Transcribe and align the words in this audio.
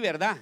¿verdad? 0.00 0.38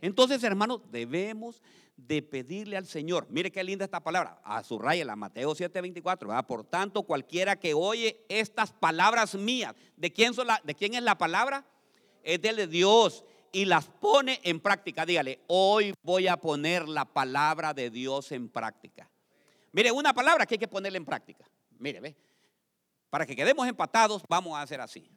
Entonces, 0.00 0.42
hermanos, 0.42 0.80
debemos 0.90 1.62
de 1.96 2.22
pedirle 2.22 2.76
al 2.76 2.86
Señor. 2.86 3.26
Mire 3.30 3.50
qué 3.50 3.62
linda 3.62 3.84
esta 3.84 4.00
palabra. 4.00 4.40
A 4.44 4.62
su 4.62 4.78
raya, 4.78 5.04
la 5.04 5.16
Mateo 5.16 5.54
7:24. 5.54 6.28
¿verdad? 6.28 6.46
Por 6.46 6.64
tanto, 6.64 7.02
cualquiera 7.02 7.56
que 7.56 7.74
oye 7.74 8.24
estas 8.28 8.72
palabras 8.72 9.34
mías, 9.34 9.74
¿de 9.96 10.12
quién, 10.12 10.34
son 10.34 10.46
la, 10.46 10.60
¿de 10.64 10.74
quién 10.74 10.94
es 10.94 11.02
la 11.02 11.18
palabra? 11.18 11.64
Es 12.22 12.40
de 12.40 12.66
Dios 12.66 13.24
y 13.52 13.64
las 13.64 13.86
pone 13.86 14.40
en 14.44 14.60
práctica. 14.60 15.04
Dígale, 15.04 15.40
hoy 15.46 15.94
voy 16.02 16.28
a 16.28 16.36
poner 16.36 16.88
la 16.88 17.04
palabra 17.04 17.74
de 17.74 17.90
Dios 17.90 18.32
en 18.32 18.48
práctica. 18.48 19.10
Mire, 19.72 19.92
una 19.92 20.12
palabra 20.12 20.46
que 20.46 20.54
hay 20.54 20.58
que 20.58 20.68
ponerla 20.68 20.98
en 20.98 21.04
práctica. 21.04 21.44
Mire, 21.78 22.00
ve. 22.00 22.16
Para 23.08 23.26
que 23.26 23.34
quedemos 23.34 23.66
empatados, 23.66 24.22
vamos 24.28 24.56
a 24.56 24.62
hacer 24.62 24.80
así. 24.80 25.10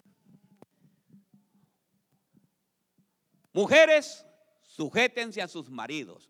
Mujeres, 3.53 4.25
sujétense 4.65 5.41
a 5.41 5.47
sus 5.47 5.69
maridos. 5.69 6.29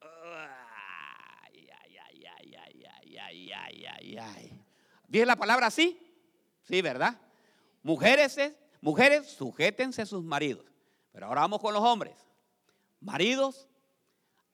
Ay, 0.00 1.68
ay, 1.70 1.96
ay, 1.96 2.24
ay, 2.26 2.54
ay, 2.56 3.16
ay, 3.16 3.52
ay, 3.52 3.84
ay, 3.86 4.18
ay. 4.18 4.60
¿Dije 5.06 5.24
la 5.24 5.36
palabra 5.36 5.68
así? 5.68 5.96
Sí, 6.64 6.82
¿verdad? 6.82 7.20
Mujeres, 7.84 8.36
mujeres, 8.80 9.28
sujétense 9.28 10.02
a 10.02 10.06
sus 10.06 10.24
maridos. 10.24 10.66
Pero 11.12 11.26
ahora 11.26 11.42
vamos 11.42 11.60
con 11.60 11.72
los 11.72 11.82
hombres. 11.82 12.16
Maridos, 13.00 13.68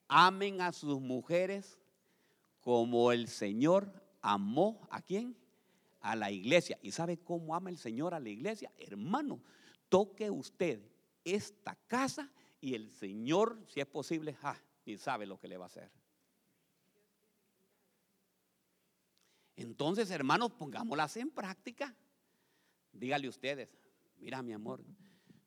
amen 0.07 0.61
a 0.61 0.73
sus 0.73 1.01
mujeres 1.01 1.79
como 2.61 3.13
el 3.13 3.29
Señor 3.29 3.91
amó 4.21 4.87
a 4.91 5.01
quién? 5.01 5.35
A 6.01 6.17
la 6.17 6.31
iglesia. 6.31 6.79
¿Y 6.83 6.93
sabe 6.93 7.17
cómo 7.17 7.55
ama 7.55 7.71
el 7.71 7.79
Señor 7.79 8.13
a 8.13 8.21
la 8.21 8.29
iglesia? 8.29 8.71
Hermano, 8.77 9.41
toque 9.89 10.31
usted 10.31 10.90
esta 11.35 11.77
casa 11.87 12.31
y 12.61 12.75
el 12.75 12.91
Señor, 12.91 13.65
si 13.67 13.81
es 13.81 13.87
posible, 13.87 14.37
ni 14.85 14.97
sabe 14.99 15.27
lo 15.27 15.39
que 15.39 15.49
le 15.49 15.57
va 15.57 15.65
a 15.65 15.69
hacer. 15.69 15.91
Entonces, 19.57 20.11
hermanos, 20.11 20.53
pongámoslas 20.53 21.17
en 21.19 21.31
práctica. 21.31 21.95
Dígale 22.93 23.29
ustedes, 23.29 23.69
mira 24.17 24.43
mi 24.43 24.53
amor, 24.53 24.83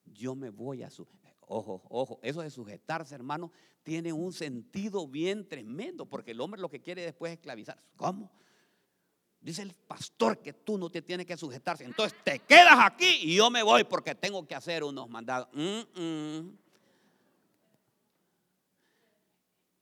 yo 0.06 0.36
me 0.36 0.50
voy 0.50 0.84
a 0.84 0.90
su... 0.90 1.08
Ojo, 1.42 1.84
ojo, 1.90 2.20
eso 2.24 2.42
de 2.42 2.50
sujetarse, 2.50 3.14
hermano, 3.14 3.52
tiene 3.84 4.14
un 4.14 4.32
sentido 4.32 5.08
bien 5.08 5.48
tremendo, 5.48 6.06
porque 6.06 6.32
el 6.32 6.42
hombre 6.42 6.62
lo 6.62 6.70
que 6.70 6.82
quiere 6.82 7.04
después 7.04 7.32
es 7.32 7.38
esclavizar. 7.38 7.84
¿Cómo? 7.96 8.32
Dice 9.44 9.62
el 9.62 9.74
pastor 9.74 10.42
que 10.42 10.54
tú 10.54 10.78
no 10.78 10.90
te 10.90 11.02
tienes 11.02 11.26
que 11.26 11.36
sujetarse. 11.36 11.84
Entonces 11.84 12.18
te 12.24 12.40
quedas 12.40 12.78
aquí 12.80 13.20
y 13.24 13.36
yo 13.36 13.52
me 13.52 13.62
voy 13.62 13.84
porque 13.84 14.16
tengo 14.16 14.48
que 14.48 14.56
hacer 14.56 14.86
unos 14.86 15.10
mandados. 15.10 15.50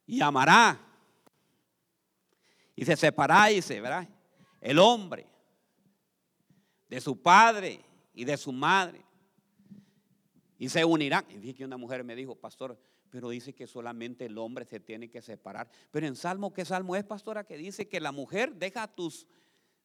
Y 0.08 0.20
amará. 0.20 0.80
Y 2.76 2.84
se 2.86 2.98
separará 2.98 3.62
se 3.62 3.80
verá. 3.80 4.10
El 4.60 4.80
hombre 4.80 5.28
de 6.90 7.00
su 7.00 7.22
padre 7.22 7.86
y 8.16 8.26
de 8.26 8.38
su 8.38 8.52
madre. 8.52 9.06
Y 10.58 10.70
se 10.70 10.84
unirán. 10.84 11.26
Y 11.30 11.38
dije 11.38 11.54
que 11.54 11.66
una 11.66 11.78
mujer 11.78 12.04
me 12.04 12.16
dijo, 12.16 12.36
pastor, 12.36 12.80
pero 13.12 13.30
dice 13.30 13.54
que 13.54 13.68
solamente 13.68 14.26
el 14.26 14.40
hombre 14.40 14.66
se 14.66 14.80
tiene 14.80 15.08
que 15.08 15.22
separar. 15.22 15.70
Pero 15.92 16.08
en 16.08 16.16
Salmo, 16.16 16.52
¿qué 16.52 16.66
Salmo 16.66 16.96
es, 16.96 17.04
pastora? 17.04 17.44
Que 17.44 17.58
dice 17.58 17.88
que 17.88 18.00
la 18.00 18.12
mujer 18.12 18.56
deja 18.56 18.88
tus 18.88 19.28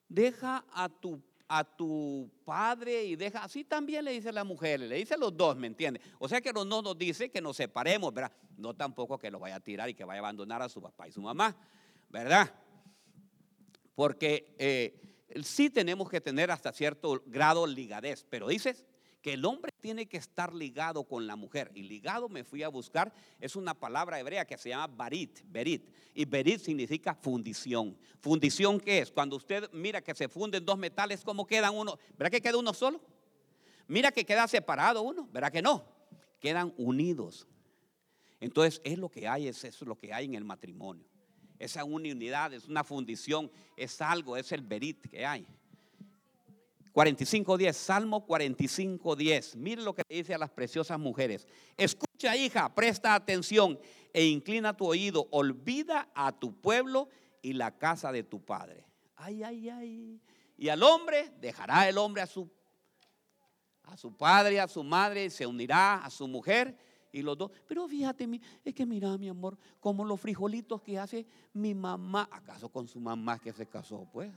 deja 0.08 0.64
a 0.72 0.88
tu, 0.88 1.20
a 1.48 1.64
tu 1.64 2.30
padre 2.44 3.04
y 3.04 3.16
deja, 3.16 3.42
así 3.42 3.64
también 3.64 4.04
le 4.04 4.12
dice 4.12 4.32
la 4.32 4.44
mujer, 4.44 4.80
le 4.80 4.96
dice 4.96 5.14
a 5.14 5.16
los 5.16 5.36
dos, 5.36 5.56
¿me 5.56 5.66
entiende? 5.66 6.00
O 6.18 6.28
sea 6.28 6.40
que 6.40 6.52
no 6.52 6.64
nos 6.64 6.96
dice 6.98 7.30
que 7.30 7.40
nos 7.40 7.56
separemos, 7.56 8.12
¿verdad? 8.12 8.32
No 8.56 8.74
tampoco 8.74 9.18
que 9.18 9.30
lo 9.30 9.38
vaya 9.38 9.56
a 9.56 9.60
tirar 9.60 9.88
y 9.88 9.94
que 9.94 10.04
vaya 10.04 10.18
a 10.18 10.24
abandonar 10.24 10.62
a 10.62 10.68
su 10.68 10.80
papá 10.80 11.08
y 11.08 11.12
su 11.12 11.20
mamá, 11.20 11.56
¿verdad? 12.08 12.52
Porque 13.94 14.54
eh, 14.58 15.18
sí 15.42 15.70
tenemos 15.70 16.08
que 16.08 16.20
tener 16.20 16.50
hasta 16.50 16.72
cierto 16.72 17.22
grado 17.26 17.66
ligadez, 17.66 18.25
pero 18.28 18.48
dices, 18.48 18.84
que 19.26 19.32
el 19.32 19.44
hombre 19.44 19.72
tiene 19.81 20.06
que 20.06 20.19
estar 20.19 20.54
ligado 20.54 21.03
con 21.03 21.26
la 21.26 21.34
mujer. 21.34 21.72
Y 21.75 21.82
ligado 21.82 22.28
me 22.28 22.44
fui 22.44 22.62
a 22.62 22.69
buscar, 22.69 23.12
es 23.41 23.56
una 23.56 23.75
palabra 23.75 24.20
hebrea 24.20 24.44
que 24.44 24.56
se 24.56 24.69
llama 24.69 24.87
barit, 24.87 25.41
berit. 25.47 25.92
Y 26.14 26.25
berit 26.25 26.60
significa 26.60 27.12
fundición. 27.12 27.98
¿Fundición 28.20 28.78
qué 28.78 29.00
es? 29.00 29.10
Cuando 29.10 29.34
usted 29.34 29.69
mira 29.72 30.00
que 30.00 30.14
se 30.14 30.28
funden 30.28 30.64
dos 30.64 30.78
metales, 30.78 31.25
¿cómo 31.25 31.44
quedan 31.44 31.75
uno? 31.75 31.98
¿Verdad 32.16 32.31
que 32.31 32.41
queda 32.41 32.56
uno 32.56 32.72
solo? 32.72 33.00
Mira 33.88 34.12
que 34.12 34.25
queda 34.25 34.47
separado 34.47 35.03
uno, 35.03 35.28
¿verdad 35.32 35.50
que 35.50 35.60
no? 35.60 35.84
Quedan 36.38 36.72
unidos. 36.76 37.48
Entonces 38.38 38.81
es 38.84 38.97
lo 38.97 39.08
que 39.08 39.26
hay, 39.26 39.48
es 39.48 39.64
eso 39.64 39.84
lo 39.87 39.98
que 39.98 40.12
hay 40.12 40.26
en 40.26 40.37
el 40.37 40.44
matrimonio. 40.44 41.04
Esa 41.58 41.82
unidad 41.82 42.54
es 42.54 42.69
una 42.69 42.84
fundición, 42.84 43.50
es 43.76 44.00
algo, 44.00 44.37
es 44.37 44.53
el 44.53 44.60
berit 44.60 45.04
que 45.08 45.26
hay. 45.26 45.48
45.10, 46.96 47.74
Salmo 47.74 48.26
45.10. 48.26 49.56
Mire 49.56 49.82
lo 49.82 49.94
que 49.94 50.02
dice 50.08 50.32
a 50.32 50.38
las 50.38 50.48
preciosas 50.48 50.98
mujeres. 50.98 51.46
Escucha, 51.76 52.34
hija, 52.34 52.74
presta 52.74 53.14
atención 53.14 53.78
e 54.14 54.24
inclina 54.24 54.74
tu 54.74 54.86
oído. 54.86 55.28
Olvida 55.30 56.08
a 56.14 56.32
tu 56.32 56.58
pueblo 56.58 57.10
y 57.42 57.52
la 57.52 57.76
casa 57.76 58.10
de 58.12 58.22
tu 58.22 58.42
padre. 58.42 58.86
Ay, 59.14 59.42
ay, 59.42 59.68
ay. 59.68 60.22
Y 60.56 60.70
al 60.70 60.82
hombre 60.82 61.34
dejará 61.38 61.86
el 61.86 61.98
hombre 61.98 62.22
a 62.22 62.26
su 62.26 62.50
a 63.82 63.96
su 63.98 64.16
padre, 64.16 64.58
a 64.58 64.66
su 64.66 64.82
madre, 64.82 65.28
se 65.28 65.46
unirá 65.46 65.96
a 65.96 66.08
su 66.10 66.26
mujer 66.26 66.76
y 67.12 67.20
los 67.20 67.36
dos. 67.36 67.52
Pero 67.68 67.86
fíjate, 67.86 68.26
es 68.64 68.74
que 68.74 68.86
mira, 68.86 69.16
mi 69.18 69.28
amor, 69.28 69.58
como 69.80 70.02
los 70.02 70.18
frijolitos 70.18 70.80
que 70.80 70.98
hace 70.98 71.26
mi 71.52 71.74
mamá, 71.74 72.26
¿acaso 72.32 72.70
con 72.70 72.88
su 72.88 72.98
mamá 72.98 73.38
que 73.38 73.52
se 73.52 73.66
casó, 73.66 74.08
pues? 74.12 74.32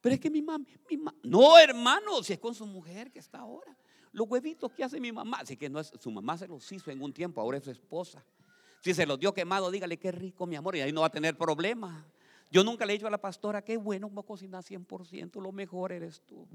Pero 0.00 0.14
es 0.14 0.20
que 0.20 0.30
mi 0.30 0.42
mamá, 0.42 0.64
mi 0.90 0.96
mamá, 0.96 1.14
no 1.22 1.58
hermano, 1.58 2.22
si 2.22 2.32
es 2.32 2.38
con 2.38 2.54
su 2.54 2.66
mujer 2.66 3.10
que 3.10 3.18
está 3.18 3.38
ahora. 3.40 3.76
Los 4.12 4.28
huevitos 4.28 4.72
que 4.72 4.84
hace 4.84 5.00
mi 5.00 5.12
mamá, 5.12 5.38
así 5.40 5.56
que 5.56 5.68
no 5.68 5.80
es, 5.80 5.92
su 5.98 6.10
mamá 6.10 6.38
se 6.38 6.48
los 6.48 6.70
hizo 6.72 6.90
en 6.90 7.02
un 7.02 7.12
tiempo, 7.12 7.40
ahora 7.40 7.58
es 7.58 7.64
su 7.64 7.70
esposa. 7.70 8.24
Si 8.80 8.94
se 8.94 9.06
los 9.06 9.18
dio 9.18 9.34
quemado, 9.34 9.70
dígale 9.70 9.98
qué 9.98 10.12
rico 10.12 10.46
mi 10.46 10.56
amor 10.56 10.76
y 10.76 10.80
ahí 10.80 10.92
no 10.92 11.00
va 11.00 11.08
a 11.08 11.10
tener 11.10 11.36
problema. 11.36 12.06
Yo 12.50 12.64
nunca 12.64 12.86
le 12.86 12.92
he 12.92 12.96
dicho 12.96 13.06
a 13.06 13.10
la 13.10 13.20
pastora, 13.20 13.62
qué 13.62 13.76
bueno, 13.76 14.08
como 14.08 14.22
cocinar 14.24 14.64
100%, 14.64 15.40
lo 15.42 15.52
mejor 15.52 15.92
eres 15.92 16.22
tú. 16.22 16.48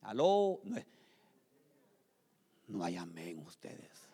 Aló, 0.00 0.60
no, 0.64 0.76
no 2.68 2.84
hay 2.84 2.96
amén 2.96 3.40
ustedes. 3.40 4.08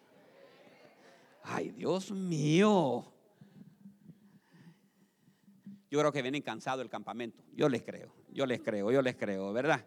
Ay, 1.44 1.70
Dios 1.70 2.10
mío. 2.10 3.13
Yo 5.90 5.98
creo 6.00 6.12
que 6.12 6.22
vienen 6.22 6.42
cansados 6.42 6.78
del 6.78 6.88
campamento. 6.88 7.42
Yo 7.52 7.68
les 7.68 7.82
creo, 7.82 8.14
yo 8.30 8.46
les 8.46 8.60
creo, 8.60 8.90
yo 8.90 9.02
les 9.02 9.16
creo, 9.16 9.52
¿verdad? 9.52 9.86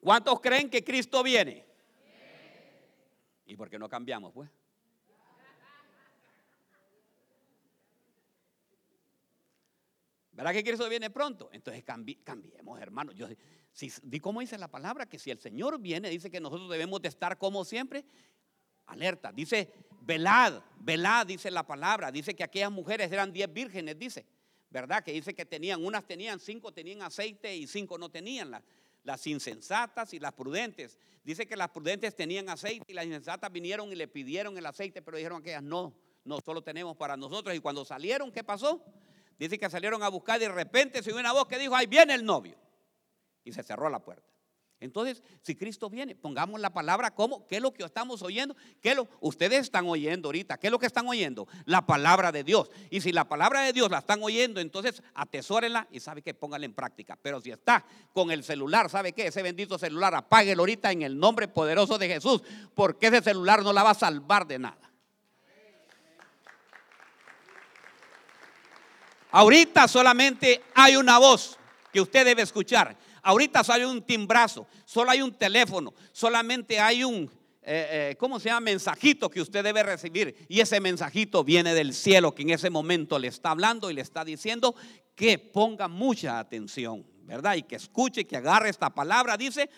¿Cuántos 0.00 0.40
creen 0.40 0.70
que 0.70 0.82
Cristo 0.82 1.22
viene? 1.22 1.64
¿Y 3.46 3.56
por 3.56 3.68
qué 3.68 3.78
no 3.78 3.88
cambiamos, 3.88 4.32
pues? 4.32 4.48
¿Verdad 10.32 10.52
que 10.52 10.64
Cristo 10.64 10.88
viene 10.88 11.10
pronto? 11.10 11.50
Entonces 11.52 11.84
cambiemos, 11.84 12.80
hermano. 12.80 13.12
Yo, 13.12 13.26
si, 13.72 13.90
¿Cómo 14.20 14.40
dice 14.40 14.56
la 14.56 14.68
palabra? 14.68 15.04
Que 15.04 15.18
si 15.18 15.30
el 15.30 15.38
Señor 15.38 15.78
viene, 15.80 16.08
dice 16.08 16.30
que 16.30 16.40
nosotros 16.40 16.70
debemos 16.70 17.02
de 17.02 17.08
estar 17.08 17.36
como 17.36 17.64
siempre, 17.64 18.06
alerta. 18.86 19.32
Dice, 19.32 19.70
velad, 20.00 20.62
velad, 20.80 21.26
dice 21.26 21.50
la 21.50 21.66
palabra. 21.66 22.10
Dice 22.10 22.34
que 22.34 22.44
aquellas 22.44 22.70
mujeres 22.70 23.10
eran 23.12 23.32
diez 23.32 23.52
vírgenes, 23.52 23.98
dice. 23.98 24.26
¿Verdad? 24.70 25.02
Que 25.02 25.12
dice 25.12 25.34
que 25.34 25.44
tenían, 25.44 25.84
unas 25.84 26.06
tenían, 26.06 26.38
cinco 26.38 26.72
tenían 26.72 27.02
aceite 27.02 27.56
y 27.56 27.66
cinco 27.66 27.98
no 27.98 28.08
tenían. 28.08 28.52
Las, 28.52 28.62
las 29.04 29.26
insensatas 29.26 30.14
y 30.14 30.18
las 30.18 30.32
prudentes. 30.32 30.98
Dice 31.24 31.46
que 31.46 31.56
las 31.56 31.70
prudentes 31.70 32.14
tenían 32.14 32.48
aceite 32.48 32.84
y 32.88 32.94
las 32.94 33.04
insensatas 33.04 33.50
vinieron 33.50 33.90
y 33.92 33.94
le 33.94 34.08
pidieron 34.08 34.56
el 34.56 34.66
aceite, 34.66 35.02
pero 35.02 35.16
dijeron 35.16 35.40
aquellas 35.40 35.62
no, 35.62 35.94
no, 36.24 36.40
solo 36.40 36.62
tenemos 36.62 36.96
para 36.96 37.16
nosotros. 37.16 37.54
Y 37.54 37.60
cuando 37.60 37.84
salieron, 37.84 38.30
¿qué 38.30 38.44
pasó? 38.44 38.84
Dice 39.38 39.58
que 39.58 39.70
salieron 39.70 40.02
a 40.02 40.08
buscar 40.08 40.36
y 40.38 40.44
de 40.44 40.50
repente 40.50 41.02
se 41.02 41.10
oyó 41.10 41.20
una 41.20 41.32
voz 41.32 41.46
que 41.46 41.58
dijo, 41.58 41.74
ahí 41.74 41.86
viene 41.86 42.14
el 42.14 42.24
novio. 42.24 42.56
Y 43.42 43.52
se 43.52 43.62
cerró 43.62 43.88
la 43.88 43.98
puerta. 43.98 44.28
Entonces, 44.80 45.22
si 45.42 45.54
Cristo 45.54 45.90
viene, 45.90 46.14
pongamos 46.14 46.58
la 46.58 46.72
palabra 46.72 47.10
como, 47.10 47.46
¿qué 47.46 47.56
es 47.56 47.62
lo 47.62 47.70
que 47.70 47.84
estamos 47.84 48.22
oyendo? 48.22 48.56
¿Qué 48.80 48.94
lo, 48.94 49.06
ustedes 49.20 49.60
están 49.60 49.86
oyendo 49.86 50.28
ahorita? 50.28 50.56
¿Qué 50.56 50.68
es 50.68 50.70
lo 50.70 50.78
que 50.78 50.86
están 50.86 51.06
oyendo? 51.06 51.46
La 51.66 51.84
palabra 51.84 52.32
de 52.32 52.44
Dios. 52.44 52.70
Y 52.88 53.02
si 53.02 53.12
la 53.12 53.28
palabra 53.28 53.60
de 53.60 53.74
Dios 53.74 53.90
la 53.90 53.98
están 53.98 54.22
oyendo, 54.22 54.58
entonces 54.58 55.02
atesórenla 55.14 55.86
y 55.90 56.00
sabe 56.00 56.22
que 56.22 56.32
pónganla 56.32 56.64
en 56.64 56.72
práctica. 56.72 57.18
Pero 57.20 57.42
si 57.42 57.50
está 57.50 57.84
con 58.14 58.30
el 58.30 58.42
celular, 58.42 58.88
¿sabe 58.88 59.12
qué? 59.12 59.26
Ese 59.26 59.42
bendito 59.42 59.78
celular, 59.78 60.14
apáguelo 60.14 60.62
ahorita 60.62 60.90
en 60.90 61.02
el 61.02 61.18
nombre 61.18 61.46
poderoso 61.46 61.98
de 61.98 62.08
Jesús, 62.08 62.42
porque 62.74 63.08
ese 63.08 63.20
celular 63.20 63.62
no 63.62 63.74
la 63.74 63.82
va 63.82 63.90
a 63.90 63.94
salvar 63.94 64.46
de 64.46 64.60
nada. 64.60 64.90
Ahorita 69.30 69.86
solamente 69.88 70.62
hay 70.74 70.96
una 70.96 71.18
voz 71.18 71.58
que 71.92 72.00
usted 72.00 72.24
debe 72.24 72.42
escuchar. 72.42 72.96
Ahorita 73.22 73.62
solo 73.64 73.78
hay 73.78 73.84
un 73.84 74.02
timbrazo, 74.02 74.66
solo 74.84 75.10
hay 75.10 75.22
un 75.22 75.32
teléfono, 75.32 75.94
solamente 76.12 76.78
hay 76.78 77.04
un, 77.04 77.30
eh, 77.62 78.10
eh, 78.12 78.16
¿cómo 78.18 78.40
se 78.40 78.48
llama? 78.48 78.60
Mensajito 78.60 79.30
que 79.30 79.40
usted 79.40 79.62
debe 79.62 79.82
recibir. 79.82 80.46
Y 80.48 80.60
ese 80.60 80.80
mensajito 80.80 81.44
viene 81.44 81.74
del 81.74 81.92
cielo 81.94 82.34
que 82.34 82.42
en 82.42 82.50
ese 82.50 82.70
momento 82.70 83.18
le 83.18 83.28
está 83.28 83.50
hablando 83.50 83.90
y 83.90 83.94
le 83.94 84.00
está 84.00 84.24
diciendo 84.24 84.74
que 85.14 85.38
ponga 85.38 85.88
mucha 85.88 86.38
atención, 86.38 87.06
¿verdad? 87.24 87.56
Y 87.56 87.62
que 87.62 87.76
escuche, 87.76 88.26
que 88.26 88.36
agarre 88.36 88.70
esta 88.70 88.90
palabra, 88.90 89.36
dice 89.36 89.68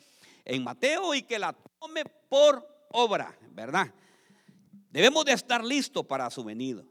en 0.44 0.65
Mateo, 0.65 1.15
y 1.15 1.23
que 1.23 1.39
la 1.39 1.53
tome 1.53 2.05
por 2.29 2.67
obra, 2.91 3.37
¿verdad? 3.50 3.93
Debemos 4.91 5.25
de 5.25 5.33
estar 5.33 5.65
listos 5.65 6.05
para 6.06 6.31
su 6.31 6.44
venida. 6.44 6.83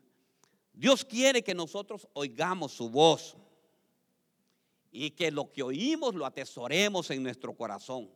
Dios 0.74 1.06
quiere 1.06 1.44
que 1.44 1.54
nosotros 1.54 2.08
oigamos 2.14 2.72
su 2.72 2.90
voz 2.90 3.38
y 4.92 5.12
que 5.12 5.32
lo 5.32 5.52
que 5.52 5.64
oímos 5.64 6.14
lo 6.14 6.26
atesoremos 6.26 7.10
en 7.12 7.24
nuestro 7.24 7.56
corazón. 7.56 8.12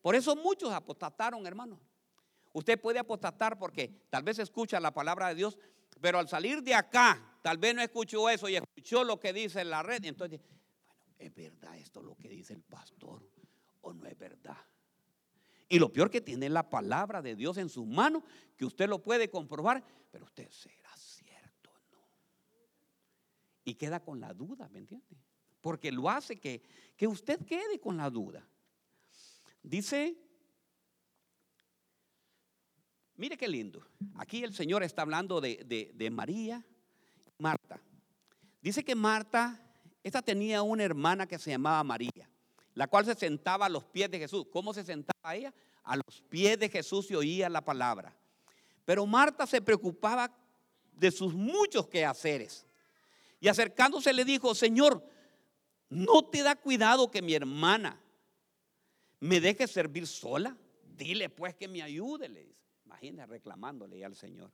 Por 0.00 0.14
eso 0.14 0.34
muchos 0.34 0.72
apostataron, 0.72 1.46
hermano. 1.46 1.78
Usted 2.52 2.80
puede 2.80 2.98
apostatar 2.98 3.58
porque 3.58 4.06
tal 4.08 4.22
vez 4.22 4.38
escucha 4.38 4.80
la 4.80 4.92
palabra 4.92 5.28
de 5.28 5.34
Dios, 5.34 5.58
pero 6.00 6.18
al 6.18 6.28
salir 6.28 6.62
de 6.62 6.74
acá, 6.74 7.38
tal 7.42 7.58
vez 7.58 7.74
no 7.74 7.82
escuchó 7.82 8.30
eso 8.30 8.48
y 8.48 8.56
escuchó 8.56 9.04
lo 9.04 9.20
que 9.20 9.32
dice 9.32 9.64
la 9.64 9.82
red. 9.82 10.02
Y 10.02 10.08
entonces, 10.08 10.40
bueno, 10.86 11.02
¿es 11.18 11.34
verdad 11.34 11.76
esto 11.76 12.02
lo 12.02 12.16
que 12.16 12.28
dice 12.28 12.54
el 12.54 12.62
pastor 12.62 13.28
o 13.82 13.92
no 13.92 14.06
es 14.06 14.16
verdad? 14.16 14.56
Y 15.68 15.78
lo 15.78 15.92
peor 15.92 16.10
que 16.10 16.22
tiene 16.22 16.48
la 16.48 16.70
palabra 16.70 17.20
de 17.20 17.36
Dios 17.36 17.58
en 17.58 17.68
sus 17.68 17.86
manos, 17.86 18.22
que 18.56 18.64
usted 18.64 18.88
lo 18.88 19.02
puede 19.02 19.28
comprobar, 19.28 19.84
pero 20.10 20.24
usted 20.24 20.48
será 20.50 20.96
cierto 20.96 21.70
o 21.70 21.78
no. 21.92 22.00
Y 23.64 23.74
queda 23.74 24.00
con 24.00 24.18
la 24.18 24.32
duda, 24.32 24.70
¿me 24.70 24.78
entiende? 24.78 25.27
Porque 25.60 25.90
lo 25.92 26.08
hace 26.08 26.36
que, 26.36 26.62
que 26.96 27.06
usted 27.06 27.44
quede 27.44 27.78
con 27.80 27.96
la 27.96 28.10
duda. 28.10 28.46
Dice, 29.62 30.16
mire 33.16 33.36
qué 33.36 33.48
lindo. 33.48 33.86
Aquí 34.16 34.44
el 34.44 34.54
Señor 34.54 34.82
está 34.82 35.02
hablando 35.02 35.40
de, 35.40 35.64
de, 35.64 35.90
de 35.94 36.10
María, 36.10 36.64
Marta. 37.38 37.80
Dice 38.60 38.84
que 38.84 38.94
Marta, 38.94 39.60
esta 40.02 40.22
tenía 40.22 40.62
una 40.62 40.84
hermana 40.84 41.26
que 41.26 41.38
se 41.38 41.50
llamaba 41.50 41.82
María 41.84 42.28
la 42.78 42.86
cual 42.86 43.04
se 43.04 43.16
sentaba 43.16 43.66
a 43.66 43.68
los 43.68 43.82
pies 43.86 44.08
de 44.08 44.20
Jesús. 44.20 44.46
¿Cómo 44.52 44.72
se 44.72 44.84
sentaba 44.84 45.34
ella? 45.34 45.52
A 45.82 45.96
los 45.96 46.22
pies 46.28 46.60
de 46.60 46.68
Jesús 46.68 47.10
y 47.10 47.16
oía 47.16 47.48
la 47.48 47.60
palabra. 47.60 48.16
Pero 48.84 49.04
Marta 49.04 49.48
se 49.48 49.60
preocupaba 49.60 50.32
de 50.92 51.10
sus 51.10 51.34
muchos 51.34 51.88
quehaceres. 51.88 52.64
Y 53.40 53.48
acercándose 53.48 54.12
le 54.12 54.24
dijo, 54.24 54.54
Señor, 54.54 55.04
¿no 55.88 56.24
te 56.24 56.42
da 56.42 56.56
cuidado 56.56 57.10
que 57.10 57.22
mi 57.22 57.34
hermana 57.34 58.00
me 59.20 59.40
deje 59.40 59.66
servir 59.66 60.06
sola? 60.06 60.56
Dile 60.84 61.28
pues 61.28 61.54
que 61.54 61.68
me 61.68 61.82
ayude, 61.82 62.28
le 62.28 62.44
dice. 62.44 62.58
Imagina 62.84 63.26
reclamándole 63.26 64.04
al 64.04 64.14
Señor. 64.14 64.50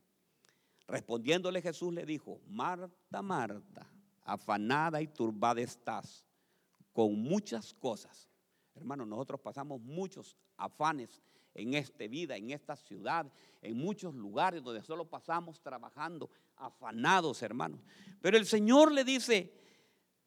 Respondiéndole 0.87 1.63
Jesús 1.63 1.93
le 1.95 2.05
dijo, 2.05 2.41
Marta, 2.47 3.23
Marta, 3.23 3.91
afanada 4.23 5.01
y 5.01 5.07
turbada 5.07 5.61
estás 5.61 6.27
con 6.93 7.19
muchas 7.23 7.73
cosas. 7.75 8.29
Hermanos, 8.75 9.07
nosotros 9.07 9.41
pasamos 9.41 9.81
muchos 9.81 10.37
afanes 10.57 11.23
en 11.55 11.75
esta 11.75 12.07
vida, 12.07 12.37
en 12.37 12.51
esta 12.51 12.77
ciudad, 12.77 13.31
en 13.63 13.77
muchos 13.77 14.15
lugares 14.15 14.63
donde 14.63 14.83
solo 14.83 15.09
pasamos 15.09 15.61
trabajando, 15.61 16.29
afanados, 16.57 17.43
hermanos. 17.43 17.81
Pero 18.21 18.37
el 18.37 18.47
Señor 18.47 18.93
le 18.93 19.05
dice, 19.05 19.53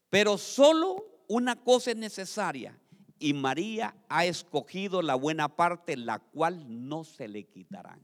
pero 0.09 0.37
solo 0.37 1.23
una 1.27 1.55
cosa 1.55 1.91
es 1.91 1.97
necesaria 1.97 2.79
y 3.19 3.33
María 3.33 3.95
ha 4.09 4.25
escogido 4.25 5.01
la 5.01 5.15
buena 5.15 5.55
parte, 5.55 5.97
la 5.97 6.19
cual 6.19 6.87
no 6.87 7.03
se 7.03 7.27
le 7.27 7.45
quitarán. 7.45 8.01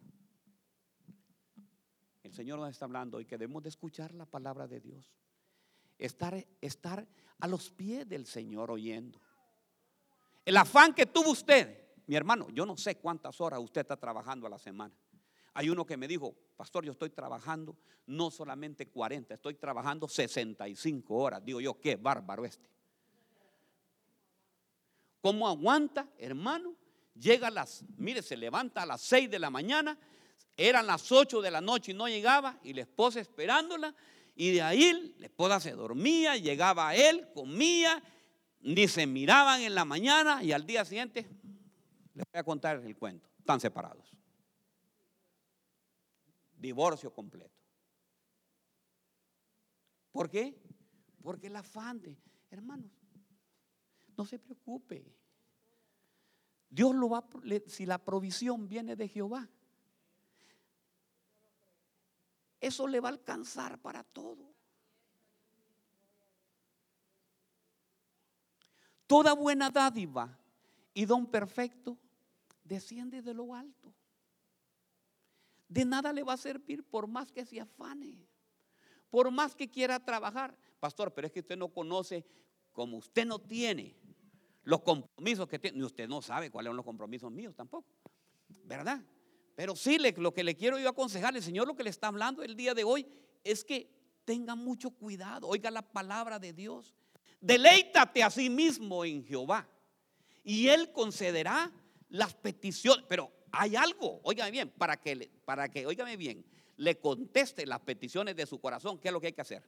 El 2.23 2.33
Señor 2.33 2.59
nos 2.59 2.71
está 2.71 2.85
hablando 2.85 3.19
y 3.19 3.25
que 3.25 3.38
debemos 3.38 3.63
de 3.63 3.69
escuchar 3.69 4.13
la 4.13 4.25
palabra 4.25 4.67
de 4.67 4.79
Dios. 4.79 5.13
Estar, 6.00 6.45
estar 6.61 7.07
a 7.39 7.47
los 7.47 7.69
pies 7.69 8.07
del 8.07 8.25
Señor 8.25 8.71
oyendo. 8.71 9.21
El 10.44 10.57
afán 10.57 10.94
que 10.94 11.06
tuvo 11.06 11.31
usted, 11.31 11.94
mi 12.07 12.15
hermano, 12.15 12.49
yo 12.49 12.65
no 12.65 12.75
sé 12.75 12.95
cuántas 12.95 13.39
horas 13.39 13.59
usted 13.59 13.81
está 13.81 13.95
trabajando 13.95 14.47
a 14.47 14.49
la 14.49 14.57
semana. 14.57 14.94
Hay 15.53 15.69
uno 15.69 15.85
que 15.85 15.97
me 15.97 16.07
dijo, 16.07 16.35
pastor, 16.55 16.83
yo 16.85 16.91
estoy 16.91 17.09
trabajando 17.11 17.77
no 18.07 18.31
solamente 18.31 18.88
40, 18.88 19.35
estoy 19.35 19.55
trabajando 19.55 20.07
65 20.07 21.15
horas. 21.15 21.44
Digo 21.44 21.61
yo, 21.61 21.79
qué 21.79 21.95
bárbaro 21.95 22.45
este. 22.45 22.69
¿Cómo 25.21 25.47
aguanta, 25.47 26.09
hermano? 26.17 26.75
Llega 27.15 27.47
a 27.47 27.51
las, 27.51 27.85
mire, 27.97 28.21
se 28.21 28.35
levanta 28.35 28.81
a 28.81 28.85
las 28.85 29.01
6 29.01 29.29
de 29.29 29.39
la 29.39 29.50
mañana, 29.50 29.97
eran 30.57 30.88
las 30.88 31.11
8 31.11 31.41
de 31.41 31.51
la 31.51 31.61
noche 31.61 31.91
y 31.91 31.95
no 31.95 32.07
llegaba, 32.07 32.59
y 32.63 32.73
la 32.73 32.81
esposa 32.81 33.19
esperándola, 33.19 33.95
y 34.35 34.51
de 34.51 34.61
ahí 34.63 35.15
la 35.19 35.27
esposa 35.27 35.59
se 35.59 35.71
dormía, 35.71 36.35
llegaba 36.35 36.89
a 36.89 36.95
él, 36.95 37.29
comía, 37.33 38.03
ni 38.61 38.88
se 38.88 39.06
miraban 39.06 39.61
en 39.61 39.75
la 39.75 39.85
mañana 39.85 40.44
y 40.44 40.51
al 40.51 40.65
día 40.65 40.83
siguiente, 40.85 41.27
les 42.15 42.25
voy 42.31 42.39
a 42.39 42.44
contar 42.44 42.77
el 42.77 42.97
cuento, 42.97 43.29
están 43.38 43.59
separados. 43.59 44.11
Divorcio 46.63 47.13
completo. 47.13 47.62
¿Por 50.13 50.30
qué? 50.30 50.57
Porque 51.21 51.48
el 51.48 51.56
afán 51.57 52.00
de, 52.00 52.18
hermanos, 52.50 52.89
no 54.15 54.25
se 54.25 54.39
preocupe. 54.39 55.06
Dios 56.69 56.95
lo 56.95 57.10
va, 57.10 57.27
si 57.68 57.86
la 57.86 57.98
provisión 57.98 58.69
viene 58.69 58.95
de 58.95 59.10
Jehová, 59.10 59.50
eso 62.62 62.88
le 62.88 63.01
va 63.01 63.09
a 63.09 63.12
alcanzar 63.12 63.77
para 63.81 64.06
todo. 64.06 64.50
Toda 69.06 69.33
buena 69.33 69.69
dádiva 69.69 70.39
y 70.94 71.04
don 71.04 71.25
perfecto 71.30 71.98
desciende 72.63 73.21
de 73.21 73.33
lo 73.33 73.54
alto. 73.54 73.94
De 75.73 75.85
nada 75.85 76.13
le 76.13 76.21
va 76.21 76.33
a 76.33 76.37
servir 76.37 76.83
por 76.83 77.07
más 77.07 77.31
que 77.31 77.47
se 77.47 77.59
afane, 77.59 78.27
por 79.09 79.31
más 79.31 79.55
que 79.55 79.67
quiera 79.67 79.99
trabajar. 79.99 80.55
Pastor, 80.79 81.11
pero 81.11 81.25
es 81.25 81.33
que 81.33 81.39
usted 81.39 81.57
no 81.57 81.69
conoce, 81.69 82.23
como 82.71 82.97
usted 82.97 83.25
no 83.25 83.39
tiene 83.39 83.97
los 84.65 84.83
compromisos 84.83 85.47
que 85.47 85.57
tiene, 85.57 85.83
usted 85.83 86.07
no 86.07 86.21
sabe 86.21 86.51
cuáles 86.51 86.69
son 86.69 86.77
los 86.77 86.85
compromisos 86.85 87.31
míos 87.31 87.56
tampoco, 87.56 87.87
¿verdad? 88.65 89.03
Pero 89.56 89.75
sí, 89.75 89.97
lo 89.97 90.31
que 90.31 90.44
le 90.44 90.56
quiero 90.56 90.77
yo 90.77 90.87
aconsejar, 90.87 91.35
el 91.35 91.42
Señor 91.42 91.65
lo 91.65 91.75
que 91.75 91.83
le 91.83 91.89
está 91.89 92.09
hablando 92.09 92.44
el 92.44 92.56
día 92.56 92.75
de 92.75 92.83
hoy 92.83 93.07
es 93.44 93.65
que 93.65 93.89
tenga 94.25 94.53
mucho 94.53 94.92
cuidado, 94.92 95.47
oiga 95.47 95.71
la 95.71 95.81
palabra 95.81 96.37
de 96.37 96.53
Dios. 96.53 96.94
Deleítate 97.42 98.21
a 98.21 98.30
sí 98.30 98.47
mismo 98.47 99.03
en 99.06 99.25
Jehová 99.25 99.68
y 100.44 100.68
Él 100.68 100.92
concederá 100.92 101.71
las 102.09 102.35
peticiones. 102.35 103.06
Pero 103.09 103.31
hay 103.54 103.76
algo, 103.76 104.19
óigame 104.24 104.52
bien, 104.52 104.69
para 104.69 104.98
que, 104.98 105.31
para 105.45 105.69
que, 105.69 105.86
óigame 105.86 106.18
bien, 106.18 106.44
le 106.78 107.00
conteste 107.00 107.66
las 107.66 107.80
peticiones 107.80 108.36
de 108.36 108.45
su 108.45 108.60
corazón. 108.60 109.00
¿Qué 109.00 109.07
es 109.07 109.14
lo 109.14 109.22
que 109.22 109.28
hay 109.28 109.33
que 109.33 109.42
hacer? 109.42 109.64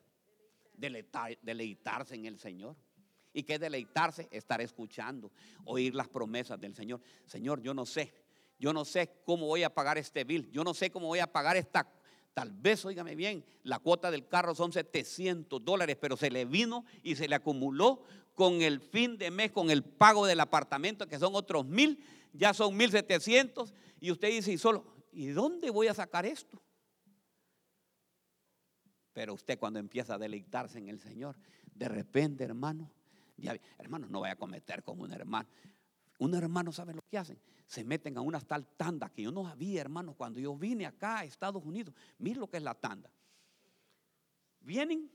deleitarse 0.78 2.16
en 2.16 2.26
el 2.26 2.38
Señor. 2.38 2.76
¿Y 3.32 3.44
qué 3.44 3.58
deleitarse? 3.58 4.28
Estar 4.30 4.60
escuchando, 4.60 5.32
oír 5.64 5.96
las 5.96 6.10
promesas 6.10 6.60
del 6.60 6.76
Señor. 6.76 7.00
Señor, 7.26 7.62
yo 7.62 7.74
no 7.74 7.86
sé 7.86 8.14
yo 8.60 8.74
no 8.74 8.86
sé 8.86 9.22
cómo 9.26 9.48
voy 9.48 9.64
a 9.64 9.74
pagar 9.74 9.98
este 9.98 10.24
bill, 10.24 10.50
yo 10.52 10.64
no 10.64 10.74
sé 10.74 10.90
cómo 10.90 11.08
voy 11.08 11.20
a 11.20 11.32
pagar 11.32 11.58
esta, 11.58 11.88
tal 12.34 12.52
vez, 12.52 12.86
óigame 12.86 13.16
bien, 13.16 13.44
la 13.64 13.80
cuota 13.80 14.12
del 14.12 14.28
carro 14.28 14.56
son 14.56 14.72
700 14.72 15.64
dólares, 15.64 15.98
pero 16.00 16.16
se 16.16 16.30
le 16.30 16.46
vino 16.46 16.86
y 17.04 17.16
se 17.16 17.28
le 17.28 17.36
acumuló 17.36 18.04
con 18.34 18.62
el 18.62 18.80
fin 18.80 19.18
de 19.18 19.32
mes, 19.32 19.52
con 19.52 19.70
el 19.72 19.84
pago 19.84 20.26
del 20.26 20.40
apartamento, 20.40 21.08
que 21.08 21.20
son 21.20 21.36
otros 21.36 21.66
mil, 21.66 22.00
ya 22.36 22.54
son 22.54 22.76
1700, 22.76 23.74
y 24.00 24.12
usted 24.12 24.30
dice, 24.30 24.52
y 24.52 24.58
solo, 24.58 24.86
¿y 25.12 25.28
dónde 25.28 25.70
voy 25.70 25.88
a 25.88 25.94
sacar 25.94 26.26
esto? 26.26 26.62
Pero 29.14 29.34
usted 29.34 29.58
cuando 29.58 29.80
empieza 29.80 30.16
a 30.16 30.18
deleitarse 30.18 30.78
en 30.78 30.90
el 30.90 31.00
Señor, 31.00 31.38
de 31.74 31.88
repente, 31.88 32.44
hermano, 32.44 32.92
ya, 33.38 33.58
hermano, 33.78 34.08
no 34.10 34.22
vaya 34.22 34.34
a 34.34 34.38
cometer 34.38 34.84
como 34.84 35.04
un 35.04 35.12
hermano. 35.12 35.48
Un 36.18 36.34
hermano 36.34 36.72
sabe 36.72 36.94
lo 36.94 37.02
que 37.10 37.18
hacen. 37.18 37.40
Se 37.66 37.84
meten 37.84 38.18
a 38.18 38.22
una 38.22 38.40
tal 38.40 38.66
tanda 38.78 39.10
que 39.10 39.24
yo 39.24 39.32
no 39.32 39.44
sabía, 39.44 39.82
hermano, 39.82 40.14
cuando 40.14 40.40
yo 40.40 40.56
vine 40.56 40.86
acá 40.86 41.20
a 41.20 41.26
Estados 41.26 41.64
Unidos. 41.66 41.94
Mire 42.18 42.40
lo 42.40 42.50
que 42.50 42.58
es 42.58 42.64
la 42.64 42.74
tanda. 42.74 43.10
Vienen 44.62 45.12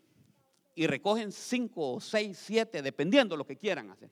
y 0.75 0.87
recogen 0.87 1.33
5 1.33 1.93
o 1.93 2.01
6, 2.01 2.39
7, 2.39 2.83
dependiendo 2.83 3.35
de 3.35 3.39
lo 3.39 3.47
que 3.47 3.57
quieran 3.57 3.91
hacer. 3.91 4.11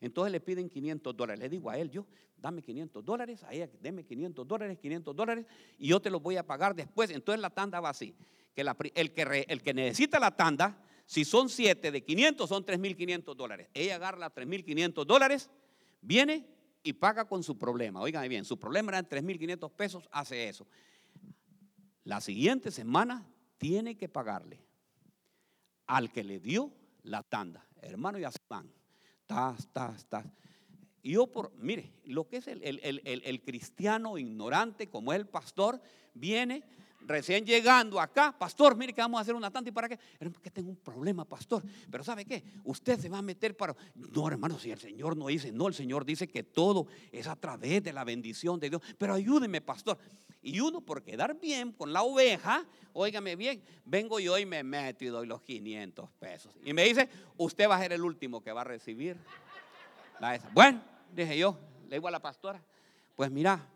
Entonces 0.00 0.32
le 0.32 0.40
piden 0.40 0.68
500 0.68 1.16
dólares. 1.16 1.40
Le 1.40 1.48
digo 1.48 1.70
a 1.70 1.78
él, 1.78 1.90
yo, 1.90 2.06
dame 2.42 2.60
500 2.60 3.04
dólares, 3.04 3.44
a 3.44 3.54
ella, 3.54 3.70
deme 3.80 4.04
500 4.04 4.46
dólares, 4.46 4.78
500 4.78 5.14
dólares, 5.16 5.46
y 5.78 5.86
yo 5.88 6.00
te 6.00 6.10
los 6.10 6.20
voy 6.20 6.36
a 6.36 6.44
pagar 6.44 6.74
después. 6.74 7.08
Entonces 7.10 7.40
la 7.40 7.50
tanda 7.50 7.80
va 7.80 7.90
así. 7.90 8.14
Que 8.54 8.60
el, 8.60 9.12
que 9.12 9.46
el 9.48 9.62
que 9.62 9.72
necesita 9.72 10.20
la 10.20 10.36
tanda 10.36 10.78
Si 11.06 11.24
son 11.24 11.48
siete 11.48 11.90
de 11.90 12.02
500, 12.02 12.48
son 12.48 12.66
3.500 12.66 13.34
dólares. 13.34 13.68
Ella 13.72 13.96
agarra 13.96 14.18
las 14.18 14.34
3.500 14.34 15.04
dólares, 15.06 15.50
viene 16.00 16.46
y 16.82 16.92
paga 16.92 17.26
con 17.26 17.42
su 17.42 17.56
problema. 17.56 18.00
Oigan 18.00 18.28
bien, 18.28 18.44
su 18.44 18.58
problema 18.58 18.92
era 18.92 19.08
3.500 19.08 19.70
pesos, 19.70 20.08
hace 20.10 20.48
eso. 20.48 20.66
La 22.04 22.20
siguiente 22.20 22.70
semana 22.70 23.26
tiene 23.58 23.96
que 23.96 24.08
pagarle 24.08 24.60
al 25.86 26.10
que 26.10 26.24
le 26.24 26.40
dio 26.40 26.72
la 27.04 27.22
tanda. 27.22 27.66
Hermano, 27.80 28.18
ya 28.18 28.30
se 28.30 28.40
van. 28.48 28.70
Tas, 29.26 29.68
tas, 29.72 30.04
tas. 30.06 30.26
Y 31.02 31.12
yo 31.12 31.26
por, 31.26 31.52
mire, 31.56 31.92
lo 32.04 32.28
que 32.28 32.36
es 32.36 32.46
el, 32.46 32.62
el, 32.62 33.42
cristiano 33.42 34.18
ignorante 34.18 34.88
como 34.88 35.12
el 35.12 35.26
pastor, 35.26 35.80
viene 36.14 36.62
recién 37.06 37.44
llegando 37.44 38.00
acá, 38.00 38.36
pastor, 38.38 38.76
mire 38.76 38.92
que 38.92 39.00
vamos 39.00 39.18
a 39.18 39.22
hacer 39.22 39.34
una 39.34 39.50
tanda 39.50 39.68
y 39.68 39.72
para 39.72 39.88
qué. 39.88 39.98
Que 40.40 40.50
tengo 40.50 40.70
un 40.70 40.76
problema, 40.76 41.24
pastor. 41.24 41.62
Pero 41.90 42.04
¿sabe 42.04 42.24
qué? 42.24 42.44
Usted 42.64 42.98
se 43.00 43.08
va 43.08 43.18
a 43.18 43.22
meter 43.22 43.56
para... 43.56 43.74
No, 43.94 44.28
hermano, 44.28 44.58
si 44.58 44.70
el 44.70 44.78
Señor 44.78 45.16
no 45.16 45.26
dice, 45.26 45.50
no, 45.50 45.68
el 45.68 45.74
Señor 45.74 46.04
dice 46.04 46.28
que 46.28 46.44
todo 46.44 46.86
es 47.10 47.26
a 47.26 47.36
través 47.36 47.82
de 47.82 47.92
la 47.92 48.04
bendición 48.04 48.60
de 48.60 48.70
Dios. 48.70 48.82
Pero 48.96 49.14
ayúdeme, 49.14 49.60
pastor. 49.60 49.98
Y 50.40 50.60
uno 50.60 50.80
por 50.80 51.02
quedar 51.02 51.38
bien 51.40 51.72
con 51.72 51.92
la 51.92 52.02
oveja, 52.02 52.64
óigame 52.92 53.36
bien, 53.36 53.62
vengo 53.84 54.18
yo 54.18 54.38
y 54.38 54.46
me 54.46 54.62
meto 54.64 55.04
y 55.04 55.08
doy 55.08 55.26
los 55.26 55.42
500 55.42 56.10
pesos. 56.12 56.52
Y 56.64 56.72
me 56.72 56.84
dice, 56.84 57.08
usted 57.36 57.68
va 57.68 57.76
a 57.76 57.80
ser 57.80 57.92
el 57.92 58.02
último 58.02 58.42
que 58.42 58.52
va 58.52 58.62
a 58.62 58.64
recibir. 58.64 59.16
La 60.20 60.34
esa. 60.34 60.48
Bueno, 60.52 60.80
dije 61.12 61.38
yo, 61.38 61.58
le 61.88 61.96
digo 61.96 62.08
a 62.08 62.10
la 62.10 62.20
pastora, 62.20 62.62
pues 63.14 63.30
mira, 63.30 63.68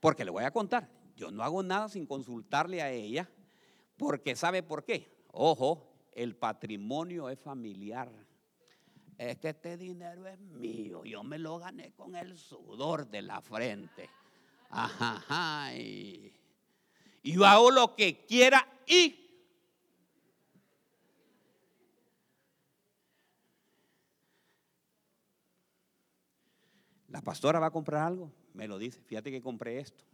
porque 0.00 0.24
le 0.24 0.30
voy 0.30 0.44
a 0.44 0.50
contar, 0.50 0.88
yo 1.16 1.30
no 1.30 1.42
hago 1.42 1.62
nada 1.62 1.88
sin 1.88 2.06
consultarle 2.06 2.82
a 2.82 2.90
ella, 2.90 3.28
porque 3.96 4.34
¿sabe 4.34 4.62
por 4.62 4.84
qué? 4.84 5.24
Ojo, 5.32 5.86
el 6.12 6.36
patrimonio 6.36 7.28
es 7.28 7.38
familiar. 7.38 8.10
Es 9.18 9.36
que 9.36 9.50
este 9.50 9.76
dinero 9.76 10.26
es 10.26 10.38
mío, 10.38 11.04
yo 11.04 11.22
me 11.22 11.38
lo 11.38 11.58
gané 11.58 11.92
con 11.92 12.16
el 12.16 12.38
sudor 12.38 13.06
de 13.06 13.20
la 13.20 13.42
frente. 13.42 14.08
Ajá, 14.70 15.74
y, 15.74 16.32
yo 17.22 17.44
hago 17.44 17.70
lo 17.70 17.94
que 17.94 18.24
quiera 18.24 18.66
y 18.86 19.19
La 27.10 27.20
pastora 27.20 27.58
va 27.58 27.66
a 27.66 27.70
comprar 27.70 28.06
algo, 28.06 28.32
me 28.54 28.68
lo 28.68 28.78
dice, 28.78 29.02
fíjate 29.02 29.30
que 29.30 29.42
compré 29.42 29.80
esto. 29.80 30.04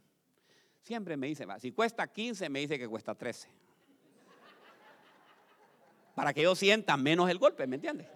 Siempre 0.81 1.15
me 1.15 1.27
dice, 1.27 1.45
si 1.59 1.71
cuesta 1.71 2.07
15, 2.07 2.49
me 2.49 2.59
dice 2.59 2.79
que 2.79 2.87
cuesta 2.87 3.13
13. 3.13 3.49
Para 6.15 6.33
que 6.33 6.41
yo 6.41 6.55
sienta 6.55 6.97
menos 6.97 7.29
el 7.29 7.37
golpe, 7.37 7.67
¿me 7.67 7.75
entiendes? 7.75 8.07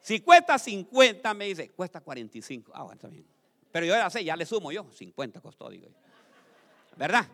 Si 0.00 0.20
cuesta 0.20 0.58
50, 0.58 1.32
me 1.32 1.46
dice, 1.46 1.70
cuesta 1.70 2.00
45. 2.00 2.72
Ah, 2.74 2.82
bueno, 2.82 2.94
está 2.94 3.08
bien. 3.08 3.24
Pero 3.70 3.86
yo 3.86 3.94
era 3.94 4.10
sé, 4.10 4.22
ya 4.22 4.36
le 4.36 4.44
sumo 4.44 4.70
yo, 4.70 4.90
50 4.90 5.40
costó, 5.40 5.70
digo 5.70 5.88
yo. 5.88 5.94
¿Verdad? 6.96 7.26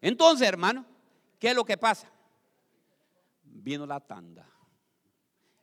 Entonces, 0.00 0.48
hermano, 0.48 0.84
¿qué 1.38 1.50
es 1.50 1.54
lo 1.54 1.64
que 1.64 1.76
pasa? 1.76 2.10
Vino 3.44 3.86
la 3.86 4.00
tanda. 4.00 4.48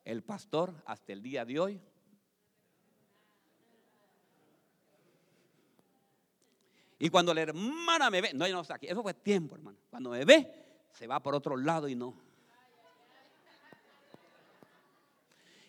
El 0.05 0.23
pastor 0.23 0.73
hasta 0.85 1.11
el 1.11 1.21
día 1.21 1.43
de 1.43 1.59
hoy 1.59 1.81
Y 6.99 7.09
cuando 7.09 7.33
la 7.33 7.41
hermana 7.41 8.09
me 8.09 8.21
ve, 8.21 8.33
no, 8.33 8.47
no 8.47 8.63
aquí, 8.69 8.87
eso 8.87 9.01
fue 9.01 9.13
tiempo, 9.13 9.55
hermano. 9.55 9.77
Cuando 9.89 10.09
me 10.09 10.25
ve, 10.25 10.87
se 10.91 11.05
va 11.05 11.19
por 11.21 11.35
otro 11.35 11.55
lado 11.55 11.87
y 11.87 11.95
no. 11.95 12.13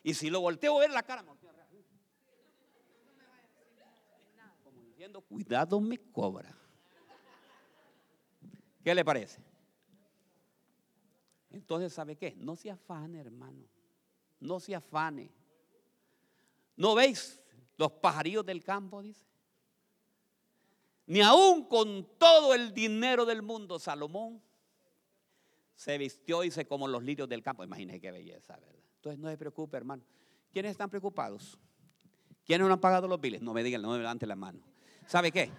Y 0.03 0.15
si 0.15 0.31
lo 0.31 0.41
volteo 0.41 0.77
a 0.77 0.81
ver 0.81 0.91
la 0.91 1.03
cara, 1.03 1.23
cuidado 5.23 5.81
me 5.81 5.99
cobra. 5.99 6.55
¿Qué 8.83 8.95
le 8.95 9.05
parece? 9.05 9.43
Entonces, 11.51 11.93
¿sabe 11.93 12.17
qué? 12.17 12.35
No 12.37 12.57
se 12.57 12.71
afane, 12.71 13.21
hermano. 13.21 13.65
No 14.41 14.61
se 14.61 14.75
afane. 14.75 15.31
¿No 16.77 16.95
veis 16.95 17.41
los 17.77 17.93
pajarillos 17.93 18.47
del 18.47 18.63
campo? 18.63 19.03
Dice. 19.03 19.28
Ni 21.09 21.21
aún 21.23 21.65
con 21.65 22.07
todo 22.19 22.53
el 22.53 22.75
dinero 22.75 23.25
del 23.25 23.41
mundo, 23.41 23.79
Salomón 23.79 24.43
se 25.75 25.97
vistió 25.97 26.45
y 26.45 26.51
se 26.51 26.67
como 26.67 26.87
los 26.87 27.03
lirios 27.03 27.27
del 27.31 27.43
campo. 27.43 27.65
Imagínese 27.65 27.99
qué 27.99 28.11
belleza, 28.11 28.59
¿verdad? 28.59 28.83
Entonces 28.97 29.19
no 29.19 29.31
se 29.31 29.39
preocupe, 29.39 29.79
hermano. 29.79 30.03
¿Quiénes 30.53 30.73
están 30.73 30.91
preocupados? 30.91 31.59
¿Quiénes 32.45 32.67
no 32.67 32.75
han 32.75 32.81
pagado 32.81 33.09
los 33.09 33.19
biles? 33.19 33.41
No 33.41 33.55
me 33.55 33.63
digan, 33.63 33.81
no 33.81 33.93
me 33.93 33.97
levante 33.97 34.27
la 34.27 34.37
mano. 34.37 34.61
¿Sabe 35.07 35.33
qué? 35.33 35.51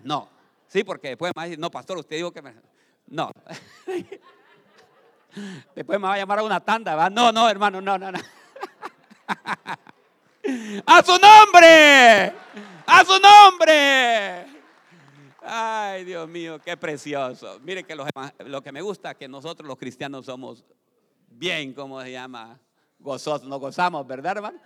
No. 0.00 0.28
Sí, 0.66 0.82
porque 0.82 1.10
después 1.10 1.30
me 1.30 1.38
va 1.38 1.42
a 1.42 1.44
decir, 1.44 1.60
no, 1.60 1.70
pastor, 1.70 1.98
usted 1.98 2.16
dijo 2.16 2.32
que 2.32 2.42
me... 2.42 2.52
No. 3.06 3.30
Después 5.76 5.98
me 5.98 6.08
va 6.08 6.14
a 6.14 6.18
llamar 6.18 6.40
a 6.40 6.42
una 6.42 6.58
tanda. 6.58 7.08
No, 7.08 7.30
no, 7.30 7.48
hermano, 7.48 7.80
no, 7.80 7.96
no, 7.96 8.10
no. 8.10 8.18
¡A 10.86 11.02
su 11.02 11.12
nombre! 11.12 12.32
¡A 12.86 13.04
su 13.04 13.20
nombre! 13.20 14.51
Ay, 15.44 16.04
Dios 16.04 16.28
mío, 16.28 16.60
qué 16.64 16.76
precioso. 16.76 17.58
Mire 17.60 17.84
que 17.84 17.96
lo 17.96 18.62
que 18.62 18.72
me 18.72 18.80
gusta 18.80 19.10
es 19.10 19.16
que 19.16 19.28
nosotros 19.28 19.66
los 19.66 19.76
cristianos 19.76 20.26
somos 20.26 20.64
bien, 21.28 21.72
como 21.72 22.00
se 22.02 22.12
llama? 22.12 22.60
Gozosos, 22.98 23.48
nos 23.48 23.58
gozamos, 23.58 24.06
¿verdad, 24.06 24.36
hermano? 24.36 24.60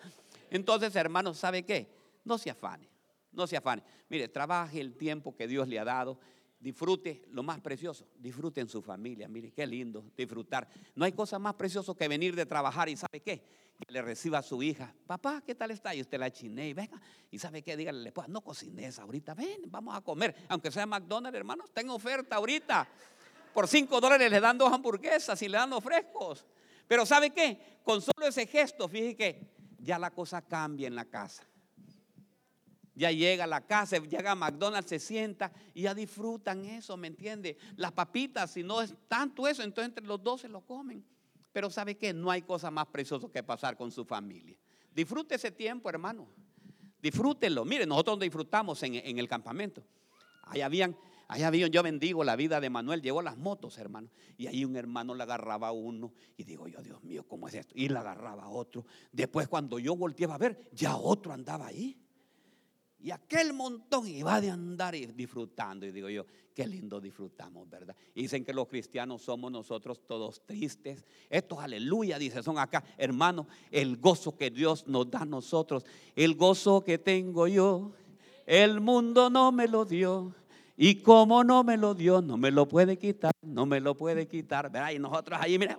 Entonces, 0.50 0.94
hermano, 0.94 1.32
¿sabe 1.32 1.62
qué? 1.62 1.88
No 2.24 2.36
se 2.36 2.50
afane. 2.50 2.88
No 3.32 3.46
se 3.46 3.56
afane. 3.56 3.82
Mire, 4.08 4.28
trabaje 4.28 4.80
el 4.80 4.94
tiempo 4.96 5.34
que 5.34 5.46
Dios 5.46 5.66
le 5.66 5.78
ha 5.78 5.84
dado. 5.84 6.18
Disfrute 6.60 7.22
lo 7.30 7.42
más 7.42 7.60
precioso. 7.60 8.06
Disfrute 8.18 8.60
en 8.60 8.68
su 8.68 8.82
familia. 8.82 9.28
Mire, 9.28 9.52
qué 9.52 9.66
lindo 9.66 10.04
disfrutar. 10.16 10.68
No 10.94 11.04
hay 11.04 11.12
cosa 11.12 11.38
más 11.38 11.54
preciosa 11.54 11.94
que 11.94 12.08
venir 12.08 12.34
de 12.36 12.44
trabajar 12.44 12.88
y 12.88 12.96
¿sabe 12.96 13.20
qué? 13.20 13.42
Le 13.88 14.02
reciba 14.02 14.38
a 14.38 14.42
su 14.42 14.62
hija. 14.62 14.94
Papá, 15.06 15.42
¿qué 15.44 15.54
tal 15.54 15.70
está? 15.70 15.94
Y 15.94 16.00
usted 16.00 16.18
la 16.18 16.30
chiné 16.30 16.68
y 16.68 16.72
venga. 16.74 17.00
Y 17.30 17.38
¿sabe 17.38 17.62
qué? 17.62 17.76
Dígale, 17.76 18.02
le 18.02 18.12
no 18.28 18.40
cocines 18.40 18.98
ahorita. 18.98 19.34
Ven, 19.34 19.62
vamos 19.66 19.94
a 19.96 20.00
comer. 20.00 20.34
Aunque 20.48 20.70
sea 20.70 20.86
McDonald's, 20.86 21.36
hermanos, 21.36 21.70
tengo 21.72 21.94
oferta 21.94 22.36
ahorita. 22.36 22.88
Por 23.52 23.68
cinco 23.68 24.00
dólares 24.00 24.30
le 24.30 24.40
dan 24.40 24.58
dos 24.58 24.72
hamburguesas 24.72 25.40
y 25.42 25.48
le 25.48 25.58
dan 25.58 25.70
dos 25.70 25.84
frescos. 25.84 26.46
Pero 26.88 27.04
¿sabe 27.04 27.30
qué? 27.30 27.80
Con 27.82 28.00
solo 28.00 28.26
ese 28.26 28.46
gesto, 28.46 28.88
fíjese 28.88 29.16
que 29.16 29.50
ya 29.78 29.98
la 29.98 30.10
cosa 30.10 30.42
cambia 30.42 30.86
en 30.86 30.94
la 30.94 31.04
casa 31.04 31.46
ya 32.96 33.12
llega 33.12 33.44
a 33.44 33.46
la 33.46 33.60
casa, 33.60 33.98
llega 33.98 34.32
a 34.32 34.34
McDonald's, 34.34 34.88
se 34.88 34.98
sienta 34.98 35.52
y 35.74 35.82
ya 35.82 35.94
disfrutan 35.94 36.64
eso, 36.64 36.96
¿me 36.96 37.08
entiende? 37.08 37.58
Las 37.76 37.92
papitas, 37.92 38.50
si 38.50 38.62
no 38.62 38.80
es 38.80 38.94
tanto 39.06 39.46
eso, 39.46 39.62
entonces 39.62 39.90
entre 39.90 40.06
los 40.06 40.22
dos 40.22 40.40
se 40.40 40.48
lo 40.48 40.62
comen. 40.62 41.04
Pero 41.56 41.70
¿sabe 41.70 41.96
qué? 41.96 42.12
No 42.12 42.30
hay 42.30 42.42
cosa 42.42 42.70
más 42.70 42.84
preciosa 42.88 43.28
que 43.32 43.42
pasar 43.42 43.78
con 43.78 43.90
su 43.90 44.04
familia. 44.04 44.58
Disfrute 44.94 45.36
ese 45.36 45.50
tiempo, 45.50 45.88
hermano. 45.88 46.28
Disfrútenlo. 47.00 47.64
Mire, 47.64 47.86
nosotros 47.86 48.20
disfrutamos 48.20 48.82
en, 48.82 48.96
en 48.96 49.18
el 49.18 49.26
campamento. 49.26 49.82
Ahí 50.42 50.60
habían, 50.60 50.94
ahí 51.28 51.44
habían, 51.44 51.70
yo 51.70 51.82
bendigo 51.82 52.24
la 52.24 52.36
vida 52.36 52.60
de 52.60 52.68
Manuel, 52.68 53.00
llevó 53.00 53.22
las 53.22 53.38
motos, 53.38 53.78
hermano. 53.78 54.10
Y 54.36 54.48
ahí 54.48 54.66
un 54.66 54.76
hermano 54.76 55.14
le 55.14 55.22
agarraba 55.22 55.68
a 55.68 55.72
uno. 55.72 56.12
Y 56.36 56.44
digo 56.44 56.68
yo, 56.68 56.82
Dios 56.82 57.02
mío, 57.02 57.26
¿cómo 57.26 57.48
es 57.48 57.54
esto? 57.54 57.72
Y 57.74 57.88
le 57.88 58.00
agarraba 58.00 58.42
a 58.42 58.48
otro. 58.50 58.84
Después 59.10 59.48
cuando 59.48 59.78
yo 59.78 59.96
volteaba 59.96 60.34
a 60.34 60.38
ver, 60.38 60.68
ya 60.72 60.94
otro 60.94 61.32
andaba 61.32 61.68
ahí. 61.68 61.98
Y 63.06 63.12
aquel 63.12 63.52
montón 63.52 64.08
iba 64.08 64.40
de 64.40 64.50
andar 64.50 64.96
y 64.96 65.06
disfrutando. 65.06 65.86
Y 65.86 65.92
digo 65.92 66.08
yo, 66.08 66.26
qué 66.52 66.66
lindo 66.66 67.00
disfrutamos, 67.00 67.70
¿verdad? 67.70 67.94
Y 68.16 68.22
dicen 68.22 68.44
que 68.44 68.52
los 68.52 68.66
cristianos 68.66 69.22
somos 69.22 69.52
nosotros 69.52 70.00
todos 70.08 70.44
tristes. 70.44 71.04
Estos, 71.30 71.60
aleluya, 71.60 72.18
dice, 72.18 72.42
son 72.42 72.58
acá, 72.58 72.82
hermano, 72.98 73.46
el 73.70 73.98
gozo 73.98 74.36
que 74.36 74.50
Dios 74.50 74.88
nos 74.88 75.08
da 75.08 75.20
a 75.20 75.24
nosotros. 75.24 75.84
El 76.16 76.34
gozo 76.34 76.82
que 76.82 76.98
tengo 76.98 77.46
yo, 77.46 77.92
el 78.44 78.80
mundo 78.80 79.30
no 79.30 79.52
me 79.52 79.68
lo 79.68 79.84
dio. 79.84 80.34
Y 80.76 80.96
como 80.96 81.44
no 81.44 81.62
me 81.62 81.76
lo 81.76 81.94
dio, 81.94 82.20
no 82.20 82.36
me 82.36 82.50
lo 82.50 82.66
puede 82.66 82.98
quitar, 82.98 83.30
no 83.40 83.66
me 83.66 83.78
lo 83.78 83.96
puede 83.96 84.26
quitar. 84.26 84.68
¿verdad? 84.68 84.90
Y 84.90 84.98
nosotros 84.98 85.38
ahí, 85.40 85.60
mira. 85.60 85.78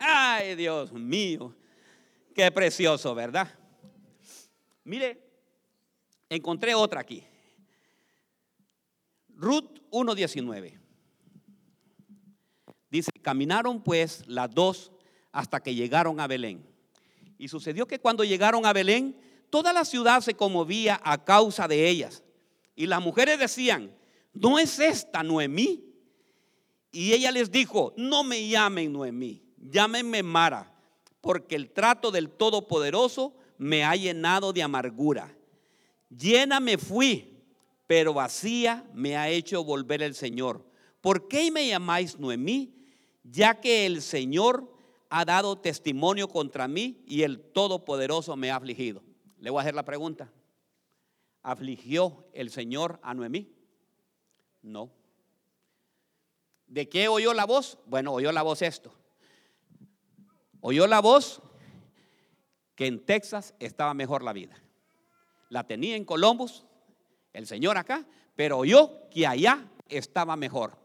Ay, 0.00 0.56
Dios 0.56 0.92
mío. 0.92 1.54
Qué 2.34 2.50
precioso, 2.50 3.14
¿verdad? 3.14 3.48
Mire, 4.82 5.29
Encontré 6.30 6.74
otra 6.76 7.00
aquí. 7.00 7.24
Ruth 9.34 9.80
1.19. 9.90 10.78
Dice, 12.88 13.10
caminaron 13.20 13.82
pues 13.82 14.24
las 14.28 14.54
dos 14.54 14.92
hasta 15.32 15.60
que 15.60 15.74
llegaron 15.74 16.20
a 16.20 16.28
Belén. 16.28 16.64
Y 17.36 17.48
sucedió 17.48 17.86
que 17.86 17.98
cuando 17.98 18.22
llegaron 18.22 18.64
a 18.64 18.72
Belén, 18.72 19.20
toda 19.50 19.72
la 19.72 19.84
ciudad 19.84 20.20
se 20.20 20.34
conmovía 20.34 21.00
a 21.02 21.24
causa 21.24 21.66
de 21.66 21.88
ellas. 21.88 22.22
Y 22.76 22.86
las 22.86 23.02
mujeres 23.02 23.38
decían, 23.38 23.92
¿no 24.32 24.58
es 24.58 24.78
esta 24.78 25.24
Noemí? 25.24 25.84
Y 26.92 27.12
ella 27.12 27.32
les 27.32 27.50
dijo, 27.50 27.92
no 27.96 28.22
me 28.22 28.46
llamen 28.46 28.92
Noemí, 28.92 29.42
llámenme 29.56 30.22
Mara, 30.22 30.72
porque 31.20 31.56
el 31.56 31.70
trato 31.70 32.12
del 32.12 32.30
Todopoderoso 32.30 33.34
me 33.58 33.84
ha 33.84 33.96
llenado 33.96 34.52
de 34.52 34.62
amargura. 34.62 35.36
Llena 36.10 36.60
me 36.60 36.76
fui, 36.76 37.40
pero 37.86 38.12
vacía 38.12 38.84
me 38.92 39.16
ha 39.16 39.28
hecho 39.28 39.64
volver 39.64 40.02
el 40.02 40.14
Señor. 40.14 40.66
¿Por 41.00 41.28
qué 41.28 41.50
me 41.50 41.66
llamáis 41.68 42.18
Noemí? 42.18 42.74
Ya 43.22 43.60
que 43.60 43.86
el 43.86 44.02
Señor 44.02 44.76
ha 45.08 45.24
dado 45.24 45.58
testimonio 45.58 46.28
contra 46.28 46.68
mí 46.68 47.02
y 47.06 47.22
el 47.22 47.40
Todopoderoso 47.40 48.36
me 48.36 48.50
ha 48.50 48.56
afligido. 48.56 49.02
Le 49.38 49.50
voy 49.50 49.58
a 49.58 49.62
hacer 49.62 49.74
la 49.74 49.84
pregunta. 49.84 50.32
¿Afligió 51.42 52.28
el 52.32 52.50
Señor 52.50 53.00
a 53.02 53.14
Noemí? 53.14 53.52
No. 54.62 54.90
¿De 56.66 56.88
qué 56.88 57.08
oyó 57.08 57.32
la 57.34 57.46
voz? 57.46 57.78
Bueno, 57.86 58.12
oyó 58.12 58.30
la 58.30 58.42
voz 58.42 58.62
esto. 58.62 58.92
Oyó 60.60 60.86
la 60.86 61.00
voz 61.00 61.40
que 62.74 62.86
en 62.86 63.04
Texas 63.04 63.54
estaba 63.58 63.94
mejor 63.94 64.22
la 64.22 64.32
vida. 64.32 64.60
La 65.50 65.66
tenía 65.66 65.96
en 65.96 66.04
Columbus, 66.04 66.64
el 67.32 67.46
Señor 67.46 67.76
acá, 67.76 68.06
pero 68.34 68.58
oyó 68.58 69.08
que 69.10 69.26
allá 69.26 69.68
estaba 69.88 70.36
mejor. 70.36 70.78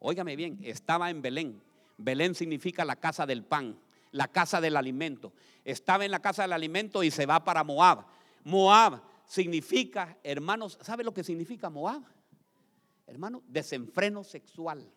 Óigame 0.00 0.34
bien, 0.34 0.58
estaba 0.62 1.10
en 1.10 1.22
Belén. 1.22 1.62
Belén 1.98 2.34
significa 2.34 2.84
la 2.84 2.96
casa 2.96 3.26
del 3.26 3.44
pan, 3.44 3.78
la 4.12 4.28
casa 4.28 4.60
del 4.60 4.76
alimento. 4.76 5.32
Estaba 5.64 6.04
en 6.04 6.10
la 6.10 6.20
casa 6.20 6.42
del 6.42 6.54
alimento 6.54 7.02
y 7.02 7.10
se 7.10 7.26
va 7.26 7.44
para 7.44 7.64
Moab. 7.64 8.06
Moab 8.44 9.02
significa, 9.26 10.16
hermanos, 10.22 10.78
¿sabe 10.80 11.04
lo 11.04 11.12
que 11.12 11.22
significa 11.22 11.68
Moab? 11.68 12.02
Hermano, 13.06 13.42
desenfreno 13.46 14.24
sexual. 14.24 14.90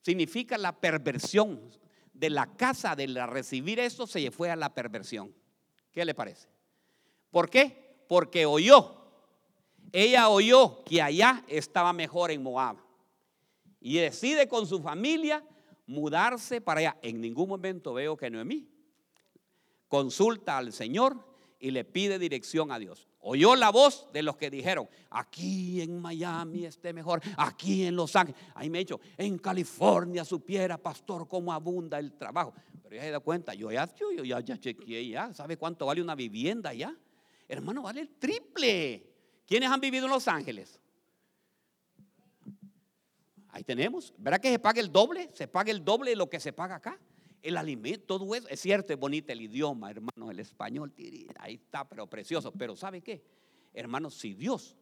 Significa 0.00 0.58
la 0.58 0.72
perversión. 0.72 1.70
De 2.12 2.28
la 2.30 2.54
casa 2.56 2.94
de 2.94 3.06
recibir 3.26 3.80
eso 3.80 4.06
se 4.06 4.30
fue 4.30 4.50
a 4.50 4.56
la 4.56 4.74
perversión. 4.74 5.34
¿Qué 5.92 6.04
le 6.04 6.14
parece? 6.14 6.48
¿Por 7.30 7.48
qué? 7.48 7.81
Porque 8.08 8.46
oyó. 8.46 8.96
Ella 9.92 10.28
oyó 10.28 10.82
que 10.84 11.02
allá 11.02 11.44
estaba 11.48 11.92
mejor 11.92 12.30
en 12.30 12.42
Moab. 12.42 12.76
Y 13.80 13.96
decide 13.98 14.48
con 14.48 14.66
su 14.66 14.80
familia 14.80 15.44
mudarse 15.86 16.60
para 16.60 16.80
allá. 16.80 16.98
En 17.02 17.20
ningún 17.20 17.48
momento 17.48 17.92
veo 17.92 18.16
que 18.16 18.30
Noemí 18.30 18.68
consulta 19.88 20.56
al 20.56 20.72
Señor 20.72 21.16
y 21.60 21.70
le 21.70 21.84
pide 21.84 22.18
dirección 22.18 22.72
a 22.72 22.78
Dios. 22.78 23.06
Oyó 23.20 23.54
la 23.54 23.70
voz 23.70 24.08
de 24.12 24.22
los 24.22 24.36
que 24.36 24.50
dijeron, 24.50 24.88
aquí 25.10 25.80
en 25.80 26.00
Miami 26.00 26.64
esté 26.64 26.92
mejor, 26.92 27.20
aquí 27.36 27.84
en 27.84 27.94
Los 27.94 28.16
Ángeles. 28.16 28.40
Ahí 28.54 28.68
me 28.68 28.78
he 28.78 28.80
dicho, 28.80 29.00
en 29.16 29.38
California 29.38 30.24
supiera, 30.24 30.76
pastor, 30.76 31.28
cómo 31.28 31.52
abunda 31.52 32.00
el 32.00 32.14
trabajo. 32.14 32.52
Pero 32.82 32.96
ya 32.96 33.02
se 33.02 33.10
da 33.10 33.20
cuenta, 33.20 33.54
yo 33.54 33.70
ya, 33.70 33.88
yo, 33.94 34.24
ya, 34.24 34.40
ya 34.40 34.58
chequeé 34.58 35.06
ya, 35.06 35.32
¿sabe 35.34 35.56
cuánto 35.56 35.86
vale 35.86 36.02
una 36.02 36.16
vivienda 36.16 36.74
ya? 36.74 36.96
Hermano, 37.52 37.82
vale 37.82 38.00
el 38.00 38.08
triple. 38.08 39.06
¿Quiénes 39.46 39.68
han 39.68 39.78
vivido 39.78 40.06
en 40.06 40.10
Los 40.10 40.26
Ángeles? 40.26 40.80
Ahí 43.48 43.62
tenemos. 43.62 44.14
¿Verdad 44.16 44.40
que 44.40 44.50
se 44.50 44.58
paga 44.58 44.80
el 44.80 44.90
doble? 44.90 45.28
Se 45.34 45.46
paga 45.48 45.70
el 45.70 45.84
doble 45.84 46.12
de 46.12 46.16
lo 46.16 46.30
que 46.30 46.40
se 46.40 46.54
paga 46.54 46.76
acá. 46.76 46.98
El 47.42 47.58
alimento, 47.58 48.06
todo 48.06 48.34
eso. 48.34 48.48
Es 48.48 48.58
cierto, 48.58 48.94
es 48.94 48.98
bonito 48.98 49.34
el 49.34 49.42
idioma, 49.42 49.90
hermano, 49.90 50.30
el 50.30 50.40
español. 50.40 50.94
Ahí 51.40 51.56
está, 51.56 51.86
pero 51.86 52.08
precioso. 52.08 52.52
Pero 52.52 52.74
¿sabe 52.74 53.02
qué? 53.02 53.22
Hermano, 53.74 54.08
si 54.08 54.32
Dios, 54.32 54.74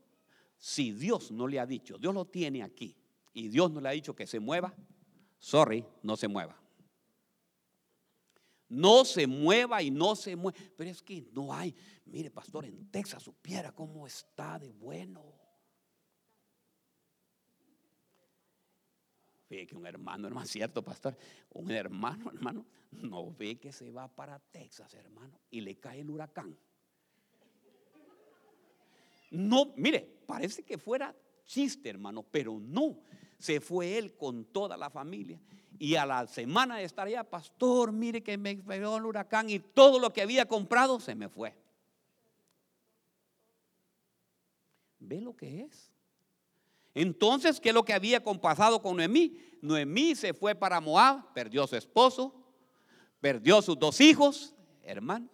si 0.56 0.92
Dios 0.92 1.32
no 1.32 1.48
le 1.48 1.58
ha 1.58 1.66
dicho, 1.66 1.98
Dios 1.98 2.14
lo 2.14 2.24
tiene 2.26 2.62
aquí, 2.62 2.96
y 3.32 3.48
Dios 3.48 3.72
no 3.72 3.80
le 3.80 3.88
ha 3.88 3.92
dicho 3.92 4.14
que 4.14 4.28
se 4.28 4.38
mueva, 4.38 4.72
sorry, 5.40 5.84
no 6.04 6.16
se 6.16 6.28
mueva. 6.28 6.56
No 8.70 9.04
se 9.04 9.26
mueva 9.26 9.82
y 9.82 9.90
no 9.90 10.14
se 10.14 10.36
mueva. 10.36 10.56
Pero 10.76 10.88
es 10.88 11.02
que 11.02 11.26
no 11.32 11.52
hay. 11.52 11.74
Mire, 12.10 12.30
pastor, 12.30 12.64
en 12.64 12.90
Texas 12.90 13.22
supiera 13.22 13.72
cómo 13.72 14.04
está 14.04 14.58
de 14.58 14.72
bueno. 14.72 15.22
Ve 19.48 19.66
que 19.66 19.76
un 19.76 19.86
hermano, 19.86 20.26
hermano, 20.26 20.46
cierto, 20.46 20.82
pastor, 20.82 21.16
un 21.50 21.70
hermano, 21.70 22.30
hermano, 22.30 22.66
no 22.90 23.32
ve 23.32 23.58
que 23.58 23.72
se 23.72 23.90
va 23.92 24.08
para 24.08 24.40
Texas, 24.40 24.92
hermano, 24.94 25.40
y 25.50 25.60
le 25.60 25.78
cae 25.78 26.00
el 26.00 26.10
huracán. 26.10 26.56
No, 29.30 29.72
mire, 29.76 30.00
parece 30.26 30.64
que 30.64 30.78
fuera 30.78 31.14
chiste, 31.46 31.88
hermano, 31.88 32.24
pero 32.24 32.58
no. 32.58 32.98
Se 33.38 33.60
fue 33.60 33.96
él 33.96 34.16
con 34.16 34.44
toda 34.46 34.76
la 34.76 34.90
familia. 34.90 35.40
Y 35.78 35.94
a 35.94 36.04
la 36.04 36.26
semana 36.26 36.76
de 36.76 36.84
estar 36.84 37.06
allá, 37.06 37.22
pastor, 37.22 37.92
mire 37.92 38.22
que 38.22 38.36
me 38.36 38.56
pegó 38.56 38.96
el 38.96 39.06
huracán 39.06 39.48
y 39.48 39.60
todo 39.60 40.00
lo 40.00 40.12
que 40.12 40.22
había 40.22 40.46
comprado 40.46 40.98
se 40.98 41.14
me 41.14 41.28
fue. 41.28 41.54
¿Ve 45.10 45.20
lo 45.20 45.36
que 45.36 45.62
es? 45.62 45.90
Entonces, 46.94 47.60
¿qué 47.60 47.70
es 47.70 47.74
lo 47.74 47.84
que 47.84 47.92
había 47.92 48.22
pasado 48.22 48.80
con 48.80 48.96
Noemí? 48.96 49.36
Noemí 49.60 50.14
se 50.14 50.32
fue 50.32 50.54
para 50.54 50.80
Moab, 50.80 51.32
perdió 51.32 51.64
a 51.64 51.66
su 51.66 51.74
esposo, 51.74 52.32
perdió 53.20 53.60
sus 53.60 53.76
dos 53.76 54.00
hijos, 54.00 54.54
hermano. 54.84 55.28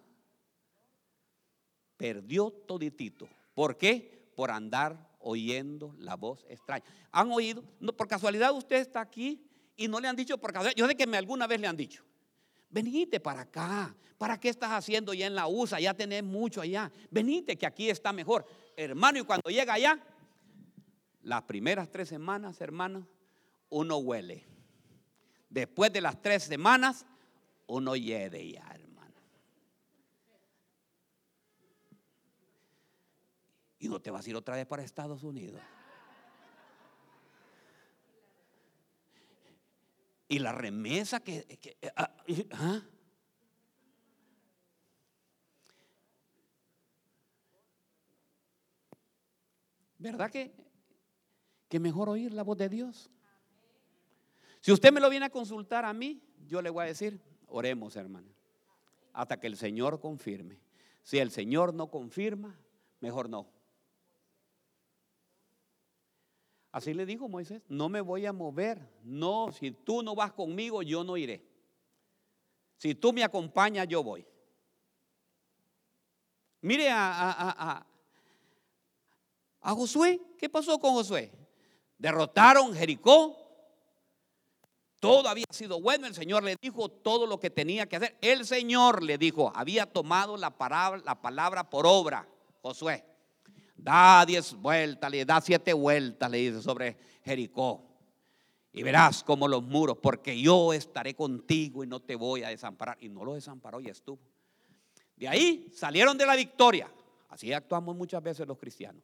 Perdió 1.95 2.49
toditito. 2.49 3.29
¿Por 3.53 3.77
qué? 3.77 4.31
Por 4.35 4.49
andar 4.49 5.15
oyendo 5.19 5.93
la 5.99 6.15
voz 6.15 6.43
extraña. 6.49 6.83
¿Han 7.11 7.31
oído? 7.31 7.63
No, 7.79 7.93
por 7.93 8.07
casualidad 8.07 8.55
usted 8.55 8.77
está 8.77 8.99
aquí 8.99 9.47
y 9.75 9.87
no 9.87 9.99
le 9.99 10.07
han 10.07 10.15
dicho 10.15 10.39
por 10.39 10.53
casualidad. 10.53 10.75
Yo 10.75 10.87
sé 10.87 10.95
que 10.95 11.05
me 11.05 11.17
alguna 11.17 11.45
vez 11.45 11.61
le 11.61 11.67
han 11.67 11.77
dicho. 11.77 12.03
Venite 12.69 13.19
para 13.19 13.41
acá. 13.41 13.95
¿Para 14.17 14.39
qué 14.39 14.49
estás 14.49 14.71
haciendo 14.71 15.13
ya 15.13 15.27
en 15.27 15.35
la 15.35 15.47
USA? 15.47 15.79
Ya 15.79 15.93
tenés 15.93 16.23
mucho 16.23 16.61
allá. 16.61 16.91
Venite 17.11 17.57
que 17.57 17.65
aquí 17.65 17.89
está 17.89 18.11
mejor. 18.11 18.45
Hermano, 18.75 19.19
y 19.19 19.23
cuando 19.23 19.49
llega 19.49 19.73
allá, 19.73 19.99
las 21.21 21.43
primeras 21.43 21.91
tres 21.91 22.09
semanas, 22.09 22.59
hermano, 22.61 23.07
uno 23.69 23.97
huele. 23.97 24.45
Después 25.49 25.93
de 25.93 26.01
las 26.01 26.21
tres 26.21 26.43
semanas, 26.43 27.05
uno 27.67 27.95
hiede 27.95 28.51
ya, 28.51 28.67
hermano. 28.73 29.13
Y 33.79 33.87
no 33.87 34.01
te 34.01 34.09
vas 34.09 34.25
a 34.25 34.29
ir 34.29 34.35
otra 34.35 34.55
vez 34.55 34.65
para 34.65 34.83
Estados 34.83 35.23
Unidos. 35.23 35.61
Y 40.27 40.39
la 40.39 40.51
remesa 40.51 41.19
que... 41.19 41.59
Ah, 41.95 42.15
¿ah? 42.51 42.81
¿Verdad 49.99 50.29
que 50.29 50.53
que 51.67 51.79
mejor 51.79 52.09
oír 52.09 52.33
la 52.33 52.43
voz 52.43 52.57
de 52.57 52.69
Dios. 52.69 53.09
Si 54.61 54.71
usted 54.71 54.91
me 54.91 54.99
lo 54.99 55.09
viene 55.09 55.25
a 55.25 55.29
consultar 55.29 55.85
a 55.85 55.93
mí, 55.93 56.21
yo 56.45 56.61
le 56.61 56.69
voy 56.69 56.83
a 56.83 56.87
decir, 56.87 57.21
oremos 57.47 57.95
hermano, 57.95 58.33
hasta 59.13 59.39
que 59.39 59.47
el 59.47 59.57
Señor 59.57 59.99
confirme. 59.99 60.59
Si 61.03 61.19
el 61.19 61.31
Señor 61.31 61.73
no 61.73 61.87
confirma, 61.87 62.59
mejor 62.99 63.29
no. 63.29 63.47
Así 66.71 66.93
le 66.93 67.05
dijo 67.05 67.27
Moisés, 67.27 67.61
no 67.69 67.89
me 67.89 68.01
voy 68.01 68.25
a 68.25 68.33
mover, 68.33 68.87
no, 69.03 69.51
si 69.51 69.71
tú 69.71 70.03
no 70.03 70.15
vas 70.15 70.33
conmigo, 70.33 70.83
yo 70.83 71.03
no 71.03 71.17
iré. 71.17 71.43
Si 72.77 72.93
tú 72.93 73.13
me 73.13 73.23
acompañas, 73.23 73.87
yo 73.87 74.03
voy. 74.03 74.25
Mire 76.61 76.89
a, 76.89 77.11
a, 77.11 77.49
a, 77.71 77.87
a 79.61 79.73
Josué, 79.73 80.21
¿qué 80.37 80.49
pasó 80.49 80.77
con 80.79 80.93
Josué? 80.93 81.31
Derrotaron 81.97 82.73
Jericó. 82.73 83.35
Todo 84.99 85.27
había 85.29 85.45
sido 85.51 85.79
bueno. 85.79 86.07
El 86.07 86.15
Señor 86.15 86.43
le 86.43 86.55
dijo 86.61 86.89
todo 86.89 87.27
lo 87.27 87.39
que 87.39 87.49
tenía 87.49 87.87
que 87.87 87.95
hacer. 87.97 88.17
El 88.21 88.45
Señor 88.45 89.03
le 89.03 89.17
dijo, 89.17 89.51
había 89.55 89.85
tomado 89.85 90.37
la 90.37 90.55
la 91.05 91.21
palabra 91.21 91.69
por 91.69 91.85
obra. 91.85 92.27
Josué, 92.61 93.05
da 93.77 94.25
diez 94.25 94.53
vueltas, 94.53 95.09
le 95.09 95.23
da 95.23 95.39
siete 95.39 95.73
vueltas, 95.73 96.29
le 96.29 96.37
dice 96.37 96.61
sobre 96.61 96.97
Jericó. 97.23 97.83
Y 98.73 98.83
verás 98.83 99.23
como 99.23 99.47
los 99.47 99.63
muros, 99.63 99.97
porque 100.01 100.39
yo 100.39 100.73
estaré 100.73 101.15
contigo 101.15 101.83
y 101.83 101.87
no 101.87 101.99
te 101.99 102.15
voy 102.15 102.43
a 102.43 102.49
desamparar. 102.49 102.97
Y 102.99 103.09
no 103.09 103.23
lo 103.23 103.33
desamparó 103.33 103.79
y 103.79 103.87
estuvo. 103.87 104.19
De 105.15 105.27
ahí 105.27 105.71
salieron 105.73 106.17
de 106.17 106.25
la 106.25 106.35
victoria. 106.35 106.91
Así 107.29 107.51
actuamos 107.53 107.95
muchas 107.95 108.21
veces 108.21 108.47
los 108.47 108.57
cristianos. 108.57 109.03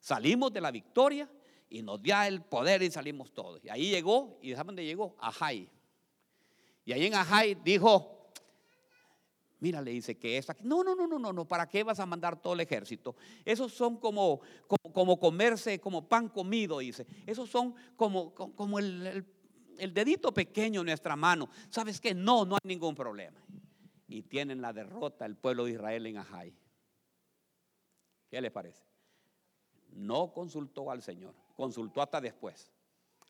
Salimos 0.00 0.52
de 0.52 0.60
la 0.60 0.70
victoria 0.70 1.28
y 1.68 1.82
nos 1.82 2.00
dio 2.00 2.20
el 2.22 2.42
poder 2.42 2.82
y 2.82 2.90
salimos 2.90 3.32
todos. 3.32 3.64
Y 3.64 3.68
ahí 3.68 3.90
llegó, 3.90 4.38
y 4.40 4.52
¿saben 4.52 4.68
dónde 4.68 4.84
llegó? 4.84 5.16
Ajay. 5.18 5.68
Y 6.84 6.92
ahí 6.92 7.06
en 7.06 7.14
Ajay 7.14 7.56
dijo, 7.56 8.17
mira, 9.60 9.82
le 9.82 9.90
dice 9.90 10.16
que 10.16 10.38
es 10.38 10.48
aquí. 10.50 10.62
No, 10.64 10.82
no, 10.82 10.94
no, 10.94 11.06
no, 11.06 11.18
no, 11.18 11.32
no, 11.32 11.44
¿para 11.46 11.68
qué 11.68 11.82
vas 11.82 12.00
a 12.00 12.06
mandar 12.06 12.40
todo 12.40 12.54
el 12.54 12.60
ejército? 12.60 13.16
Esos 13.44 13.72
son 13.72 13.96
como, 13.96 14.40
como, 14.92 15.18
comerse, 15.18 15.80
como 15.80 16.08
pan 16.08 16.28
comido, 16.28 16.78
dice. 16.78 17.06
Esos 17.26 17.50
son 17.50 17.74
como, 17.96 18.34
como 18.34 18.78
el, 18.78 19.24
el 19.78 19.94
dedito 19.94 20.32
pequeño 20.32 20.80
en 20.80 20.86
nuestra 20.86 21.16
mano. 21.16 21.48
¿Sabes 21.70 22.00
qué? 22.00 22.14
No, 22.14 22.44
no 22.44 22.54
hay 22.56 22.68
ningún 22.68 22.94
problema. 22.94 23.40
Y 24.06 24.22
tienen 24.22 24.60
la 24.60 24.72
derrota 24.72 25.26
el 25.26 25.36
pueblo 25.36 25.64
de 25.64 25.72
Israel 25.72 26.06
en 26.06 26.18
Ajay. 26.18 26.54
¿Qué 28.30 28.40
les 28.40 28.50
parece? 28.50 28.82
No 29.92 30.32
consultó 30.32 30.90
al 30.90 31.02
Señor, 31.02 31.34
consultó 31.56 32.02
hasta 32.02 32.20
después. 32.20 32.70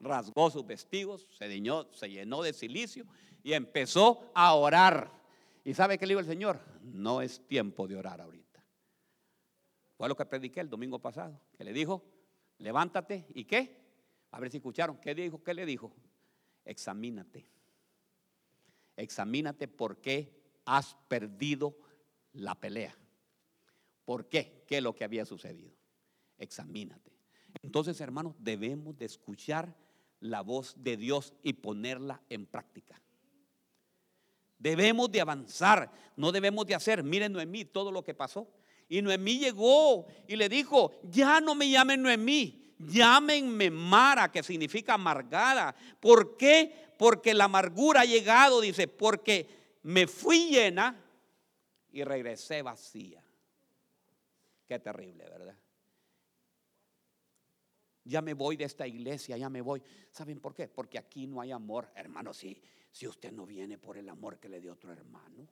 Rasgó 0.01 0.51
sus 0.51 0.67
vestidos, 0.67 1.27
se 1.37 1.49
llenó, 1.49 1.93
se 1.93 2.09
llenó 2.09 2.43
de 2.43 2.53
silicio 2.53 3.05
y 3.43 3.53
empezó 3.53 4.31
a 4.35 4.55
orar. 4.55 5.18
¿Y 5.69 5.75
sabe 5.75 5.99
qué 5.99 6.07
le 6.07 6.13
dijo 6.13 6.21
el 6.21 6.27
Señor? 6.27 6.59
No 6.81 7.21
es 7.21 7.47
tiempo 7.47 7.87
de 7.87 7.95
orar 7.95 8.23
ahorita. 8.23 8.65
Fue 9.99 10.09
lo 10.09 10.17
que 10.17 10.25
prediqué 10.25 10.61
el 10.61 10.71
domingo 10.71 10.99
pasado, 10.99 11.39
que 11.59 11.63
le 11.63 11.75
dijo, 11.75 12.03
levántate 12.57 13.27
y 13.35 13.45
qué. 13.45 13.77
A 14.31 14.41
ver 14.41 14.51
si 14.51 14.57
escucharon, 14.57 14.97
¿qué 14.97 15.15
dijo? 15.15 15.45
¿Qué 15.45 15.53
le 15.53 15.67
dijo? 15.67 15.95
Examínate. 16.65 17.47
Examínate 18.97 19.69
por 19.69 20.01
qué 20.01 20.41
has 20.65 20.97
perdido 21.07 21.77
la 22.33 22.55
pelea. 22.55 22.97
¿Por 24.07 24.31
qué? 24.31 24.65
¿Qué 24.67 24.79
es 24.79 24.83
lo 24.83 24.95
que 24.95 25.05
había 25.05 25.27
sucedido? 25.27 25.77
Examínate. 26.39 27.13
Entonces, 27.61 28.01
hermanos, 28.01 28.35
debemos 28.39 28.97
de 28.97 29.05
escuchar 29.05 29.77
la 30.21 30.41
voz 30.41 30.83
de 30.83 30.97
Dios 30.97 31.35
y 31.43 31.53
ponerla 31.53 32.23
en 32.31 32.47
práctica. 32.47 32.99
Debemos 34.59 35.11
de 35.11 35.21
avanzar, 35.21 35.91
no 36.17 36.33
debemos 36.33 36.67
de 36.67 36.75
hacer. 36.75 37.03
Miren 37.03 37.33
Noemí 37.33 37.65
todo 37.65 37.93
lo 37.93 38.03
que 38.03 38.15
pasó. 38.15 38.49
Y 38.89 39.03
Noemí 39.03 39.39
llegó 39.39 40.07
y 40.27 40.37
le 40.37 40.49
dijo, 40.49 40.93
ya 41.05 41.41
no 41.41 41.55
me 41.55 41.71
llamen 41.71 42.03
Noemí, 42.03 42.75
llámenme 42.79 43.71
Mara, 43.71 44.33
que 44.33 44.43
significa 44.43 44.95
amargada. 44.95 45.75
¿Por 46.01 46.37
qué? 46.37 46.93
Porque 46.99 47.35
la 47.35 47.45
amargura 47.45 48.01
ha 48.01 48.05
llegado, 48.05 48.61
dice, 48.61 48.89
porque 48.89 49.79
me 49.83 50.07
fui 50.07 50.49
llena 50.49 51.01
y 51.91 52.03
regresé 52.03 52.63
vacía. 52.63 53.23
Qué 54.67 54.79
terrible, 54.79 55.25
¿verdad? 55.25 55.57
Ya 58.05 58.23
me 58.23 58.33
voy 58.35 58.57
de 58.57 58.65
esta 58.65 58.87
iglesia, 58.87 59.37
ya 59.37 59.51
me 59.51 59.61
voy. 59.61 59.83
¿Saben 60.11 60.41
por 60.41 60.55
qué? 60.55 60.67
Porque 60.67 60.99
aquí 60.99 61.27
no 61.27 61.43
hay 61.43 61.53
amor, 61.53 61.91
hermano. 61.95 62.33
Si, 62.33 62.61
si 62.91 63.07
usted 63.07 63.33
no 63.33 63.47
viene 63.47 63.79
por 63.79 63.97
el 63.97 64.09
amor 64.09 64.39
que 64.39 64.49
le 64.49 64.61
dio 64.61 64.73
otro 64.73 64.93
hermano. 64.93 65.49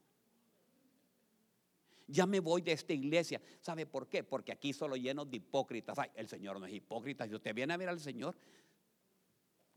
Ya 2.09 2.27
me 2.27 2.41
voy 2.41 2.63
de 2.63 2.73
esta 2.73 2.93
iglesia. 2.93 3.41
¿Sabe 3.61 3.87
por 3.87 4.09
qué? 4.09 4.23
Porque 4.23 4.53
aquí 4.53 4.73
solo 4.73 4.97
lleno 4.97 5.25
de 5.25 5.39
hipócritas. 5.39 5.99
Ay, 5.99 6.11
el 6.15 6.29
Señor 6.29 6.61
no 6.61 6.67
es 6.67 6.73
hipócrita. 6.73 7.27
Si 7.27 7.35
usted 7.35 7.55
viene 7.55 7.75
a 7.75 7.77
ver 7.77 7.89
al 7.89 8.01
Señor, 8.01 8.37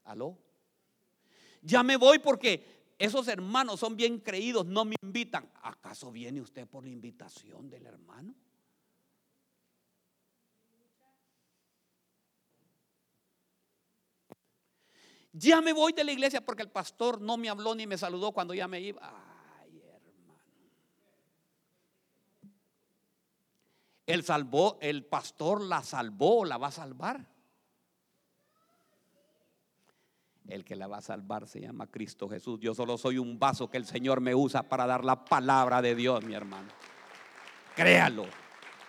¿aló? 0.03 0.37
Ya 1.61 1.83
me 1.83 1.97
voy 1.97 2.19
porque 2.19 2.93
esos 2.99 3.27
hermanos 3.27 3.79
son 3.79 3.95
bien 3.95 4.19
creídos, 4.19 4.65
no 4.65 4.85
me 4.85 4.95
invitan. 5.01 5.49
¿Acaso 5.63 6.11
viene 6.11 6.41
usted 6.41 6.67
por 6.67 6.83
la 6.83 6.89
invitación 6.89 7.69
del 7.69 7.85
hermano? 7.85 8.35
Ya 15.31 15.61
me 15.61 15.73
voy 15.73 15.93
de 15.93 16.03
la 16.03 16.11
iglesia 16.11 16.41
porque 16.41 16.63
el 16.63 16.69
pastor 16.69 17.21
no 17.21 17.37
me 17.37 17.49
habló 17.49 17.75
ni 17.75 17.85
me 17.85 17.97
saludó 17.97 18.31
cuando 18.31 18.53
ya 18.53 18.67
me 18.67 18.81
iba. 18.81 19.01
Ay, 19.61 19.79
hermano. 19.79 20.39
El 24.07 24.23
salvó, 24.23 24.77
el 24.81 25.05
pastor 25.05 25.61
la 25.61 25.83
salvó, 25.83 26.45
la 26.45 26.57
va 26.57 26.67
a 26.67 26.71
salvar. 26.71 27.25
El 30.47 30.65
que 30.65 30.75
la 30.75 30.87
va 30.87 30.97
a 30.97 31.01
salvar 31.01 31.47
se 31.47 31.61
llama 31.61 31.85
Cristo 31.85 32.27
Jesús. 32.27 32.59
Yo 32.59 32.73
solo 32.73 32.97
soy 32.97 33.19
un 33.19 33.37
vaso 33.37 33.69
que 33.69 33.77
el 33.77 33.85
Señor 33.85 34.19
me 34.19 34.33
usa 34.33 34.63
para 34.63 34.87
dar 34.87 35.05
la 35.05 35.23
palabra 35.23 35.79
de 35.79 35.93
Dios, 35.93 36.23
mi 36.23 36.33
hermano. 36.33 36.69
Créalo, 37.75 38.25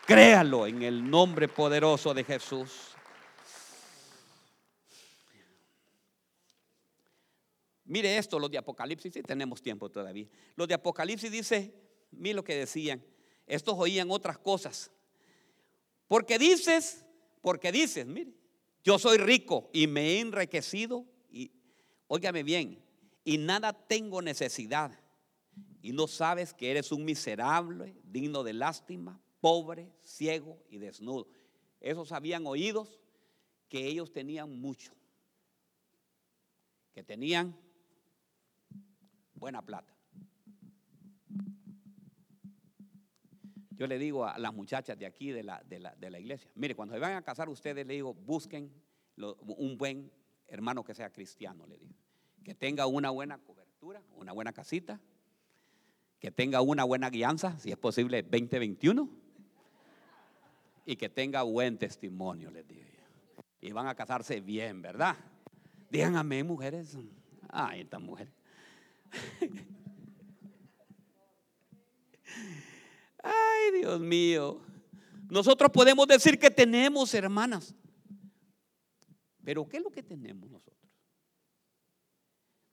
créalo 0.07 0.67
en 0.67 0.83
el 0.83 1.09
nombre 1.09 1.49
poderoso 1.49 2.15
de 2.15 2.25
Jesús. 2.25 2.97
Mire 7.91 8.17
esto, 8.17 8.39
los 8.39 8.49
de 8.53 8.57
Apocalipsis, 8.57 9.13
si 9.13 9.21
tenemos 9.21 9.61
tiempo 9.61 9.91
todavía. 9.91 10.29
Los 10.55 10.69
de 10.69 10.75
Apocalipsis 10.75 11.29
dice, 11.29 11.75
mire 12.13 12.35
lo 12.37 12.45
que 12.45 12.55
decían. 12.55 13.05
Estos 13.49 13.75
oían 13.77 14.13
otras 14.13 14.39
cosas. 14.39 14.93
Porque 16.07 16.39
dices, 16.39 17.05
porque 17.43 17.73
dices, 17.73 18.07
mire, 18.07 18.33
yo 18.85 18.97
soy 18.97 19.19
rico 19.19 19.71
y 19.73 19.89
me 19.89 20.03
he 20.03 20.21
enriquecido 20.21 21.05
y, 21.33 21.51
óigame 22.07 22.45
bien, 22.45 22.81
y 23.25 23.39
nada 23.39 23.73
tengo 23.73 24.23
necesidad. 24.23 24.97
Y 25.83 25.91
no 25.91 26.07
sabes 26.07 26.55
que 26.55 26.71
eres 26.71 26.93
un 26.93 27.05
miserable, 27.05 27.97
digno 28.05 28.45
de 28.45 28.53
lástima, 28.53 29.21
pobre, 29.41 29.91
ciego 30.05 30.63
y 30.71 30.79
desnudo. 30.79 31.27
Esos 31.81 32.13
habían 32.13 32.47
oídos 32.47 33.01
que 33.69 33.85
ellos 33.85 34.13
tenían 34.13 34.61
mucho, 34.61 34.93
que 36.93 37.03
tenían 37.03 37.59
buena 39.41 39.63
plata. 39.63 39.93
Yo 43.71 43.87
le 43.87 43.99
digo 43.99 44.27
a 44.27 44.39
las 44.39 44.53
muchachas 44.53 44.99
de 44.99 45.07
aquí 45.07 45.31
de 45.33 45.43
la, 45.43 45.63
de 45.65 45.81
la, 45.81 46.21
iglesia, 46.21 46.51
mire, 46.55 46.75
cuando 46.75 46.95
se 46.95 47.01
van 47.01 47.15
a 47.15 47.23
casar 47.23 47.49
ustedes, 47.49 47.87
le 47.87 47.95
digo, 47.95 48.13
busquen 48.13 48.71
un 49.17 49.79
buen 49.79 50.13
hermano 50.49 50.85
que 50.85 50.95
sea 50.95 51.11
cristiano, 51.11 51.67
le 51.67 51.79
digo. 51.79 51.95
Que 52.45 52.55
tenga 52.55 52.87
una 52.87 53.09
buena 53.09 53.39
cobertura, 53.39 54.03
una 54.17 54.33
buena 54.33 54.53
casita, 54.53 55.01
que 56.19 56.31
tenga 56.31 56.61
una 56.61 56.85
buena 56.85 57.09
guianza, 57.09 57.59
si 57.59 57.71
es 57.71 57.79
posible 57.79 58.23
2021, 58.23 59.09
y 60.85 60.97
que 60.97 61.09
tenga 61.09 61.43
buen 61.43 61.79
testimonio, 61.79 62.51
les 62.51 62.69
digo. 62.69 62.83
Y 63.63 63.73
van 63.73 63.87
a 63.87 63.95
casarse 63.95 64.41
bien, 64.43 64.83
¿verdad? 64.83 65.17
Díganme, 65.91 66.45
mujeres. 66.45 66.99
Ay, 67.49 67.81
estas 67.81 68.01
mujeres. 68.01 68.40
Ay, 73.23 73.79
Dios 73.79 74.01
mío. 74.01 74.61
Nosotros 75.29 75.71
podemos 75.71 76.07
decir 76.07 76.39
que 76.39 76.51
tenemos, 76.51 77.13
hermanas. 77.15 77.75
Pero 79.45 79.69
¿qué 79.69 79.79
es 79.79 79.83
lo 79.83 79.91
que 79.91 80.03
tenemos 80.03 80.51
nosotros? 80.51 80.77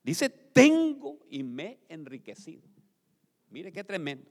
Dice, 0.04 0.30
tengo 0.30 1.20
y 1.30 1.44
me 1.44 1.80
he 1.90 1.94
enriquecido. 1.94 2.68
Mire 3.50 3.72
qué 3.72 3.84
tremendo. 3.84 4.30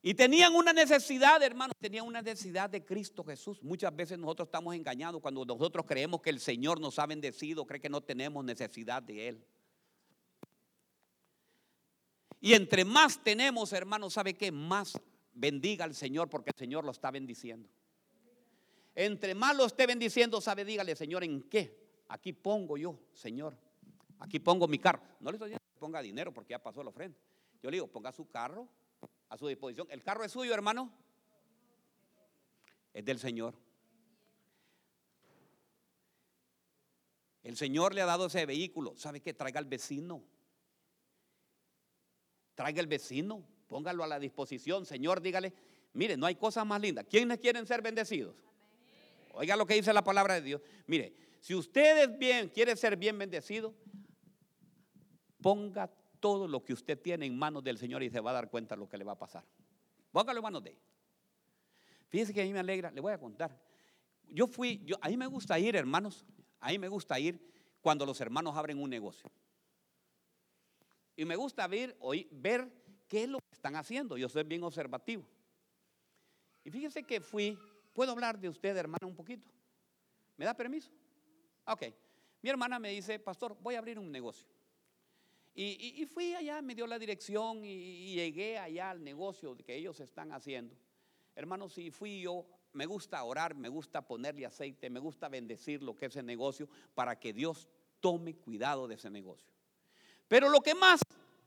Y 0.00 0.14
tenían 0.14 0.54
una 0.54 0.72
necesidad, 0.72 1.42
hermanos, 1.42 1.74
tenían 1.78 2.06
una 2.06 2.22
necesidad 2.22 2.70
de 2.70 2.84
Cristo 2.84 3.24
Jesús. 3.24 3.62
Muchas 3.62 3.94
veces 3.94 4.18
nosotros 4.18 4.46
estamos 4.46 4.74
engañados 4.74 5.20
cuando 5.20 5.44
nosotros 5.44 5.84
creemos 5.86 6.22
que 6.22 6.30
el 6.30 6.40
Señor 6.40 6.80
nos 6.80 6.98
ha 6.98 7.06
bendecido, 7.06 7.66
cree 7.66 7.80
que 7.80 7.90
no 7.90 8.00
tenemos 8.00 8.44
necesidad 8.44 9.02
de 9.02 9.28
Él. 9.28 9.44
Y 12.40 12.54
entre 12.54 12.84
más 12.84 13.22
tenemos, 13.22 13.72
hermanos, 13.72 14.14
¿sabe 14.14 14.34
qué? 14.34 14.52
Más 14.52 14.98
bendiga 15.32 15.84
al 15.84 15.94
Señor 15.94 16.28
porque 16.28 16.50
el 16.50 16.58
Señor 16.58 16.84
lo 16.84 16.90
está 16.90 17.10
bendiciendo. 17.10 17.68
Entre 18.94 19.34
más 19.34 19.56
lo 19.56 19.64
esté 19.64 19.86
bendiciendo, 19.86 20.40
sabe, 20.40 20.64
dígale, 20.64 20.96
Señor, 20.96 21.22
¿en 21.24 21.42
qué? 21.42 22.02
Aquí 22.08 22.32
pongo 22.32 22.76
yo, 22.76 22.98
Señor. 23.12 23.56
Aquí 24.18 24.38
pongo 24.38 24.66
mi 24.66 24.78
carro. 24.78 25.02
No 25.20 25.30
le 25.30 25.36
estoy 25.36 25.50
diciendo 25.50 25.64
que 25.72 25.78
ponga 25.78 26.02
dinero 26.02 26.32
porque 26.32 26.52
ya 26.52 26.58
pasó 26.58 26.82
la 26.82 26.90
ofrenda. 26.90 27.16
Yo 27.62 27.70
le 27.70 27.76
digo, 27.76 27.86
ponga 27.86 28.12
su 28.12 28.28
carro 28.28 28.68
a 29.28 29.36
su 29.36 29.46
disposición. 29.46 29.86
¿El 29.90 30.02
carro 30.02 30.24
es 30.24 30.32
suyo, 30.32 30.52
hermano? 30.54 30.92
Es 32.92 33.04
del 33.04 33.18
Señor. 33.18 33.54
El 37.42 37.56
Señor 37.56 37.94
le 37.94 38.02
ha 38.02 38.06
dado 38.06 38.26
ese 38.26 38.44
vehículo. 38.46 38.96
¿Sabe 38.96 39.20
qué? 39.20 39.32
Traiga 39.32 39.58
al 39.58 39.66
vecino. 39.66 40.22
Traiga 42.58 42.80
el 42.80 42.88
vecino, 42.88 43.44
póngalo 43.68 44.02
a 44.02 44.08
la 44.08 44.18
disposición. 44.18 44.84
Señor, 44.84 45.22
dígale, 45.22 45.52
mire, 45.92 46.16
no 46.16 46.26
hay 46.26 46.34
cosa 46.34 46.64
más 46.64 46.80
linda. 46.80 47.04
¿Quiénes 47.04 47.38
quieren 47.38 47.64
ser 47.64 47.82
bendecidos? 47.82 48.34
Oiga 49.32 49.54
lo 49.54 49.64
que 49.64 49.74
dice 49.74 49.92
la 49.92 50.02
palabra 50.02 50.34
de 50.34 50.42
Dios. 50.42 50.60
Mire, 50.88 51.14
si 51.38 51.54
usted 51.54 52.18
bien, 52.18 52.48
quiere 52.48 52.74
ser 52.74 52.96
bien 52.96 53.16
bendecido, 53.16 53.72
ponga 55.40 55.88
todo 56.18 56.48
lo 56.48 56.64
que 56.64 56.72
usted 56.72 57.00
tiene 57.00 57.26
en 57.26 57.38
manos 57.38 57.62
del 57.62 57.78
Señor 57.78 58.02
y 58.02 58.10
se 58.10 58.18
va 58.18 58.30
a 58.30 58.34
dar 58.34 58.50
cuenta 58.50 58.74
de 58.74 58.80
lo 58.80 58.88
que 58.88 58.98
le 58.98 59.04
va 59.04 59.12
a 59.12 59.18
pasar. 59.20 59.44
Póngalo 60.10 60.40
en 60.40 60.42
manos 60.42 60.64
de 60.64 60.70
él. 60.70 60.78
Fíjese 62.08 62.34
que 62.34 62.42
a 62.42 62.44
mí 62.44 62.52
me 62.52 62.58
alegra, 62.58 62.90
le 62.90 63.00
voy 63.00 63.12
a 63.12 63.18
contar. 63.18 63.56
Yo 64.30 64.48
fui, 64.48 64.82
yo, 64.84 64.96
a 65.00 65.08
mí 65.08 65.16
me 65.16 65.28
gusta 65.28 65.56
ir, 65.60 65.76
hermanos, 65.76 66.26
a 66.58 66.70
mí 66.70 66.78
me 66.80 66.88
gusta 66.88 67.20
ir 67.20 67.40
cuando 67.80 68.04
los 68.04 68.20
hermanos 68.20 68.56
abren 68.56 68.82
un 68.82 68.90
negocio. 68.90 69.30
Y 71.18 71.24
me 71.24 71.34
gusta 71.34 71.66
ver, 71.66 71.96
oír, 71.98 72.28
ver 72.30 72.70
qué 73.08 73.24
es 73.24 73.28
lo 73.28 73.38
que 73.40 73.52
están 73.52 73.74
haciendo. 73.74 74.16
Yo 74.16 74.28
soy 74.28 74.44
bien 74.44 74.62
observativo. 74.62 75.24
Y 76.62 76.70
fíjese 76.70 77.02
que 77.02 77.20
fui, 77.20 77.58
¿puedo 77.92 78.12
hablar 78.12 78.38
de 78.38 78.48
usted, 78.48 78.76
hermana, 78.76 79.04
un 79.04 79.16
poquito? 79.16 79.50
¿Me 80.36 80.44
da 80.44 80.54
permiso? 80.54 80.92
Ok. 81.66 81.86
Mi 82.40 82.50
hermana 82.50 82.78
me 82.78 82.90
dice, 82.90 83.18
pastor, 83.18 83.56
voy 83.60 83.74
a 83.74 83.78
abrir 83.80 83.98
un 83.98 84.12
negocio. 84.12 84.46
Y, 85.56 86.06
fui 86.06 86.34
allá, 86.34 86.62
me 86.62 86.76
dio 86.76 86.86
la 86.86 87.00
dirección 87.00 87.64
y, 87.64 88.14
llegué 88.14 88.56
allá 88.56 88.90
al 88.90 89.02
negocio 89.02 89.56
que 89.56 89.74
ellos 89.74 89.98
están 89.98 90.30
haciendo. 90.30 90.76
Hermanos, 91.34 91.72
si 91.72 91.90
fui 91.90 92.20
yo, 92.20 92.46
me 92.74 92.86
gusta 92.86 93.24
orar, 93.24 93.56
me 93.56 93.68
gusta 93.68 94.06
ponerle 94.06 94.46
aceite, 94.46 94.88
me 94.88 95.00
gusta 95.00 95.28
bendecir 95.28 95.82
lo 95.82 95.96
que 95.96 96.06
es 96.06 96.14
el 96.14 96.26
negocio 96.26 96.68
para 96.94 97.18
que 97.18 97.32
Dios 97.32 97.68
tome 97.98 98.36
cuidado 98.36 98.86
de 98.86 98.94
ese 98.94 99.10
negocio. 99.10 99.57
Pero 100.28 100.50
lo 100.50 100.60
que 100.60 100.74
más 100.74 101.00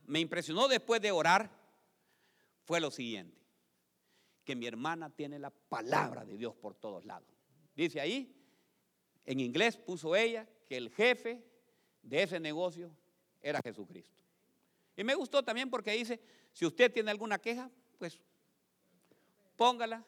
me 0.05 0.19
impresionó 0.19 0.67
después 0.67 0.99
de 1.01 1.11
orar 1.11 1.49
fue 2.63 2.81
lo 2.81 2.91
siguiente, 2.91 3.37
que 4.43 4.55
mi 4.55 4.65
hermana 4.65 5.09
tiene 5.09 5.39
la 5.39 5.51
palabra 5.51 6.25
de 6.25 6.35
Dios 6.35 6.55
por 6.55 6.73
todos 6.73 7.05
lados. 7.05 7.29
Dice 7.75 8.01
ahí, 8.01 8.35
en 9.25 9.39
inglés 9.39 9.77
puso 9.77 10.15
ella 10.15 10.47
que 10.67 10.77
el 10.77 10.89
jefe 10.89 11.43
de 12.01 12.23
ese 12.23 12.39
negocio 12.39 12.91
era 13.41 13.61
Jesucristo. 13.63 14.11
Y 14.97 15.03
me 15.03 15.15
gustó 15.15 15.43
también 15.43 15.69
porque 15.69 15.91
dice, 15.91 16.19
si 16.51 16.65
usted 16.65 16.91
tiene 16.91 17.11
alguna 17.11 17.39
queja, 17.39 17.69
pues 17.97 18.19
póngala 19.55 20.03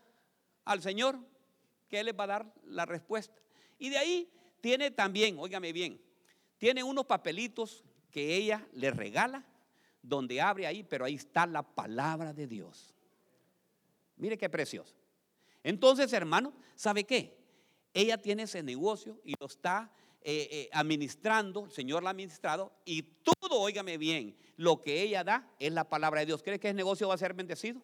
al 0.66 0.82
Señor, 0.82 1.20
que 1.88 2.00
Él 2.00 2.08
le 2.08 2.12
va 2.12 2.24
a 2.24 2.28
dar 2.28 2.54
la 2.66 2.86
respuesta. 2.86 3.40
Y 3.78 3.90
de 3.90 3.98
ahí 3.98 4.30
tiene 4.62 4.92
también, 4.92 5.38
óigame 5.38 5.72
bien, 5.72 6.02
tiene 6.58 6.84
unos 6.84 7.06
papelitos 7.06 7.84
que 8.14 8.36
ella 8.36 8.66
le 8.72 8.92
regala, 8.92 9.44
donde 10.02 10.40
abre 10.40 10.68
ahí, 10.68 10.84
pero 10.84 11.04
ahí 11.04 11.16
está 11.16 11.46
la 11.48 11.64
palabra 11.64 12.32
de 12.32 12.48
Dios. 12.48 12.94
Mire 14.16 14.38
qué 14.38 14.50
precioso. 14.50 14.96
Entonces, 15.64 16.14
hermano, 16.14 16.54
¿sabe 16.76 17.04
qué? 17.04 17.36
Ella 17.94 18.22
tiene 18.22 18.44
ese 18.44 18.62
negocio 18.62 19.20
y 19.24 19.34
lo 19.40 19.48
está 19.48 19.92
eh, 20.22 20.48
eh, 20.52 20.70
administrando, 20.74 21.66
el 21.66 21.72
Señor 21.72 22.04
la 22.04 22.10
ha 22.10 22.12
administrado, 22.12 22.72
y 22.86 23.02
todo, 23.02 23.60
óigame 23.60 23.98
bien, 23.98 24.38
lo 24.56 24.82
que 24.82 25.02
ella 25.02 25.24
da 25.24 25.50
es 25.60 25.74
la 25.74 25.90
palabra 25.90 26.20
de 26.20 26.28
Dios. 26.28 26.44
¿Cree 26.44 26.60
que 26.60 26.70
el 26.70 26.76
negocio 26.76 27.08
va 27.08 27.16
a 27.16 27.18
ser 27.18 27.34
bendecido? 27.34 27.82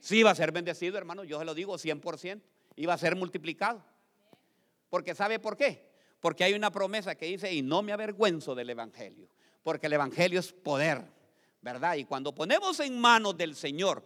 Sí, 0.00 0.22
va 0.22 0.30
a 0.30 0.34
ser 0.34 0.52
bendecido, 0.52 0.96
hermano, 0.96 1.24
yo 1.24 1.38
se 1.38 1.44
lo 1.44 1.54
digo 1.54 1.74
100%, 1.74 2.40
y 2.76 2.86
va 2.86 2.94
a 2.94 2.98
ser 2.98 3.16
multiplicado. 3.16 3.84
Porque 4.88 5.14
¿sabe 5.14 5.38
por 5.38 5.56
qué? 5.56 5.90
Porque 6.20 6.44
hay 6.44 6.54
una 6.54 6.70
promesa 6.70 7.16
que 7.16 7.26
dice, 7.26 7.52
y 7.52 7.62
no 7.62 7.82
me 7.82 7.92
avergüenzo 7.92 8.54
del 8.54 8.70
Evangelio, 8.70 9.28
porque 9.64 9.88
el 9.88 9.94
Evangelio 9.94 10.38
es 10.38 10.52
poder, 10.52 11.04
¿verdad? 11.60 11.96
Y 11.96 12.04
cuando 12.04 12.32
ponemos 12.32 12.78
en 12.78 13.00
manos 13.00 13.36
del 13.36 13.56
Señor 13.56 14.04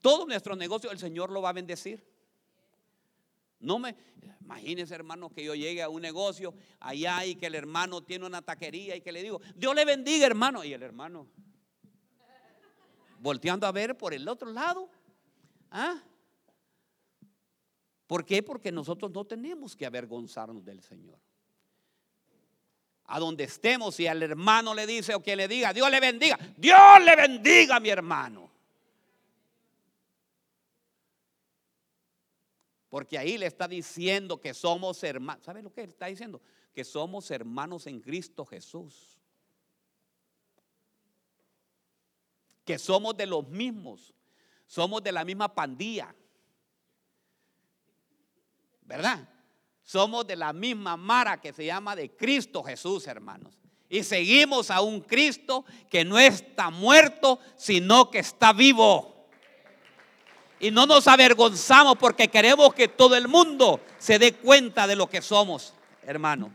todo 0.00 0.24
nuestro 0.24 0.56
negocio, 0.56 0.90
el 0.90 0.98
Señor 0.98 1.30
lo 1.30 1.42
va 1.42 1.50
a 1.50 1.52
bendecir. 1.52 2.02
No 3.58 3.78
me, 3.78 3.94
imagínese 4.40 4.94
hermano 4.94 5.28
que 5.28 5.44
yo 5.44 5.54
llegue 5.54 5.82
a 5.82 5.90
un 5.90 6.00
negocio 6.00 6.54
allá 6.78 7.26
y 7.26 7.34
que 7.34 7.46
el 7.46 7.54
hermano 7.54 8.02
tiene 8.02 8.24
una 8.24 8.40
taquería 8.40 8.96
y 8.96 9.02
que 9.02 9.12
le 9.12 9.22
digo, 9.22 9.42
Dios 9.54 9.74
le 9.74 9.84
bendiga 9.84 10.24
hermano. 10.24 10.64
Y 10.64 10.72
el 10.72 10.82
hermano 10.82 11.28
volteando 13.20 13.66
a 13.66 13.72
ver 13.72 13.96
por 13.96 14.14
el 14.14 14.26
otro 14.26 14.50
lado. 14.50 14.88
¿Ah? 15.70 16.02
¿Por 18.06 18.24
qué? 18.24 18.42
Porque 18.42 18.72
nosotros 18.72 19.10
no 19.12 19.24
tenemos 19.24 19.76
que 19.76 19.86
avergonzarnos 19.86 20.64
del 20.64 20.80
Señor. 20.82 21.18
A 23.12 23.18
donde 23.18 23.44
estemos, 23.44 23.96
si 23.96 24.06
al 24.06 24.22
hermano 24.22 24.72
le 24.72 24.86
dice 24.86 25.14
o 25.14 25.22
que 25.22 25.34
le 25.34 25.48
diga, 25.48 25.72
Dios 25.72 25.90
le 25.90 25.98
bendiga, 25.98 26.38
Dios 26.56 26.78
le 27.04 27.16
bendiga 27.16 27.76
a 27.76 27.80
mi 27.80 27.88
hermano. 27.88 28.50
Porque 32.88 33.18
ahí 33.18 33.38
le 33.38 33.46
está 33.46 33.68
diciendo 33.68 34.40
que 34.40 34.54
somos 34.54 35.02
hermanos. 35.04 35.44
¿Sabe 35.44 35.62
lo 35.62 35.72
que 35.72 35.82
está 35.82 36.06
diciendo? 36.06 36.40
Que 36.72 36.84
somos 36.84 37.30
hermanos 37.30 37.86
en 37.86 38.00
Cristo 38.00 38.44
Jesús. 38.44 39.16
Que 42.64 42.78
somos 42.78 43.16
de 43.16 43.26
los 43.26 43.48
mismos. 43.48 44.12
Somos 44.66 45.02
de 45.02 45.12
la 45.12 45.24
misma 45.24 45.54
pandilla. 45.54 46.14
¿Verdad? 48.82 49.28
Somos 49.90 50.24
de 50.24 50.36
la 50.36 50.52
misma 50.52 50.96
mara 50.96 51.40
que 51.40 51.52
se 51.52 51.64
llama 51.64 51.96
de 51.96 52.10
Cristo 52.10 52.62
Jesús, 52.62 53.08
hermanos. 53.08 53.58
Y 53.88 54.04
seguimos 54.04 54.70
a 54.70 54.82
un 54.82 55.00
Cristo 55.00 55.64
que 55.90 56.04
no 56.04 56.16
está 56.16 56.70
muerto, 56.70 57.40
sino 57.56 58.08
que 58.08 58.20
está 58.20 58.52
vivo. 58.52 59.26
Y 60.60 60.70
no 60.70 60.86
nos 60.86 61.08
avergonzamos 61.08 61.98
porque 61.98 62.28
queremos 62.28 62.72
que 62.72 62.86
todo 62.86 63.16
el 63.16 63.26
mundo 63.26 63.80
se 63.98 64.20
dé 64.20 64.34
cuenta 64.34 64.86
de 64.86 64.94
lo 64.94 65.08
que 65.08 65.20
somos, 65.20 65.74
hermano. 66.04 66.54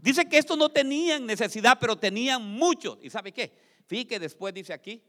Dice 0.00 0.28
que 0.28 0.38
estos 0.38 0.58
no 0.58 0.68
tenían 0.68 1.24
necesidad, 1.24 1.78
pero 1.80 1.94
tenían 1.94 2.44
muchos. 2.44 2.98
¿Y 3.02 3.10
sabe 3.10 3.30
qué? 3.30 3.52
Fíjate 3.86 4.08
que 4.08 4.18
después 4.18 4.52
dice 4.52 4.72
aquí, 4.72 5.00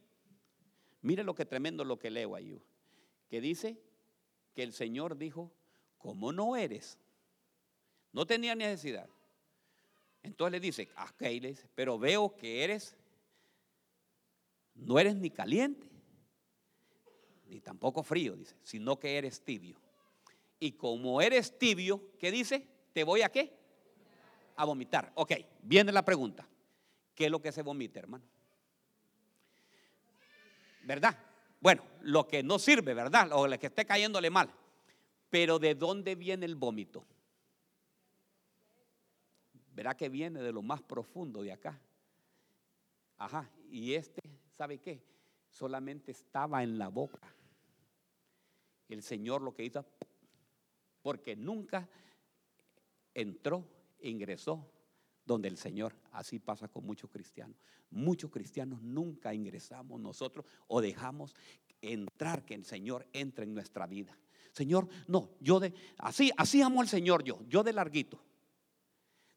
mire 1.01 1.23
lo 1.23 1.33
que 1.33 1.47
tremendo 1.47 1.83
lo 1.83 1.97
que 1.97 2.11
leo 2.11 2.35
ahí, 2.35 2.61
que 3.27 3.41
dice 3.41 3.81
que 4.53 4.61
el 4.61 4.71
Señor 4.71 5.17
dijo, 5.17 5.51
¿cómo 5.97 6.31
no 6.31 6.55
eres? 6.55 6.99
No 8.13 8.25
tenía 8.25 8.55
necesidad. 8.55 9.09
Entonces 10.21 10.53
le 10.53 10.59
dice, 10.59 10.89
ok, 10.97 11.21
le 11.21 11.49
dice, 11.49 11.67
pero 11.75 11.99
veo 11.99 12.33
que 12.35 12.63
eres, 12.63 12.95
no 14.75 14.97
eres 14.97 15.15
ni 15.15 15.29
caliente 15.29 15.93
ni 17.53 17.61
tampoco 17.61 18.01
frío, 18.01 18.35
dice, 18.35 18.55
sino 18.63 18.99
que 18.99 19.17
eres 19.17 19.43
tibio. 19.43 19.77
Y 20.59 20.71
como 20.71 21.21
eres 21.21 21.57
tibio, 21.59 22.11
¿qué 22.17 22.31
dice? 22.31 22.67
¿Te 22.93 23.03
voy 23.03 23.21
a 23.21 23.29
qué? 23.29 23.53
A 24.55 24.65
vomitar. 24.65 25.11
Ok, 25.15 25.33
viene 25.61 25.91
la 25.91 26.03
pregunta. 26.03 26.47
¿Qué 27.13 27.25
es 27.25 27.31
lo 27.31 27.41
que 27.41 27.51
se 27.51 27.61
vomita, 27.61 27.99
hermano? 27.99 28.23
¿Verdad? 30.83 31.17
Bueno, 31.59 31.83
lo 32.01 32.27
que 32.27 32.41
no 32.41 32.57
sirve, 32.59 32.93
¿verdad? 32.93 33.29
O 33.33 33.47
lo 33.47 33.59
que 33.59 33.67
esté 33.67 33.85
cayéndole 33.85 34.29
mal. 34.29 34.49
Pero 35.29 35.59
¿de 35.59 35.75
dónde 35.75 36.15
viene 36.15 36.45
el 36.45 36.55
vómito? 36.55 37.05
Verá 39.73 39.95
que 39.95 40.09
viene 40.09 40.41
de 40.41 40.51
lo 40.51 40.61
más 40.61 40.81
profundo 40.81 41.41
de 41.41 41.51
acá. 41.51 41.79
Ajá, 43.17 43.49
y 43.69 43.93
este, 43.93 44.21
¿sabe 44.51 44.79
qué? 44.79 45.03
Solamente 45.49 46.11
estaba 46.11 46.63
en 46.63 46.77
la 46.77 46.89
boca 46.89 47.19
el 48.93 49.03
Señor 49.03 49.41
lo 49.41 49.53
que 49.53 49.65
hizo, 49.65 49.85
porque 51.01 51.35
nunca 51.35 51.89
entró, 53.13 53.65
ingresó 54.01 54.69
donde 55.25 55.49
el 55.49 55.57
Señor. 55.57 55.95
Así 56.11 56.39
pasa 56.39 56.67
con 56.67 56.85
muchos 56.85 57.09
cristianos. 57.09 57.57
Muchos 57.89 58.31
cristianos 58.31 58.81
nunca 58.81 59.33
ingresamos 59.33 59.99
nosotros 59.99 60.45
o 60.67 60.81
dejamos 60.81 61.35
entrar 61.81 62.45
que 62.45 62.55
el 62.55 62.65
Señor 62.65 63.07
entre 63.13 63.45
en 63.45 63.53
nuestra 63.53 63.85
vida. 63.87 64.17
Señor, 64.51 64.87
no, 65.07 65.31
yo 65.39 65.59
de 65.59 65.73
así, 65.97 66.31
así 66.37 66.61
amo 66.61 66.81
al 66.81 66.87
Señor 66.87 67.23
yo, 67.23 67.39
yo 67.47 67.63
de 67.63 67.73
larguito. 67.73 68.23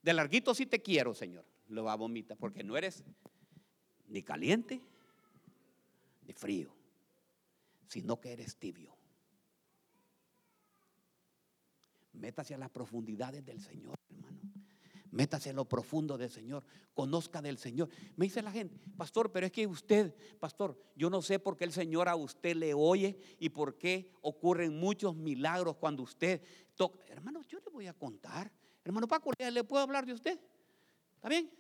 De 0.07 0.13
larguito 0.13 0.55
sí 0.55 0.67
te 0.67 0.81
quiero, 0.81 1.15
Señor. 1.15 1.45
Lo 1.67 1.83
va 1.83 1.95
a 1.95 1.97
vomitar 1.97 2.39
porque 2.39 2.63
no 2.63 2.77
eres 2.77 3.03
ni 4.07 4.23
caliente 4.23 4.81
ni 6.23 6.33
frío, 6.33 6.73
sino 7.89 8.21
que 8.21 8.33
eres 8.33 8.57
tibio. 8.57 8.97
Métase 12.13 12.55
a 12.55 12.59
las 12.59 12.71
profundidades 12.71 13.45
del 13.45 13.61
Señor, 13.61 13.97
hermano. 14.09 14.39
Métase 15.11 15.51
a 15.51 15.55
lo 15.55 15.65
profundo 15.65 16.17
del 16.17 16.31
Señor. 16.31 16.63
Conozca 16.95 17.43
del 17.43 17.59
Señor. 17.59 17.89
Me 18.15 18.27
dice 18.27 18.43
la 18.43 18.53
gente, 18.53 18.79
pastor, 18.97 19.33
pero 19.33 19.47
es 19.47 19.51
que 19.51 19.67
usted, 19.67 20.15
pastor, 20.39 20.81
yo 20.95 21.11
no 21.11 21.21
sé 21.21 21.41
por 21.41 21.57
qué 21.57 21.65
el 21.65 21.73
Señor 21.73 22.09
a 22.09 22.15
usted 22.15 22.55
le 22.55 22.75
oye 22.75 23.19
y 23.41 23.49
por 23.49 23.77
qué 23.77 24.13
ocurren 24.21 24.79
muchos 24.79 25.17
milagros 25.17 25.79
cuando 25.79 26.05
usted 26.05 26.41
toca. 26.77 27.05
Hermano, 27.09 27.43
yo 27.43 27.59
le 27.59 27.73
voy 27.73 27.89
a 27.89 27.93
contar. 27.93 28.53
Hermano 28.87 29.09
Paco, 29.09 29.33
¿le 29.37 29.65
puedo 29.65 29.83
hablar 29.83 30.07
de 30.07 30.13
usted? 30.13 30.39
¿Está 31.17 31.29
bien? 31.29 31.51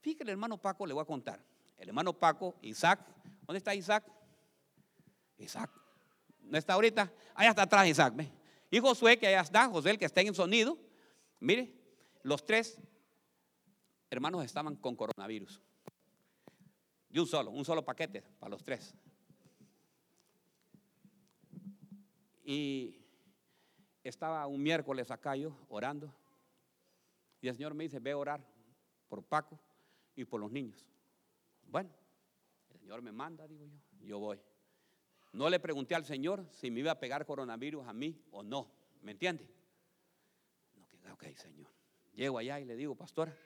Fíjate, 0.00 0.24
el 0.24 0.30
hermano 0.30 0.56
Paco 0.56 0.86
le 0.86 0.94
voy 0.94 1.02
a 1.02 1.04
contar. 1.04 1.38
El 1.76 1.88
hermano 1.88 2.14
Paco, 2.14 2.56
Isaac, 2.62 2.98
¿dónde 3.42 3.58
está 3.58 3.74
Isaac? 3.74 4.10
Isaac, 5.36 5.70
¿no 6.40 6.56
está 6.56 6.72
ahorita? 6.72 7.12
Allá 7.34 7.50
está 7.50 7.60
atrás 7.60 7.86
Isaac, 7.86 8.16
¿ve? 8.16 8.32
Y 8.70 8.80
Josué, 8.80 9.18
que 9.18 9.26
allá 9.26 9.42
está, 9.42 9.68
Josué, 9.68 9.90
el 9.90 9.98
que 9.98 10.06
está 10.06 10.22
en 10.22 10.34
sonido. 10.34 10.78
Mire, 11.40 11.74
los 12.22 12.46
tres 12.46 12.80
hermanos 14.08 14.42
estaban 14.42 14.76
con 14.76 14.96
coronavirus. 14.96 15.60
Y 17.10 17.18
un 17.18 17.26
solo, 17.26 17.50
un 17.50 17.66
solo 17.66 17.84
paquete 17.84 18.22
para 18.38 18.48
los 18.48 18.64
tres. 18.64 18.94
Y 22.42 23.04
estaba 24.02 24.46
un 24.46 24.62
miércoles 24.62 25.10
acá 25.10 25.36
yo 25.36 25.54
orando. 25.68 26.10
Y 27.40 27.48
el 27.48 27.54
Señor 27.54 27.74
me 27.74 27.84
dice, 27.84 27.98
ve 27.98 28.12
a 28.12 28.16
orar 28.16 28.44
por 29.08 29.22
Paco 29.24 29.60
y 30.14 30.24
por 30.24 30.40
los 30.40 30.50
niños. 30.50 30.86
Bueno, 31.64 31.90
el 32.70 32.78
Señor 32.78 33.02
me 33.02 33.12
manda, 33.12 33.46
digo 33.46 33.66
yo, 33.66 33.78
yo 34.00 34.18
voy. 34.18 34.40
No 35.32 35.50
le 35.50 35.60
pregunté 35.60 35.94
al 35.94 36.04
Señor 36.04 36.46
si 36.50 36.70
me 36.70 36.80
iba 36.80 36.92
a 36.92 36.98
pegar 37.00 37.26
coronavirus 37.26 37.86
a 37.86 37.92
mí 37.92 38.24
o 38.30 38.42
no. 38.42 38.72
¿Me 39.02 39.12
entiende? 39.12 39.48
No, 40.74 40.86
que, 40.88 40.96
ok, 41.10 41.36
Señor. 41.36 41.68
Llego 42.14 42.38
allá 42.38 42.58
y 42.58 42.64
le 42.64 42.76
digo, 42.76 42.94
pastora, 42.94 43.36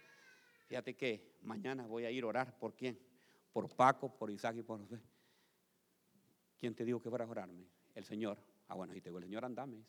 Fíjate 0.70 0.94
que 0.94 1.36
mañana 1.42 1.84
voy 1.84 2.04
a 2.04 2.12
ir 2.12 2.22
a 2.22 2.28
orar. 2.28 2.56
¿Por 2.56 2.76
quién? 2.76 2.96
Por 3.52 3.68
Paco, 3.74 4.16
por 4.16 4.30
Isaac 4.30 4.54
y 4.56 4.62
por 4.62 4.80
usted. 4.80 5.00
¿Quién 6.56 6.76
te 6.76 6.84
dijo 6.84 7.02
que 7.02 7.08
fuera 7.08 7.24
a 7.24 7.28
orarme? 7.28 7.66
El 7.92 8.04
Señor. 8.04 8.38
Ah, 8.68 8.76
bueno, 8.76 8.94
y 8.94 9.00
te 9.00 9.08
digo, 9.08 9.18
el 9.18 9.24
Señor 9.24 9.44
andame. 9.44 9.84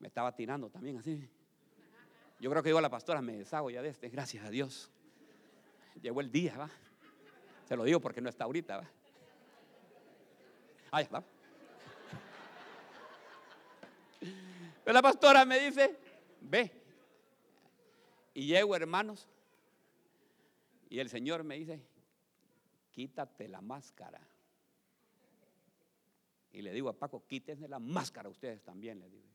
Me 0.00 0.08
estaba 0.08 0.34
tirando 0.34 0.68
también 0.70 0.96
así. 0.96 1.30
Yo 2.38 2.50
creo 2.50 2.62
que 2.62 2.68
digo 2.68 2.78
a 2.78 2.82
la 2.82 2.90
pastora, 2.90 3.22
me 3.22 3.36
deshago 3.36 3.70
ya 3.70 3.82
de 3.82 3.88
este, 3.88 4.08
gracias 4.08 4.44
a 4.44 4.50
Dios. 4.50 4.90
Llegó 6.00 6.20
el 6.20 6.30
día, 6.30 6.56
va. 6.56 6.70
Se 7.66 7.76
lo 7.76 7.84
digo 7.84 8.00
porque 8.00 8.20
no 8.20 8.28
está 8.28 8.44
ahorita, 8.44 8.78
va. 8.78 8.90
Ay, 10.90 11.08
va. 11.12 11.24
Pero 14.84 14.92
la 14.92 15.02
pastora 15.02 15.44
me 15.44 15.58
dice, 15.58 15.98
ve. 16.40 16.70
Y 18.34 18.46
llego, 18.46 18.76
hermanos. 18.76 19.26
Y 20.90 20.98
el 20.98 21.08
Señor 21.08 21.42
me 21.42 21.56
dice, 21.56 21.80
quítate 22.90 23.48
la 23.48 23.60
máscara. 23.60 24.20
Y 26.52 26.62
le 26.62 26.72
digo 26.72 26.88
a 26.88 26.92
Paco, 26.92 27.24
quítense 27.26 27.66
la 27.66 27.78
máscara 27.78 28.28
ustedes 28.28 28.62
también, 28.62 29.00
le 29.00 29.08
digo. 29.08 29.33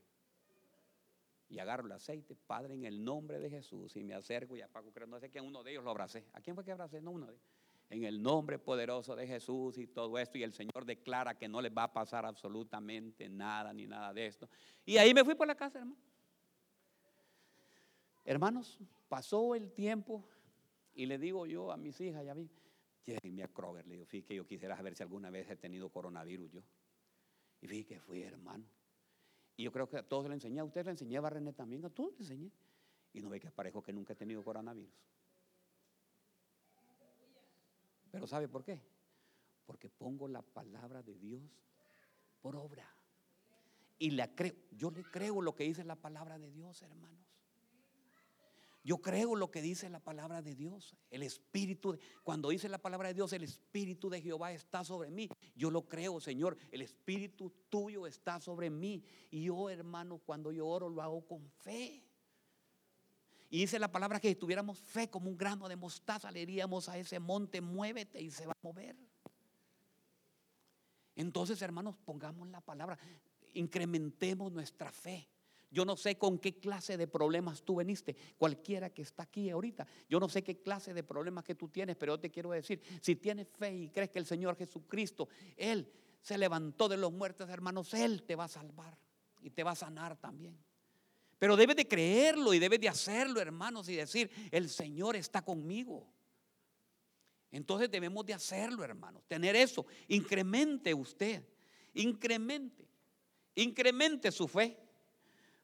Y 1.50 1.60
agarro 1.60 1.88
el 1.88 1.92
aceite, 1.92 2.36
Padre, 2.36 2.76
en 2.76 2.86
el 2.86 3.04
nombre 3.04 3.40
de 3.40 3.50
Jesús. 3.50 3.96
Y 3.96 4.04
me 4.04 4.14
acerco 4.14 4.56
y 4.56 4.62
a 4.62 4.68
Paco, 4.68 4.92
creo, 4.92 5.08
no 5.08 5.20
sé 5.20 5.30
quién, 5.30 5.46
uno 5.46 5.64
de 5.64 5.72
ellos 5.72 5.84
lo 5.84 5.90
abracé. 5.90 6.26
¿A 6.34 6.42
quién 6.42 6.56
fue 6.56 6.64
que 6.64 6.72
abracé? 6.72 7.02
No, 7.02 7.12
uno 7.12 7.26
de 7.26 7.34
ellos. 7.34 7.46
En 7.90 8.04
el 8.04 8.22
nombre 8.22 8.60
poderoso 8.60 9.16
de 9.16 9.26
Jesús 9.26 9.80
y 9.80 9.88
todo 9.88 10.20
esto. 10.20 10.38
Y 10.38 10.44
el 10.44 10.54
Señor 10.54 10.86
declara 10.86 11.38
que 11.38 11.48
no 11.48 11.60
les 11.60 11.76
va 11.76 11.84
a 11.84 11.94
pasar 11.94 12.24
absolutamente 12.24 13.28
nada, 13.30 13.74
ni 13.74 13.88
nada 13.88 14.14
de 14.14 14.28
esto. 14.28 14.48
Y 14.86 14.98
ahí 14.98 15.12
me 15.14 15.26
fui 15.26 15.34
por 15.34 15.48
la 15.48 15.56
casa, 15.56 15.80
hermano. 15.80 16.00
Hermanos, 18.26 18.78
pasó 19.08 19.56
el 19.56 19.72
tiempo 19.72 20.24
y 20.94 21.08
le 21.08 21.18
digo 21.18 21.48
yo 21.48 21.72
a 21.72 21.78
mis 21.78 22.00
hijas 22.00 22.24
ya 22.24 22.34
a 22.34 22.36
mí, 22.36 22.48
a 23.42 23.48
Kroger, 23.48 23.88
le 23.88 23.94
digo, 23.94 24.06
fíjate 24.06 24.36
yo 24.36 24.46
quisiera 24.46 24.76
saber 24.76 24.96
si 24.96 25.02
alguna 25.02 25.32
vez 25.32 25.50
he 25.50 25.56
tenido 25.56 25.90
coronavirus 25.90 26.52
yo. 26.52 26.62
Y 27.62 27.68
vi 27.68 27.84
que 27.84 28.00
fui 28.00 28.22
hermano. 28.22 28.66
Y 29.60 29.64
yo 29.64 29.74
creo 29.74 29.90
que 29.90 29.98
a 29.98 30.04
todos 30.04 30.30
le 30.30 30.36
enseñé, 30.36 30.62
a 30.62 30.64
usted 30.64 30.86
le 30.86 30.92
enseñé, 30.92 31.18
a 31.18 31.30
René 31.30 31.52
también, 31.52 31.84
a 31.84 31.90
todos 31.90 32.14
le 32.14 32.20
enseñé. 32.20 32.50
Y 33.12 33.20
no 33.20 33.30
ve 33.30 33.42
que 33.42 33.52
parejo 33.52 33.84
que 33.84 33.92
nunca 33.92 34.14
he 34.14 34.16
tenido 34.16 34.42
coronavirus. 34.42 34.94
Pero 38.10 38.26
¿sabe 38.26 38.48
por 38.48 38.64
qué? 38.64 38.82
Porque 39.66 39.90
pongo 39.90 40.30
la 40.30 40.42
palabra 40.42 41.04
de 41.04 41.14
Dios 41.16 41.44
por 42.40 42.56
obra. 42.56 42.90
Y 43.98 44.12
la 44.12 44.34
creo. 44.34 44.56
Yo 44.72 44.92
le 44.92 45.04
creo 45.04 45.42
lo 45.42 45.54
que 45.54 45.66
dice 45.66 45.84
la 45.84 45.98
palabra 45.98 46.40
de 46.40 46.50
Dios, 46.52 46.82
hermanos. 46.82 47.29
Yo 48.90 48.98
creo 48.98 49.36
lo 49.36 49.52
que 49.52 49.62
dice 49.62 49.88
la 49.88 50.00
palabra 50.00 50.42
de 50.42 50.56
Dios. 50.56 50.96
El 51.12 51.22
Espíritu, 51.22 51.96
cuando 52.24 52.50
dice 52.50 52.68
la 52.68 52.80
palabra 52.80 53.10
de 53.10 53.14
Dios, 53.14 53.32
el 53.34 53.44
Espíritu 53.44 54.10
de 54.10 54.20
Jehová 54.20 54.52
está 54.52 54.84
sobre 54.84 55.12
mí. 55.12 55.30
Yo 55.54 55.70
lo 55.70 55.88
creo, 55.88 56.20
Señor. 56.20 56.58
El 56.72 56.82
Espíritu 56.82 57.54
tuyo 57.70 58.08
está 58.08 58.40
sobre 58.40 58.72
mí. 58.72 59.04
Y 59.30 59.44
yo, 59.44 59.70
hermano, 59.70 60.18
cuando 60.18 60.52
yo 60.52 60.66
oro, 60.66 60.90
lo 60.90 61.04
hago 61.04 61.24
con 61.28 61.48
fe. 61.62 62.04
Y 63.52 63.60
dice 63.60 63.78
la 63.78 63.92
palabra 63.92 64.20
que 64.20 64.30
si 64.30 64.34
tuviéramos 64.34 64.80
fe 64.80 65.08
como 65.08 65.30
un 65.30 65.38
grano 65.38 65.70
de 65.70 65.76
mostaza, 65.76 66.32
le 66.32 66.48
a 66.60 66.98
ese 66.98 67.20
monte, 67.20 67.62
muévete 67.62 68.20
y 68.20 68.32
se 68.32 68.48
va 68.48 68.54
a 68.54 68.58
mover. 68.64 68.96
Entonces, 71.16 71.62
hermanos, 71.62 71.96
pongamos 72.04 72.48
la 72.48 72.62
palabra, 72.62 72.98
incrementemos 73.54 74.52
nuestra 74.52 74.92
fe. 74.92 75.30
Yo 75.72 75.86
no 75.86 75.96
sé 75.96 76.18
con 76.18 76.40
qué 76.40 76.60
clase 76.60 76.98
de 76.98 77.08
problemas 77.08 77.64
tú 77.64 77.76
veniste, 77.76 78.16
cualquiera 78.38 78.90
que 78.90 79.04
está 79.04 79.24
aquí 79.24 79.50
ahorita. 79.50 79.86
Yo 80.10 80.20
no 80.20 80.28
sé 80.28 80.44
qué 80.44 80.62
clase 80.62 80.94
de 80.94 81.04
problemas 81.04 81.44
que 81.44 81.56
tú 81.56 81.68
tienes, 81.68 81.96
pero 81.96 82.14
yo 82.14 82.20
te 82.20 82.32
quiero 82.32 82.52
decir, 82.52 82.82
si 83.02 83.16
tienes 83.16 83.48
fe 83.48 83.76
y 83.76 83.90
crees 83.90 84.10
que 84.10 84.20
el 84.20 84.26
Señor 84.26 84.58
Jesucristo, 84.58 85.30
Él 85.56 85.92
se 86.22 86.38
levantó 86.38 86.90
de 86.90 86.98
los 86.98 87.12
muertos, 87.12 87.50
hermanos, 87.50 87.94
Él 87.94 88.24
te 88.24 88.36
va 88.36 88.46
a 88.46 88.50
salvar 88.50 88.98
y 89.42 89.52
te 89.52 89.64
va 89.64 89.72
a 89.72 89.76
sanar 89.76 90.18
también. 90.18 90.58
Pero 91.38 91.56
debes 91.56 91.76
de 91.76 91.88
creerlo 91.88 92.54
y 92.54 92.60
debes 92.60 92.82
de 92.82 92.90
hacerlo, 92.90 93.40
hermanos, 93.40 93.88
y 93.90 93.96
decir, 93.96 94.30
el 94.52 94.70
Señor 94.70 95.16
está 95.16 95.44
conmigo. 95.44 96.12
Entonces 97.52 97.90
debemos 97.90 98.26
de 98.26 98.34
hacerlo, 98.34 98.84
hermanos, 98.84 99.24
tener 99.28 99.56
eso. 99.56 99.86
Incremente 100.08 100.94
usted, 100.94 101.44
incremente, 101.94 102.88
incremente 103.56 104.32
su 104.32 104.48
fe. 104.48 104.89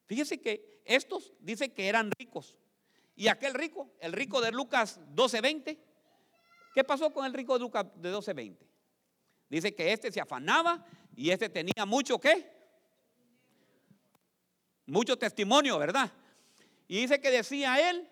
Fíjese 0.06 0.40
que 0.40 0.82
estos 0.86 1.34
dicen 1.40 1.72
que 1.72 1.88
eran 1.88 2.12
ricos. 2.18 2.58
Y 3.16 3.28
aquel 3.28 3.54
rico, 3.54 3.92
el 4.00 4.14
rico 4.14 4.42
de 4.42 4.52
Lucas 4.52 5.00
12:20, 5.14 5.78
¿qué 6.74 6.84
pasó 6.84 7.12
con 7.12 7.26
el 7.26 7.34
rico 7.34 7.54
de 7.54 7.60
Lucas 7.62 7.86
de 7.96 8.12
12:20? 8.12 8.58
Dice 9.50 9.74
que 9.74 9.94
este 9.94 10.12
se 10.12 10.22
afanaba 10.22 10.86
y 11.16 11.30
este 11.30 11.50
tenía 11.50 11.86
mucho 11.86 12.20
qué? 12.20 12.52
Mucho 14.86 15.18
testimonio, 15.18 15.80
¿verdad? 15.80 16.12
Y 16.88 17.02
dice 17.02 17.20
que 17.20 17.32
decía 17.32 17.90
él, 17.90 18.08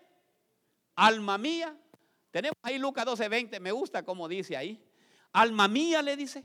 alma 0.95 1.37
mía, 1.37 1.77
tenemos 2.31 2.55
ahí 2.63 2.79
Lucas 2.79 3.05
12:20, 3.05 3.59
me 3.59 3.71
gusta 3.71 4.03
como 4.03 4.27
dice 4.27 4.57
ahí, 4.57 4.83
alma 5.31 5.67
mía 5.67 6.01
le 6.01 6.15
dice, 6.15 6.43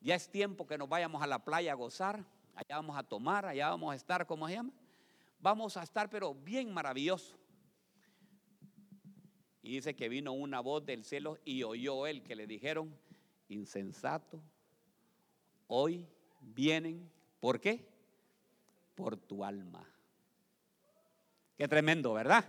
ya 0.00 0.16
es 0.16 0.30
tiempo 0.30 0.66
que 0.66 0.78
nos 0.78 0.88
vayamos 0.88 1.22
a 1.22 1.26
la 1.26 1.44
playa 1.44 1.72
a 1.72 1.76
gozar 1.76 2.24
allá 2.54 2.76
vamos 2.76 2.96
a 2.96 3.02
tomar, 3.02 3.46
allá 3.46 3.70
vamos 3.70 3.92
a 3.92 3.96
estar, 3.96 4.26
¿cómo 4.26 4.46
se 4.48 4.54
llama? 4.54 4.72
Vamos 5.38 5.76
a 5.76 5.82
estar, 5.82 6.08
pero 6.08 6.34
bien 6.34 6.72
maravilloso. 6.72 7.36
Y 9.62 9.76
dice 9.76 9.94
que 9.94 10.08
vino 10.08 10.32
una 10.32 10.60
voz 10.60 10.84
del 10.84 11.04
cielo 11.04 11.38
y 11.44 11.62
oyó 11.62 12.06
él 12.06 12.22
que 12.22 12.36
le 12.36 12.46
dijeron, 12.46 12.94
insensato, 13.48 14.42
hoy 15.66 16.06
vienen, 16.40 17.10
¿por 17.40 17.60
qué? 17.60 17.88
Por 18.94 19.16
tu 19.16 19.44
alma. 19.44 19.88
Qué 21.56 21.68
tremendo, 21.68 22.12
¿verdad? 22.12 22.44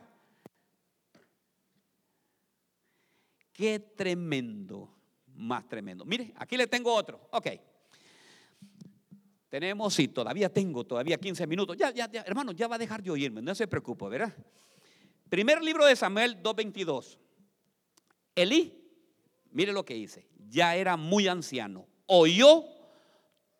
Qué 3.53 3.79
tremendo, 3.79 4.93
más 5.27 5.67
tremendo. 5.69 6.03
Mire, 6.03 6.33
aquí 6.35 6.57
le 6.57 6.67
tengo 6.67 6.93
otro. 6.93 7.29
Ok. 7.31 7.47
Tenemos, 9.55 9.97
y 9.99 10.09
todavía 10.09 10.49
tengo, 10.49 10.83
todavía 10.83 11.17
15 11.17 11.47
minutos. 11.47 11.77
Ya, 11.77 11.89
ya, 11.89 12.11
ya, 12.11 12.23
hermano, 12.23 12.51
ya 12.51 12.67
va 12.67 12.75
a 12.75 12.77
dejar 12.77 13.01
de 13.01 13.09
oírme, 13.09 13.41
no 13.41 13.55
se 13.55 13.65
preocupe, 13.67 14.09
¿verdad? 14.09 14.35
Primer 15.29 15.63
libro 15.63 15.85
de 15.85 15.95
Samuel 15.95 16.43
2.22. 16.43 17.17
Elí, 18.35 18.73
mire 19.51 19.71
lo 19.71 19.85
que 19.85 19.93
dice, 19.93 20.27
ya 20.49 20.75
era 20.75 20.97
muy 20.97 21.29
anciano, 21.29 21.87
oyó 22.05 22.65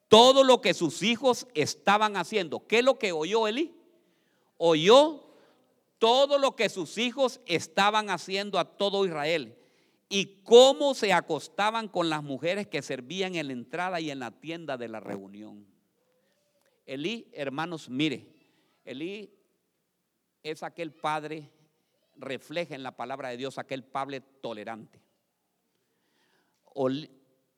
todo 0.10 0.44
lo 0.44 0.60
que 0.60 0.74
sus 0.74 1.02
hijos 1.02 1.48
estaban 1.54 2.18
haciendo. 2.18 2.68
¿Qué 2.68 2.80
es 2.80 2.84
lo 2.84 3.00
que 3.00 3.14
oyó 3.14 3.48
Elí? 3.48 3.74
Oyó 4.58 5.24
todo 5.98 6.40
lo 6.40 6.58
que 6.58 6.68
sus 6.68 6.98
hijos 6.98 7.40
estaban 7.46 8.10
haciendo 8.10 8.60
a 8.60 8.66
todo 8.66 9.06
Israel 9.06 9.56
y 10.10 10.42
cómo 10.44 10.94
se 10.94 11.14
acostaban 11.14 11.88
con 11.88 12.10
las 12.10 12.22
mujeres 12.22 12.68
que 12.68 12.82
servían 12.82 13.36
en 13.36 13.48
la 13.48 13.54
entrada 13.54 14.02
y 14.02 14.12
en 14.12 14.20
la 14.20 14.32
tienda 14.32 14.76
de 14.76 14.90
la 14.90 15.00
reunión. 15.00 15.74
Elí, 16.86 17.30
hermanos, 17.34 17.90
mire, 17.90 18.28
Elí 18.84 19.34
es 20.44 20.62
aquel 20.62 20.92
padre, 20.94 21.50
refleja 22.16 22.76
en 22.76 22.84
la 22.84 22.96
palabra 22.96 23.30
de 23.30 23.38
Dios 23.38 23.58
aquel 23.58 23.84
padre 23.84 24.22
tolerante. 24.22 25.02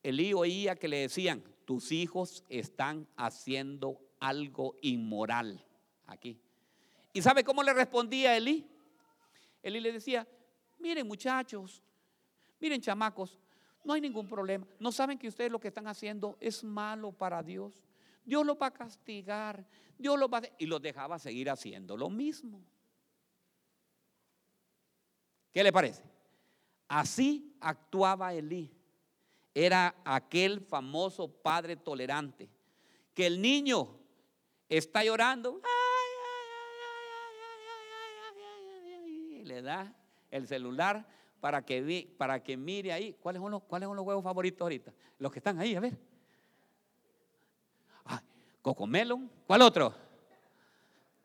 Elí 0.03 0.33
oía 0.33 0.75
que 0.75 0.87
le 0.87 0.97
decían, 0.97 1.43
tus 1.65 1.91
hijos 1.91 2.45
están 2.47 3.07
haciendo 3.17 3.99
algo 4.19 4.75
inmoral 4.81 5.63
aquí. 6.05 6.39
¿Y 7.11 7.21
sabe 7.21 7.43
cómo 7.43 7.63
le 7.63 7.73
respondía 7.73 8.37
Elí? 8.37 8.65
Elí 9.61 9.79
le 9.81 9.91
decía, 9.91 10.25
miren 10.79 11.07
muchachos, 11.07 11.83
miren 12.59 12.79
chamacos, 12.79 13.37
no 13.83 13.93
hay 13.93 14.01
ningún 14.01 14.27
problema. 14.27 14.65
No 14.79 14.91
saben 14.91 15.17
que 15.17 15.27
ustedes 15.27 15.51
lo 15.51 15.59
que 15.59 15.67
están 15.67 15.87
haciendo 15.87 16.37
es 16.39 16.63
malo 16.63 17.11
para 17.11 17.43
Dios. 17.43 17.86
Dios 18.27 18.45
los 18.45 18.57
va 18.61 18.67
a 18.67 18.73
castigar, 18.73 19.65
Dios 19.97 20.19
los 20.19 20.29
va 20.29 20.39
a... 20.39 20.41
Y 20.57 20.65
los 20.65 20.81
dejaba 20.81 21.17
seguir 21.17 21.49
haciendo 21.49 21.95
lo 21.95 22.09
mismo. 22.09 22.61
¿Qué 25.53 25.63
le 25.63 25.71
parece? 25.71 26.03
Así 26.89 27.55
actuaba 27.61 28.33
Elí. 28.33 28.69
Era 29.53 29.95
aquel 30.03 30.59
famoso 30.59 31.31
padre 31.31 31.77
tolerante. 31.77 32.49
Que 33.13 33.27
el 33.27 33.41
niño 33.41 33.97
está 34.67 35.05
llorando. 35.05 35.61
Y 39.05 39.45
le 39.45 39.61
da 39.61 39.95
el 40.29 40.47
celular 40.47 41.07
para 41.39 41.65
que, 41.65 42.13
para 42.17 42.43
que 42.43 42.57
mire 42.57 42.91
ahí. 42.91 43.13
¿Cuáles 43.13 43.41
son, 43.41 43.51
los, 43.51 43.63
¿Cuáles 43.63 43.87
son 43.87 43.95
los 43.95 44.05
huevos 44.05 44.23
favoritos 44.23 44.61
ahorita? 44.61 44.93
Los 45.17 45.31
que 45.31 45.39
están 45.39 45.57
ahí, 45.59 45.75
a 45.75 45.79
ver. 45.79 45.97
Cocomelon. 48.67 49.31
¿Cuál 49.47 49.61
otro? 49.61 49.93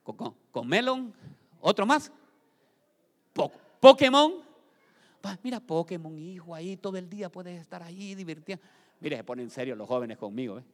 Cocomelon. 0.04 1.12
¿Otro 1.60 1.84
más? 1.84 2.12
Pokémon. 3.80 4.34
Mira, 5.42 5.58
Pokémon, 5.58 6.16
hijo, 6.20 6.54
ahí 6.54 6.76
todo 6.76 6.96
el 6.98 7.10
día 7.10 7.28
puedes 7.32 7.60
estar 7.60 7.82
ahí 7.82 8.14
divirtiendo. 8.14 8.64
Mire, 9.00 9.16
se 9.16 9.24
ponen 9.24 9.46
en 9.46 9.50
serio 9.50 9.74
los 9.74 9.88
jóvenes 9.88 10.18
conmigo. 10.18 10.60
¿eh? 10.60 10.64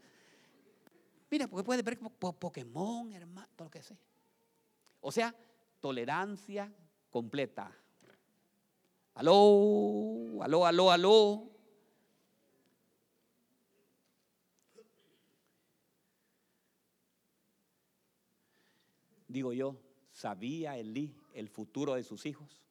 Mira, 1.30 1.48
porque 1.48 1.64
puedes 1.64 1.82
ver 1.82 1.98
Pokémon, 1.98 3.14
hermano, 3.14 3.48
todo 3.56 3.68
lo 3.68 3.70
que 3.70 3.82
sea. 3.82 3.96
O 5.00 5.10
sea, 5.10 5.34
tolerancia 5.80 6.70
completa. 7.08 7.72
Aló, 9.14 10.42
aló, 10.42 10.66
aló, 10.66 10.90
aló. 10.90 11.50
Digo 19.28 19.52
yo, 19.52 19.76
¿sabía 20.10 20.76
Elí 20.78 21.14
el 21.34 21.48
futuro 21.48 21.94
de 21.94 22.02
sus 22.02 22.24
hijos? 22.26 22.62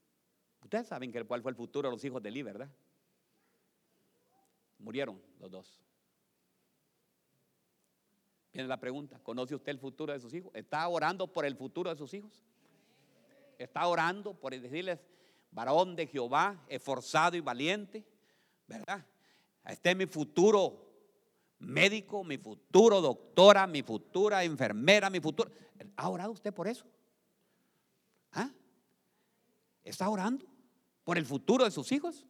Ustedes 0.63 0.87
saben 0.87 1.11
cuál 1.25 1.41
fue 1.41 1.51
el 1.51 1.55
futuro 1.55 1.87
de 1.87 1.95
los 1.95 2.03
hijos 2.03 2.21
de 2.21 2.29
Elí, 2.29 2.41
¿verdad? 2.41 2.69
Murieron 4.79 5.21
los 5.39 5.51
dos. 5.51 5.81
Viene 8.51 8.67
la 8.67 8.79
pregunta, 8.79 9.19
¿conoce 9.19 9.53
usted 9.53 9.71
el 9.71 9.79
futuro 9.79 10.11
de 10.11 10.19
sus 10.19 10.33
hijos? 10.33 10.51
¿Está 10.55 10.87
orando 10.87 11.31
por 11.31 11.45
el 11.45 11.55
futuro 11.55 11.91
de 11.91 11.95
sus 11.95 12.11
hijos? 12.15 12.43
¿Está 13.59 13.87
orando 13.87 14.33
por 14.33 14.51
decirles, 14.59 14.99
varón 15.51 15.95
de 15.95 16.07
Jehová, 16.07 16.65
esforzado 16.67 17.37
y 17.37 17.39
valiente? 17.39 18.03
¿Verdad? 18.65 19.05
Este 19.63 19.91
es 19.91 19.95
mi 19.95 20.07
futuro 20.07 20.86
médico, 21.59 22.23
mi 22.23 22.37
futuro 22.37 23.01
doctora, 23.01 23.67
mi 23.67 23.81
futura 23.81 24.43
enfermera, 24.43 25.09
mi 25.09 25.19
futuro. 25.19 25.51
¿Ha 25.95 26.09
orado 26.09 26.31
usted 26.31 26.53
por 26.53 26.67
eso? 26.67 26.85
¿Ah? 28.31 28.49
¿Está 29.83 30.09
orando 30.09 30.45
por 31.03 31.17
el 31.17 31.25
futuro 31.25 31.65
de 31.65 31.71
sus 31.71 31.91
hijos? 31.91 32.25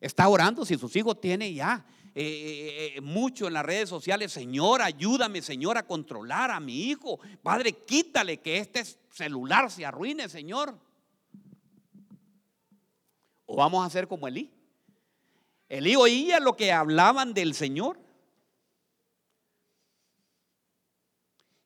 ¿Está 0.00 0.28
orando 0.28 0.64
si 0.64 0.76
sus 0.78 0.94
hijos 0.96 1.20
tienen 1.20 1.54
ya 1.54 1.84
eh, 2.14 2.22
eh, 2.24 2.92
eh, 2.96 3.00
mucho 3.00 3.46
en 3.46 3.52
las 3.52 3.64
redes 3.64 3.88
sociales? 3.88 4.32
Señor, 4.32 4.80
ayúdame, 4.80 5.42
Señor, 5.42 5.76
a 5.76 5.86
controlar 5.86 6.50
a 6.50 6.58
mi 6.58 6.84
hijo. 6.84 7.20
Padre, 7.42 7.72
quítale 7.72 8.38
que 8.38 8.58
este 8.58 8.84
celular 9.10 9.70
se 9.70 9.84
arruine, 9.84 10.28
Señor. 10.28 10.74
¿O 13.44 13.56
vamos 13.56 13.82
a 13.82 13.86
hacer 13.86 14.08
como 14.08 14.26
Elí? 14.26 14.50
Elí 15.70 15.94
oía 15.94 16.40
lo 16.40 16.56
que 16.56 16.72
hablaban 16.72 17.32
del 17.32 17.54
Señor. 17.54 17.96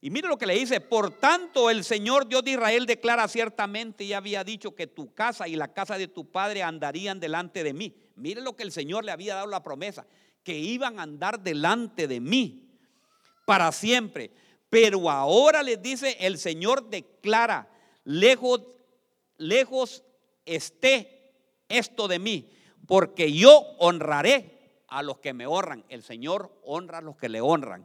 Y 0.03 0.11
mire 0.11 0.29
lo 0.29 0.37
que 0.37 0.45
le 0.45 0.55
dice, 0.55 0.83
por 0.83 1.19
tanto 1.19 1.71
el 1.71 1.83
Señor 1.83 2.29
Dios 2.29 2.45
de 2.45 2.51
Israel 2.51 2.85
declara 2.85 3.27
ciertamente 3.29 4.05
y 4.05 4.13
había 4.13 4.45
dicho 4.45 4.75
que 4.75 4.87
tu 4.87 5.15
casa 5.15 5.49
y 5.49 5.57
la 5.57 5.73
casa 5.73 5.97
de 5.97 6.07
tu 6.07 6.31
padre 6.31 6.63
andarían 6.63 7.19
delante 7.19 7.65
de 7.65 7.73
mí. 7.73 7.97
Mire 8.15 8.43
lo 8.43 8.55
que 8.55 8.65
el 8.65 8.73
Señor 8.73 9.07
le 9.07 9.13
había 9.13 9.37
dado 9.37 9.47
la 9.47 9.63
promesa, 9.63 10.07
que 10.43 10.59
iban 10.59 10.99
a 10.99 11.05
andar 11.05 11.41
delante 11.41 12.07
de 12.07 12.21
mí 12.21 12.77
para 13.47 13.73
siempre. 13.73 14.31
Pero 14.69 15.09
ahora 15.11 15.63
les 15.63 15.81
dice, 15.81 16.19
el 16.21 16.37
Señor 16.37 16.91
declara, 16.91 17.71
lejos, 18.05 18.61
lejos 19.39 20.05
esté 20.45 21.33
esto 21.71 22.07
de 22.09 22.19
mí, 22.19 22.51
porque 22.87 23.32
yo 23.32 23.51
honraré 23.78 24.82
a 24.89 25.03
los 25.03 25.18
que 25.18 25.32
me 25.32 25.47
honran. 25.47 25.85
El 25.89 26.03
Señor 26.03 26.53
honra 26.64 26.99
a 26.99 27.03
los 27.03 27.16
que 27.16 27.28
le 27.28 27.41
honran. 27.41 27.85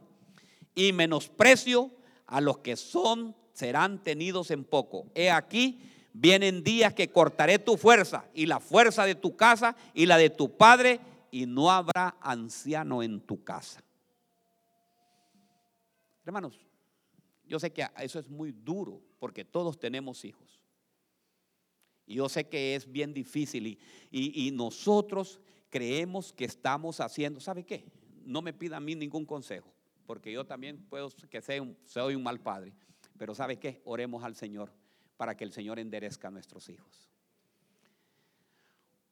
Y 0.74 0.92
menosprecio 0.92 1.90
a 2.26 2.40
los 2.40 2.58
que 2.58 2.76
son 2.76 3.34
serán 3.52 4.02
tenidos 4.02 4.50
en 4.50 4.64
poco. 4.64 5.06
He 5.14 5.30
aquí, 5.30 5.80
vienen 6.12 6.62
días 6.62 6.94
que 6.94 7.10
cortaré 7.10 7.58
tu 7.58 7.76
fuerza 7.76 8.24
y 8.34 8.46
la 8.46 8.60
fuerza 8.60 9.04
de 9.04 9.14
tu 9.14 9.36
casa 9.36 9.76
y 9.94 10.06
la 10.06 10.16
de 10.16 10.30
tu 10.30 10.56
padre, 10.56 11.00
y 11.30 11.46
no 11.46 11.70
habrá 11.70 12.16
anciano 12.20 13.02
en 13.02 13.20
tu 13.20 13.44
casa. 13.44 13.82
Hermanos, 16.24 16.60
yo 17.46 17.58
sé 17.58 17.72
que 17.72 17.86
eso 17.98 18.18
es 18.18 18.28
muy 18.28 18.52
duro 18.52 19.00
porque 19.18 19.44
todos 19.44 19.78
tenemos 19.78 20.24
hijos. 20.24 20.59
Yo 22.14 22.28
sé 22.28 22.48
que 22.48 22.74
es 22.74 22.90
bien 22.90 23.14
difícil 23.14 23.66
y, 23.66 23.78
y 24.10 24.50
nosotros 24.50 25.40
creemos 25.68 26.32
que 26.32 26.44
estamos 26.44 27.00
haciendo, 27.00 27.40
¿sabe 27.40 27.64
qué? 27.64 27.84
No 28.24 28.42
me 28.42 28.52
pida 28.52 28.76
a 28.76 28.80
mí 28.80 28.94
ningún 28.94 29.24
consejo 29.24 29.72
porque 30.10 30.32
yo 30.32 30.44
también 30.44 30.76
puedo 30.88 31.08
que 31.30 31.40
sea 31.40 31.64
soy 31.84 32.16
un 32.16 32.24
mal 32.24 32.40
padre. 32.40 32.72
Pero 33.16 33.32
¿sabe 33.32 33.60
qué? 33.60 33.80
Oremos 33.84 34.24
al 34.24 34.34
Señor 34.34 34.72
para 35.16 35.36
que 35.36 35.44
el 35.44 35.52
Señor 35.52 35.78
enderezca 35.78 36.26
a 36.26 36.30
nuestros 36.32 36.68
hijos. 36.68 37.08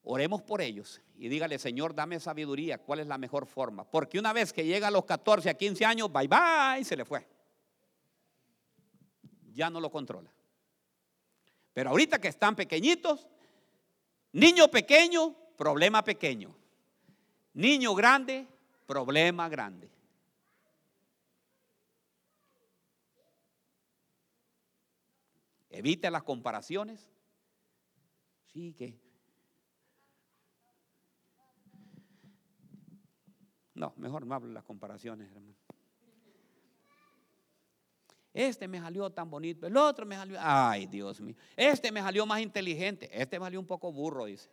Oremos 0.03 0.42
por 0.42 0.61
ellos 0.61 1.01
y 1.16 1.28
dígale, 1.28 1.57
Señor, 1.61 1.94
dame 1.94 2.18
sabiduría, 2.18 2.78
¿cuál 2.78 2.99
es 2.99 3.07
la 3.07 3.16
mejor 3.16 3.46
forma? 3.46 3.88
Porque 3.88 4.18
una 4.18 4.32
vez 4.32 4.53
que 4.53 4.64
llega 4.64 4.88
a 4.88 4.90
los 4.90 5.05
14 5.05 5.49
a 5.49 5.55
15 5.55 5.84
años, 5.84 6.12
bye 6.12 6.26
bye, 6.26 6.84
se 6.84 6.96
le 6.96 7.05
fue. 7.05 7.24
Ya 9.53 9.70
no 9.70 9.80
lo 9.80 9.92
controla. 9.92 10.32
Pero 11.79 11.91
ahorita 11.91 12.20
que 12.20 12.26
están 12.26 12.57
pequeñitos, 12.57 13.29
niño 14.33 14.66
pequeño, 14.66 15.37
problema 15.57 16.03
pequeño. 16.03 16.53
Niño 17.55 17.95
grande, 17.95 18.49
problema 18.85 19.49
grande. 19.49 19.89
Evite 25.70 26.11
las 26.11 26.24
comparaciones. 26.24 27.07
Sí, 28.53 28.72
que. 28.72 28.99
No, 33.74 33.95
mejor 33.99 34.26
no 34.26 34.35
hable 34.35 34.53
las 34.53 34.64
comparaciones, 34.64 35.31
hermano. 35.31 35.68
Este 38.39 38.68
me 38.68 38.78
salió 38.78 39.11
tan 39.11 39.28
bonito, 39.28 39.66
el 39.66 39.76
otro 39.76 40.07
me 40.07 40.14
salió, 40.14 40.39
ay 40.41 40.86
Dios 40.86 41.20
mío, 41.20 41.34
este 41.57 41.91
me 41.91 42.01
salió 42.01 42.24
más 42.24 42.41
inteligente, 42.41 43.11
este 43.12 43.36
me 43.36 43.47
salió 43.47 43.59
un 43.59 43.66
poco 43.66 43.91
burro, 43.91 44.26
dice. 44.26 44.49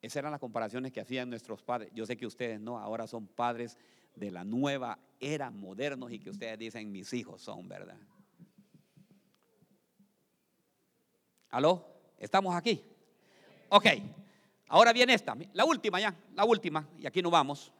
Esas 0.00 0.18
eran 0.18 0.30
las 0.30 0.38
comparaciones 0.38 0.92
que 0.92 1.00
hacían 1.00 1.28
nuestros 1.28 1.60
padres. 1.60 1.90
Yo 1.92 2.06
sé 2.06 2.16
que 2.16 2.24
ustedes 2.24 2.60
no, 2.60 2.78
ahora 2.78 3.08
son 3.08 3.26
padres 3.26 3.76
de 4.14 4.30
la 4.30 4.44
nueva 4.44 4.96
era 5.18 5.50
modernos 5.50 6.12
y 6.12 6.20
que 6.20 6.30
ustedes 6.30 6.56
dicen 6.56 6.92
mis 6.92 7.12
hijos 7.12 7.42
son, 7.42 7.68
¿verdad? 7.68 7.98
¿Aló? 11.50 11.84
¿Estamos 12.16 12.54
aquí? 12.54 12.80
Ok, 13.70 13.86
ahora 14.68 14.92
viene 14.92 15.14
esta, 15.14 15.36
la 15.52 15.64
última 15.64 15.98
ya, 15.98 16.14
la 16.32 16.44
última, 16.44 16.88
y 16.96 17.08
aquí 17.08 17.20
nos 17.20 17.32
vamos. 17.32 17.72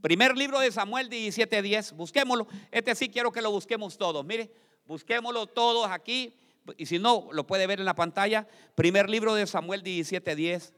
Primer 0.00 0.36
libro 0.36 0.60
de 0.60 0.70
Samuel 0.70 1.08
17:10, 1.08 1.92
busquémoslo. 1.92 2.46
Este 2.70 2.94
sí 2.94 3.08
quiero 3.08 3.32
que 3.32 3.42
lo 3.42 3.50
busquemos 3.50 3.96
todos. 3.96 4.24
Mire, 4.24 4.50
busquémoslo 4.86 5.46
todos 5.46 5.88
aquí. 5.90 6.34
Y 6.76 6.86
si 6.86 6.98
no, 6.98 7.28
lo 7.32 7.46
puede 7.46 7.66
ver 7.66 7.78
en 7.78 7.86
la 7.86 7.94
pantalla. 7.94 8.46
Primer 8.74 9.08
libro 9.08 9.34
de 9.34 9.46
Samuel 9.46 9.82
17:10. 9.82 10.72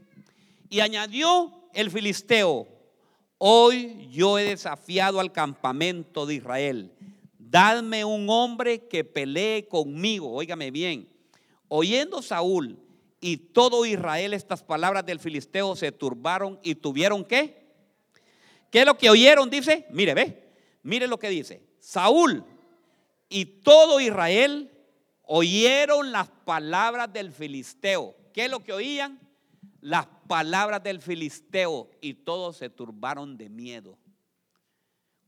Y 0.71 0.81
añadió 0.81 1.69
el 1.73 1.91
filisteo, 1.91 2.69
Hoy 3.41 4.09
yo 4.11 4.37
he 4.37 4.45
desafiado 4.45 5.21
al 5.21 5.31
campamento 5.31 6.27
de 6.27 6.35
Israel. 6.35 6.93
Dadme 7.39 8.05
un 8.05 8.29
hombre 8.29 8.89
que 8.89 9.05
pelee 9.05 9.69
conmigo. 9.69 10.33
Óigame 10.33 10.73
bien. 10.73 11.09
Oyendo 11.69 12.21
Saúl 12.21 12.81
y 13.21 13.37
todo 13.37 13.87
Israel 13.87 14.35
estas 14.35 14.65
palabras 14.65 15.07
del 15.07 15.21
filisteo 15.21 15.77
se 15.77 15.93
turbaron 15.93 16.59
y 16.65 16.75
tuvieron 16.75 17.25
qué? 17.25 17.68
¿Qué 18.71 18.81
es 18.81 18.87
lo 18.87 18.97
que 18.97 19.11
oyeron? 19.11 19.49
Dice, 19.49 19.87
mire, 19.91 20.15
ve, 20.15 20.53
mire 20.83 21.07
lo 21.07 21.19
que 21.19 21.29
dice. 21.29 21.63
Saúl 21.79 22.45
y 23.29 23.45
todo 23.45 24.01
Israel 24.01 24.71
oyeron 25.23 26.13
las 26.13 26.29
palabras 26.29 27.13
del 27.13 27.33
filisteo. 27.33 28.15
¿Qué 28.33 28.45
es 28.45 28.51
lo 28.51 28.63
que 28.63 28.73
oían? 28.73 29.19
las 29.81 30.07
palabras 30.27 30.83
del 30.83 31.01
filisteo 31.01 31.91
y 32.01 32.15
todos 32.15 32.57
se 32.57 32.69
turbaron 32.71 33.37
de 33.37 33.49
miedo. 33.49 33.99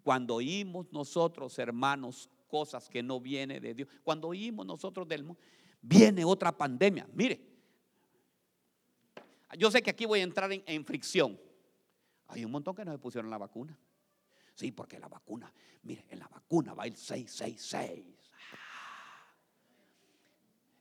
Cuando 0.03 0.37
oímos 0.37 0.93
nosotros, 0.93 1.59
hermanos, 1.59 2.29
cosas 2.49 2.89
que 2.89 3.03
no 3.03 3.21
vienen 3.21 3.63
de 3.63 3.75
Dios, 3.75 3.89
cuando 4.03 4.29
oímos 4.29 4.67
nosotros 4.67 5.07
del 5.07 5.25
mundo, 5.25 5.41
viene 5.81 6.25
otra 6.25 6.57
pandemia. 6.57 7.07
Mire, 7.15 7.41
yo 9.57 9.71
sé 9.71 9.83
que 9.83 9.91
aquí 9.91 10.07
voy 10.07 10.21
a 10.21 10.25
entrar 10.25 10.51
en, 10.53 10.85
fricción. 10.85 11.39
Hay 12.31 12.45
un 12.45 12.51
montón 12.51 12.75
que 12.75 12.85
no 12.85 12.93
se 12.93 12.99
pusieron 12.99 13.31
la 13.31 13.39
vacuna. 13.39 13.79
Sí, 14.55 14.73
porque 14.73 14.99
la 14.99 15.09
vacuna, 15.09 15.53
mire, 15.83 16.07
en 16.09 16.19
la 16.19 16.29
vacuna 16.29 16.75
va 16.75 16.87
el 16.87 16.97
666. 16.97 18.31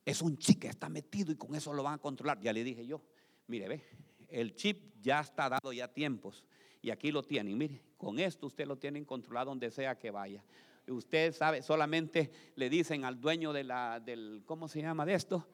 Es 0.05 0.21
un 0.21 0.37
chique, 0.37 0.67
está 0.67 0.89
metido 0.89 1.31
y 1.31 1.35
con 1.35 1.53
eso 1.55 1.71
lo 1.73 1.83
van 1.83 1.95
a 1.95 1.97
controlar. 1.99 2.39
Ya 2.39 2.51
le 2.51 2.63
dije 2.63 2.85
yo, 2.85 3.01
Mire, 3.49 3.67
ve, 3.67 3.81
el 4.27 4.53
chip 4.53 4.93
ya 5.01 5.21
está 5.21 5.49
dado 5.49 5.73
ya 5.73 5.87
tiempos 5.87 6.45
y 6.83 6.91
aquí 6.91 7.11
lo 7.11 7.23
tienen. 7.23 7.57
Mire, 7.57 7.81
con 7.97 8.19
esto 8.19 8.45
usted 8.45 8.67
lo 8.67 8.77
tienen 8.77 9.05
controlado 9.05 9.49
donde 9.49 9.71
sea 9.71 9.97
que 9.97 10.11
vaya. 10.11 10.43
usted 10.87 11.33
sabe, 11.33 11.63
solamente 11.63 12.29
le 12.55 12.69
dicen 12.69 13.05
al 13.05 13.19
dueño 13.19 13.51
de 13.51 13.63
la, 13.63 13.99
del, 13.99 14.43
¿cómo 14.45 14.67
se 14.67 14.83
llama 14.83 15.03
de 15.03 15.15
esto? 15.15 15.47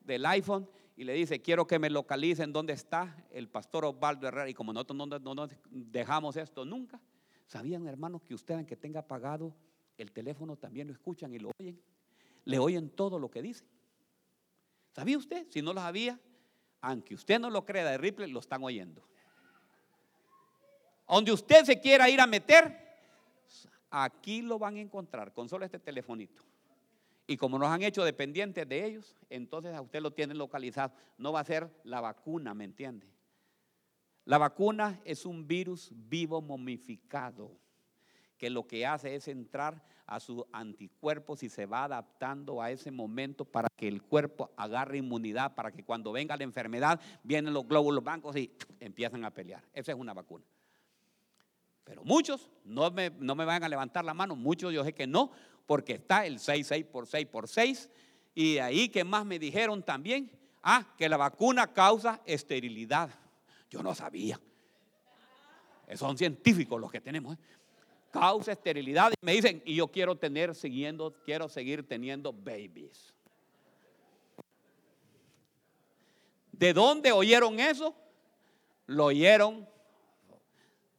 Del 0.00 0.24
iPhone 0.24 0.66
y 0.96 1.04
le 1.04 1.14
dice, 1.14 1.42
quiero 1.42 1.66
que 1.66 1.78
me 1.78 1.90
localicen 1.90 2.52
dónde 2.52 2.72
está 2.72 3.16
el 3.30 3.48
pastor 3.48 3.84
Osvaldo 3.84 4.28
Herrera. 4.28 4.48
Y 4.48 4.54
como 4.54 4.72
nosotros 4.72 4.96
no, 4.96 5.34
no, 5.34 5.48
dejamos 5.70 6.36
esto 6.36 6.64
nunca, 6.64 7.00
¿sabían 7.46 7.86
hermanos 7.86 8.22
que 8.22 8.34
usted, 8.34 8.54
aunque 8.54 8.76
tenga 8.76 9.00
apagado 9.00 9.54
el 9.98 10.12
teléfono, 10.12 10.56
también 10.56 10.86
lo 10.86 10.92
escuchan 10.92 11.34
y 11.34 11.38
lo 11.38 11.50
oyen? 11.58 11.80
Le 12.44 12.58
oyen 12.58 12.90
todo 12.90 13.18
lo 13.18 13.30
que 13.30 13.42
dice. 13.42 13.64
¿Sabía 14.92 15.18
usted? 15.18 15.48
Si 15.50 15.62
no 15.62 15.72
lo 15.72 15.80
sabía, 15.80 16.20
aunque 16.80 17.14
usted 17.14 17.40
no 17.40 17.50
lo 17.50 17.64
crea 17.64 17.90
de 17.90 17.98
Ripley, 17.98 18.30
lo 18.30 18.38
están 18.38 18.62
oyendo. 18.62 19.02
Donde 21.08 21.32
usted 21.32 21.64
se 21.64 21.80
quiera 21.80 22.08
ir 22.08 22.20
a 22.20 22.26
meter, 22.26 22.78
aquí 23.90 24.42
lo 24.42 24.58
van 24.58 24.76
a 24.76 24.80
encontrar 24.80 25.32
con 25.32 25.48
solo 25.48 25.64
este 25.64 25.80
telefonito. 25.80 26.44
Y 27.26 27.36
como 27.36 27.58
nos 27.58 27.68
han 27.68 27.82
hecho 27.82 28.04
dependientes 28.04 28.68
de 28.68 28.84
ellos, 28.84 29.16
entonces 29.30 29.74
a 29.74 29.80
usted 29.80 30.00
lo 30.02 30.12
tienen 30.12 30.36
localizado. 30.36 30.92
No 31.16 31.32
va 31.32 31.40
a 31.40 31.44
ser 31.44 31.70
la 31.84 32.00
vacuna, 32.00 32.52
¿me 32.52 32.64
entiende? 32.64 33.06
La 34.26 34.38
vacuna 34.38 35.00
es 35.04 35.24
un 35.26 35.46
virus 35.46 35.90
vivo 35.92 36.40
momificado 36.42 37.58
que 38.38 38.50
lo 38.50 38.66
que 38.66 38.86
hace 38.86 39.14
es 39.14 39.28
entrar 39.28 39.82
a 40.06 40.20
sus 40.20 40.44
anticuerpos 40.52 41.42
y 41.42 41.48
se 41.48 41.66
va 41.66 41.84
adaptando 41.84 42.60
a 42.60 42.70
ese 42.70 42.90
momento 42.90 43.44
para 43.44 43.68
que 43.74 43.88
el 43.88 44.02
cuerpo 44.02 44.50
agarre 44.56 44.98
inmunidad, 44.98 45.54
para 45.54 45.72
que 45.72 45.84
cuando 45.84 46.12
venga 46.12 46.36
la 46.36 46.44
enfermedad 46.44 47.00
vienen 47.22 47.54
los 47.54 47.66
glóbulos 47.66 48.04
blancos 48.04 48.36
y 48.36 48.50
empiezan 48.80 49.24
a 49.24 49.30
pelear. 49.30 49.64
Esa 49.72 49.92
es 49.92 49.98
una 49.98 50.12
vacuna. 50.12 50.44
Pero 51.84 52.02
muchos, 52.02 52.50
no 52.64 52.90
me, 52.90 53.10
no 53.18 53.34
me 53.34 53.44
van 53.44 53.62
a 53.62 53.68
levantar 53.68 54.04
la 54.04 54.14
mano, 54.14 54.36
muchos 54.36 54.72
yo 54.72 54.84
sé 54.84 54.94
que 54.94 55.06
no, 55.06 55.30
porque 55.66 55.94
está 55.94 56.26
el 56.26 56.38
6, 56.38 56.66
6 56.66 56.84
por 56.86 57.06
6 57.06 57.26
por 57.26 57.48
6. 57.48 57.90
Y 58.34 58.58
ahí 58.58 58.88
que 58.88 59.04
más 59.04 59.24
me 59.24 59.38
dijeron 59.38 59.82
también, 59.82 60.30
ah, 60.62 60.86
que 60.96 61.08
la 61.08 61.16
vacuna 61.16 61.72
causa 61.72 62.20
esterilidad. 62.26 63.10
Yo 63.70 63.82
no 63.82 63.94
sabía. 63.94 64.40
Son 65.94 66.16
científicos 66.16 66.80
los 66.80 66.90
que 66.90 67.00
tenemos. 67.00 67.36
¿eh? 67.36 67.38
Causa 68.10 68.52
esterilidad. 68.52 69.12
Y 69.12 69.24
me 69.24 69.32
dicen, 69.32 69.62
y 69.64 69.76
yo 69.76 69.88
quiero 69.88 70.16
tener, 70.16 70.54
siguiendo, 70.54 71.14
quiero 71.24 71.48
seguir 71.48 71.86
teniendo 71.86 72.32
babies. 72.32 73.14
¿De 76.52 76.72
dónde 76.72 77.12
oyeron 77.12 77.58
eso? 77.58 77.94
Lo 78.86 79.06
oyeron 79.06 79.68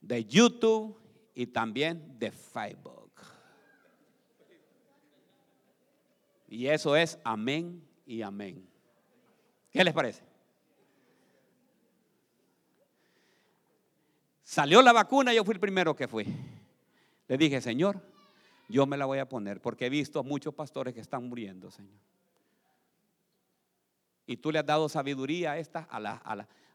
de 0.02 0.26
YouTube 0.26 1.00
y 1.34 1.48
también 1.48 2.20
de 2.20 2.32
Facebook. 2.32 2.95
Y 6.48 6.68
eso 6.68 6.96
es 6.96 7.20
amén 7.24 7.84
y 8.06 8.22
amén. 8.22 8.68
¿Qué 9.72 9.84
les 9.84 9.94
parece? 9.94 10.24
Salió 14.44 14.82
la 14.82 14.94
vacuna, 14.94 15.34
yo 15.34 15.44
fui 15.44 15.54
el 15.54 15.60
primero 15.60 15.96
que 15.96 16.08
fui. 16.08 16.26
Le 17.28 17.38
dije, 17.38 17.60
Señor, 17.62 18.02
yo 18.70 18.86
me 18.86 18.98
la 18.98 19.06
voy 19.06 19.20
a 19.20 19.28
poner 19.28 19.62
porque 19.62 19.88
he 19.88 19.90
visto 19.90 20.24
muchos 20.24 20.54
pastores 20.54 20.94
que 20.94 21.02
están 21.02 21.28
muriendo, 21.28 21.72
Señor. 21.72 22.00
Y 24.28 24.38
tú 24.38 24.52
le 24.52 24.60
has 24.60 24.66
dado 24.66 24.88
sabiduría 24.90 25.54
a 25.54 25.58
esta, 25.58 25.88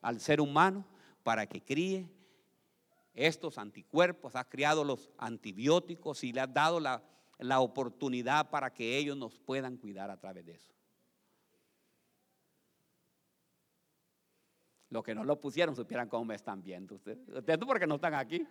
al 0.00 0.20
ser 0.20 0.40
humano 0.40 0.84
para 1.22 1.46
que 1.46 1.62
críe 1.62 2.08
estos 3.14 3.58
anticuerpos, 3.58 4.36
has 4.36 4.46
criado 4.46 4.84
los 4.84 5.10
antibióticos 5.18 6.22
y 6.24 6.32
le 6.32 6.40
has 6.40 6.52
dado 6.52 6.80
la, 6.80 7.02
oportunidad 7.60 8.50
para 8.50 8.72
que 8.72 8.96
ellos 8.96 9.16
nos 9.16 9.38
puedan 9.38 9.76
cuidar 9.76 10.10
a 10.10 10.18
través 10.18 10.44
de 10.44 10.52
eso. 10.52 10.72
Los 14.90 15.04
que 15.04 15.14
no 15.14 15.24
lo 15.24 15.40
pusieron 15.40 15.74
supieran 15.74 16.08
cómo 16.08 16.24
me 16.24 16.34
están 16.34 16.62
viendo 16.62 16.96
ustedes. 16.96 17.18
Ustedes 17.28 17.58
porque 17.58 17.86
no 17.86 17.94
están 17.94 18.14
aquí. 18.14 18.46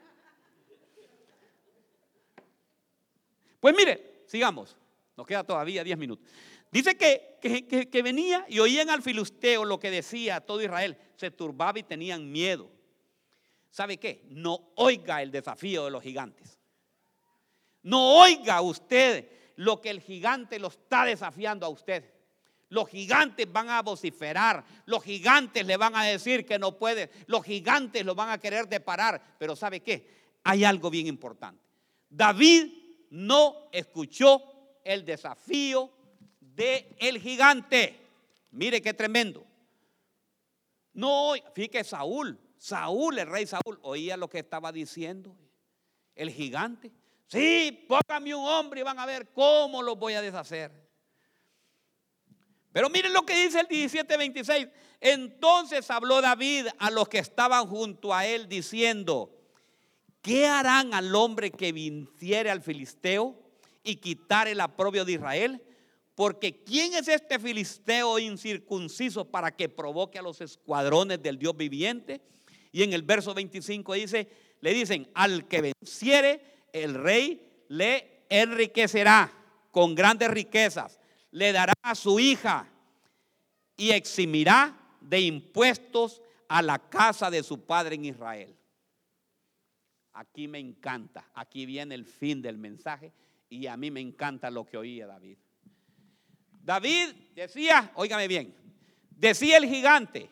Pues 3.60 3.76
mire, 3.78 4.24
sigamos. 4.26 4.78
Nos 5.18 5.28
queda 5.28 5.44
todavía 5.44 5.84
10 5.84 5.98
minutos. 5.98 6.26
Dice 6.72 6.96
que, 6.96 7.38
que, 7.42 7.90
que, 7.90 8.02
venía 8.02 8.46
y 8.48 8.60
oían 8.60 8.90
al 8.90 9.02
filisteo 9.02 9.66
lo 9.66 9.80
que 9.80 9.92
decía 9.92 10.40
todo 10.40 10.62
Israel. 10.62 10.98
Se 11.18 11.30
turbaba 11.30 11.78
y 11.78 11.84
tenían 11.84 12.32
miedo. 12.32 12.70
¿sabe 13.72 13.98
qué? 13.98 14.26
No 14.30 14.72
oiga 14.76 15.22
el 15.22 15.32
desafío 15.32 15.86
de 15.86 15.92
los 15.92 16.04
gigantes. 16.04 16.59
No 17.84 18.20
oiga 18.20 18.62
usted 18.62 19.30
lo 19.56 19.82
que 19.82 19.90
el 19.90 20.02
gigante 20.02 20.60
lo 20.60 20.68
está 20.68 21.06
desafiando 21.06 21.66
a 21.66 21.70
usted. 21.70 22.04
Los 22.70 22.88
gigantes 22.88 23.52
van 23.52 23.70
a 23.70 23.82
vociferar, 23.82 24.64
los 24.86 25.04
gigantes 25.04 25.66
le 25.66 25.76
van 25.76 25.96
a 25.96 26.04
decir 26.04 26.46
que 26.46 26.60
no 26.60 26.78
puede, 26.78 27.10
los 27.26 27.44
gigantes 27.44 28.06
lo 28.06 28.14
van 28.14 28.30
a 28.30 28.38
querer 28.38 28.68
deparar, 28.68 29.38
pero 29.40 29.56
¿sabe 29.56 29.80
qué? 29.80 30.38
Hay 30.44 30.64
algo 30.64 30.90
bien 30.92 31.08
importante. 31.08 31.64
David 32.10 32.72
no 33.10 33.70
escuchó 33.72 34.44
el 34.84 35.04
desafío 35.04 35.92
del 36.40 36.86
el 37.00 37.20
gigante. 37.20 38.00
Mire 38.52 38.82
qué 38.82 38.94
tremendo. 38.94 39.46
No, 40.94 41.34
fíjate 41.54 41.84
Saúl 41.84 42.40
Saúl, 42.60 43.18
el 43.18 43.28
rey 43.28 43.48
Saúl, 43.48 43.80
oía 43.82 44.18
lo 44.18 44.30
que 44.30 44.40
estaba 44.40 44.72
diciendo 44.72 45.36
el 46.14 46.30
gigante. 46.30 46.92
Sí, 47.30 47.86
póngame 47.88 48.34
un 48.34 48.44
hombre 48.44 48.82
y 48.82 48.84
van 48.84 48.98
a 48.98 49.06
ver 49.06 49.32
cómo 49.32 49.84
los 49.84 49.98
voy 49.98 50.14
a 50.14 50.22
deshacer. 50.22 50.72
Pero 52.72 52.90
miren 52.90 53.14
lo 53.14 53.22
que 53.24 53.46
dice 53.46 53.60
el 53.60 53.68
17:26. 53.68 54.70
Entonces 55.00 55.90
habló 55.92 56.22
David 56.22 56.68
a 56.80 56.90
los 56.90 57.08
que 57.08 57.20
estaban 57.20 57.68
junto 57.68 58.14
a 58.14 58.26
él 58.26 58.50
diciendo, 58.50 59.32
¿qué 60.22 60.48
harán 60.48 60.94
al 60.94 61.14
hombre 61.16 61.52
que 61.52 61.72
venciere 61.72 62.50
al 62.50 62.62
filisteo 62.62 63.40
y 63.84 63.98
quitare 63.98 64.52
el 64.52 64.62
aprobio 64.62 65.06
de 65.06 65.14
Israel? 65.14 65.64
Porque 66.16 66.64
¿quién 66.64 66.96
es 66.96 67.08
este 67.08 67.40
filisteo 67.40 68.18
incircunciso 68.18 69.24
para 69.24 69.56
que 69.56 69.70
provoque 69.70 70.18
a 70.18 70.24
los 70.24 70.42
escuadrones 70.42 71.22
del 71.22 71.38
Dios 71.38 71.56
viviente? 71.56 72.22
Y 72.72 72.84
en 72.84 72.92
el 72.92 73.04
verso 73.04 73.34
25 73.34 73.94
dice, 73.94 74.28
le 74.62 74.74
dicen, 74.74 75.10
al 75.14 75.48
que 75.48 75.74
venciere, 75.80 76.59
el 76.74 76.96
rey 76.96 77.66
le 77.70 78.26
enriquecerá 78.30 79.32
con 79.72 79.96
grandes 79.96 80.30
riquezas, 80.30 81.00
le 81.32 81.52
dará 81.52 81.74
a 81.82 81.96
su 81.96 82.20
hija 82.20 82.68
y 83.78 83.92
eximirá 83.92 84.76
de 85.02 85.22
impuestos 85.22 86.22
a 86.48 86.62
la 86.62 86.80
casa 86.80 87.30
de 87.30 87.44
su 87.44 87.66
padre 87.66 87.96
en 87.96 88.06
Israel. 88.06 88.56
Aquí 90.14 90.48
me 90.48 90.60
encanta, 90.60 91.30
aquí 91.34 91.66
viene 91.66 91.96
el 91.96 92.06
fin 92.06 92.42
del 92.42 92.58
mensaje 92.58 93.14
y 93.50 93.68
a 93.68 93.78
mí 93.78 93.90
me 93.90 94.02
encanta 94.02 94.52
lo 94.52 94.66
que 94.66 94.78
oía 94.78 95.08
David. 95.08 95.38
David 96.62 97.10
decía, 97.36 97.92
óigame 97.96 98.28
bien, 98.28 98.54
decía 99.12 99.58
el 99.58 99.66
gigante, 99.66 100.30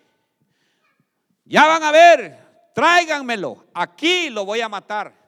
ya 1.45 1.65
van 1.65 1.83
a 1.83 1.91
ver, 1.91 2.71
tráiganmelo, 2.75 3.67
aquí 3.73 4.29
lo 4.29 4.43
voy 4.43 4.61
a 4.61 4.67
matar. 4.67 5.26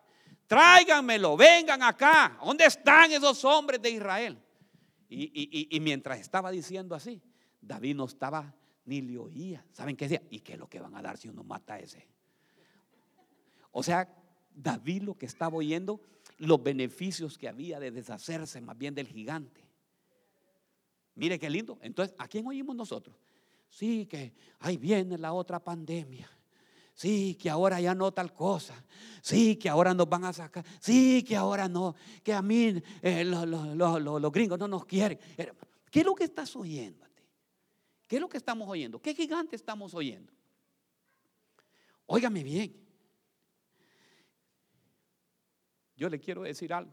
Tráiganmelo, 0.49 1.37
vengan 1.37 1.83
acá. 1.83 2.39
¿Dónde 2.43 2.65
están 2.65 3.11
esos 3.11 3.45
hombres 3.45 3.79
de 3.79 3.91
Israel? 3.91 4.41
Y, 5.07 5.77
mientras 5.79 6.19
estaba 6.19 6.49
diciendo 6.49 6.95
así, 6.95 7.21
David 7.61 7.95
no 7.95 8.05
estaba 8.05 8.55
ni 8.83 8.99
le 9.03 9.19
oía. 9.19 9.63
¿Saben 9.71 9.95
qué 9.95 10.05
decía? 10.05 10.27
¿Y 10.31 10.39
qué 10.39 10.53
es 10.53 10.59
lo 10.59 10.67
que 10.67 10.79
van 10.79 10.95
a 10.95 11.03
dar 11.03 11.19
si 11.19 11.29
uno 11.29 11.43
mata 11.43 11.75
a 11.75 11.79
ese? 11.79 12.07
O 13.69 13.83
sea, 13.83 14.11
David 14.49 15.03
lo 15.03 15.15
que 15.15 15.27
estaba 15.27 15.55
oyendo, 15.55 16.01
los 16.39 16.63
beneficios 16.63 17.37
que 17.37 17.47
había 17.47 17.79
de 17.79 17.91
deshacerse 17.91 18.59
más 18.59 18.75
bien 18.75 18.95
del 18.95 19.07
gigante. 19.07 19.63
Mire 21.13 21.37
qué 21.37 21.47
lindo. 21.47 21.77
Entonces, 21.83 22.15
¿a 22.17 22.27
quién 22.27 22.47
oímos 22.47 22.75
nosotros? 22.75 23.15
Sí, 23.69 24.07
que 24.07 24.33
ahí 24.57 24.77
viene 24.77 25.15
la 25.19 25.31
otra 25.31 25.63
pandemia. 25.63 26.27
Sí, 26.99 27.35
que 27.35 27.49
ahora 27.49 27.79
ya 27.79 27.95
no 27.95 28.11
tal 28.11 28.33
cosa. 28.33 28.75
Sí, 29.21 29.55
que 29.55 29.69
ahora 29.69 29.93
nos 29.93 30.09
van 30.09 30.25
a 30.25 30.33
sacar. 30.33 30.65
Sí, 30.81 31.23
que 31.23 31.37
ahora 31.37 31.69
no. 31.69 31.95
Que 32.21 32.33
a 32.33 32.41
mí 32.41 32.83
eh, 33.01 33.23
los, 33.23 34.31
gringos 34.33 34.59
no 34.59 34.67
nos 34.67 34.83
quieren. 34.83 35.17
¿Qué 35.89 36.01
es 36.01 36.05
lo 36.05 36.13
que 36.13 36.25
estás 36.25 36.53
oyendo? 36.57 37.07
¿Qué 38.05 38.17
es 38.17 38.21
lo 38.21 38.27
que 38.27 38.35
estamos 38.35 38.67
oyendo? 38.67 39.01
¿Qué 39.01 39.15
gigante 39.15 39.55
estamos 39.55 39.93
oyendo? 39.93 40.33
Óigame 42.05 42.43
bien. 42.43 42.75
Yo 45.95 46.09
le 46.09 46.19
quiero 46.19 46.41
decir 46.41 46.73
algo. 46.73 46.91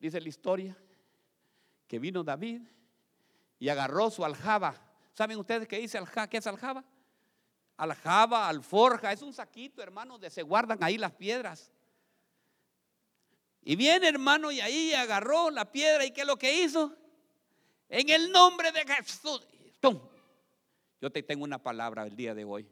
Dice 0.00 0.18
la 0.18 0.30
historia 0.30 0.78
que 1.86 1.98
vino 1.98 2.24
David 2.24 2.62
y 3.58 3.68
agarró 3.68 4.10
su 4.10 4.24
aljaba 4.24 4.82
¿Saben 5.12 5.38
ustedes 5.38 5.68
qué 5.68 5.78
dice 5.78 5.98
aljaba? 5.98 6.26
¿Qué 6.26 6.38
es 6.38 6.46
aljaba? 6.46 6.82
Aljaba, 7.78 8.48
alforja, 8.48 9.12
es 9.12 9.22
un 9.22 9.32
saquito, 9.32 9.80
hermano, 9.80 10.14
donde 10.14 10.28
se 10.28 10.42
guardan 10.42 10.78
ahí 10.82 10.98
las 10.98 11.12
piedras. 11.12 11.72
Y 13.62 13.76
viene 13.76 14.08
hermano 14.08 14.50
y 14.50 14.60
ahí 14.60 14.92
agarró 14.92 15.50
la 15.50 15.70
piedra 15.70 16.04
y 16.04 16.10
¿qué 16.10 16.22
es 16.22 16.26
lo 16.26 16.36
que 16.36 16.62
hizo? 16.62 16.94
En 17.88 18.08
el 18.10 18.30
nombre 18.30 18.72
de 18.72 18.80
Jesús. 18.80 19.46
Yo 21.00 21.10
te 21.10 21.22
tengo 21.22 21.44
una 21.44 21.62
palabra 21.62 22.04
el 22.04 22.16
día 22.16 22.34
de 22.34 22.44
hoy. 22.44 22.68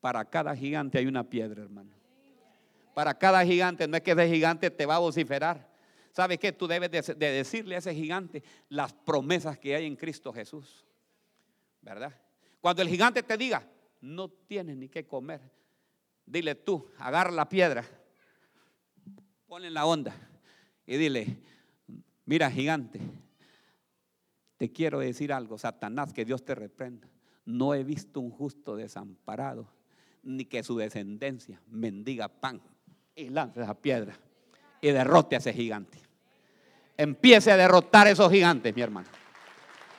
Para 0.00 0.24
cada 0.24 0.54
gigante 0.54 0.98
hay 0.98 1.06
una 1.06 1.24
piedra, 1.24 1.62
hermano. 1.62 1.90
Para 2.92 3.18
cada 3.18 3.44
gigante, 3.44 3.88
no 3.88 3.96
es 3.96 4.02
que 4.02 4.12
ese 4.12 4.28
gigante 4.28 4.70
te 4.70 4.86
va 4.86 4.96
a 4.96 5.00
vociferar. 5.00 5.68
¿Sabes 6.12 6.38
qué? 6.38 6.52
Tú 6.52 6.68
debes 6.68 6.90
de, 6.90 7.14
decirle 7.14 7.74
a 7.74 7.78
ese 7.78 7.94
gigante 7.94 8.42
las 8.68 8.92
promesas 8.92 9.58
que 9.58 9.74
hay 9.74 9.86
en 9.86 9.96
Cristo 9.96 10.32
Jesús. 10.32 10.84
¿Verdad? 11.80 12.14
Cuando 12.60 12.82
el 12.82 12.88
gigante 12.88 13.22
te 13.22 13.36
diga, 13.36 13.66
no 14.04 14.28
tienes 14.28 14.76
ni 14.76 14.88
qué 14.88 15.06
comer, 15.06 15.40
dile 16.26 16.54
tú, 16.54 16.90
agarra 16.98 17.30
la 17.30 17.48
piedra, 17.48 17.84
ponle 19.46 19.68
en 19.68 19.74
la 19.74 19.86
onda 19.86 20.14
y 20.86 20.96
dile, 20.96 21.38
mira 22.26 22.50
gigante, 22.50 23.00
te 24.58 24.70
quiero 24.70 25.00
decir 25.00 25.32
algo, 25.32 25.58
Satanás, 25.58 26.12
que 26.12 26.24
Dios 26.24 26.44
te 26.44 26.54
reprenda. 26.54 27.08
No 27.46 27.74
he 27.74 27.82
visto 27.82 28.20
un 28.20 28.30
justo 28.30 28.76
desamparado, 28.76 29.68
ni 30.22 30.44
que 30.44 30.62
su 30.62 30.76
descendencia 30.76 31.60
mendiga 31.68 32.28
pan 32.28 32.62
y 33.14 33.28
lance 33.28 33.62
esa 33.62 33.74
piedra 33.74 34.18
y 34.80 34.90
derrote 34.90 35.34
a 35.34 35.38
ese 35.38 35.52
gigante. 35.52 35.98
Empiece 36.96 37.50
a 37.50 37.56
derrotar 37.56 38.06
a 38.06 38.10
esos 38.10 38.30
gigantes, 38.30 38.74
mi 38.74 38.82
hermano. 38.82 39.08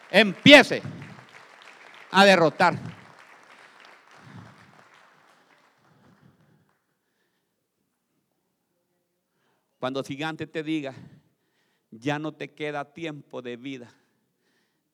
Empiece 0.09 0.81
a 2.11 2.23
derrotar. 2.23 3.04
Cuando 9.79 10.03
gigante 10.03 10.47
te 10.47 10.63
diga, 10.63 10.95
ya 11.91 12.19
no 12.19 12.33
te 12.33 12.53
queda 12.53 12.93
tiempo 12.93 13.41
de 13.41 13.57
vida, 13.57 13.93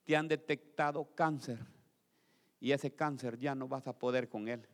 te 0.03 0.15
han 0.15 0.27
detectado 0.27 1.05
cáncer 1.15 1.59
y 2.59 2.71
ese 2.71 2.91
cáncer 2.91 3.37
ya 3.37 3.55
no 3.55 3.67
vas 3.67 3.87
a 3.87 3.97
poder 3.97 4.29
con 4.29 4.47
él. 4.47 4.67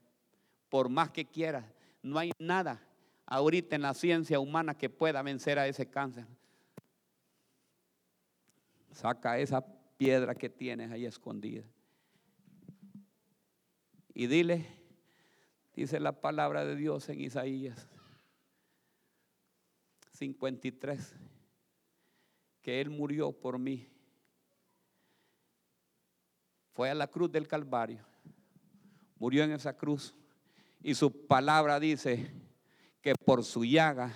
Por 0.70 0.90
más 0.90 1.12
que 1.12 1.26
quieras, 1.26 1.66
no 2.02 2.20
hay 2.20 2.32
nada 2.40 2.82
ahorita 3.26 3.76
en 3.76 3.82
la 3.84 3.94
ciencia 3.94 4.40
humana 4.40 4.78
que 4.78 4.90
pueda 4.90 5.22
vencer 5.22 5.60
a 5.60 5.68
ese 5.68 5.90
cáncer. 5.90 6.26
Saca 8.92 9.38
esa 9.38 9.64
piedra 9.98 10.36
que 10.36 10.50
tienes 10.50 10.92
ahí 10.92 11.06
escondida. 11.06 11.64
Y 14.14 14.28
dile, 14.28 14.66
dice 15.76 16.00
la 16.00 16.14
palabra 16.14 16.66
de 16.66 16.76
Dios 16.76 17.08
en 17.10 17.22
Isaías 17.22 17.88
53, 20.18 21.16
que 22.62 22.82
Él 22.82 22.90
murió 22.90 23.32
por 23.32 23.60
mí. 23.60 23.88
Fue 26.74 26.90
a 26.90 26.96
la 26.96 27.08
cruz 27.08 27.32
del 27.32 27.48
Calvario, 27.48 28.06
murió 29.18 29.44
en 29.44 29.52
esa 29.52 29.76
cruz. 29.76 30.14
Y 30.82 30.96
su 30.96 31.28
palabra 31.28 31.80
dice, 31.80 32.32
que 33.02 33.16
por 33.16 33.44
su 33.44 33.64
llaga 33.64 34.12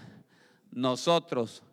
nosotros 0.71 1.63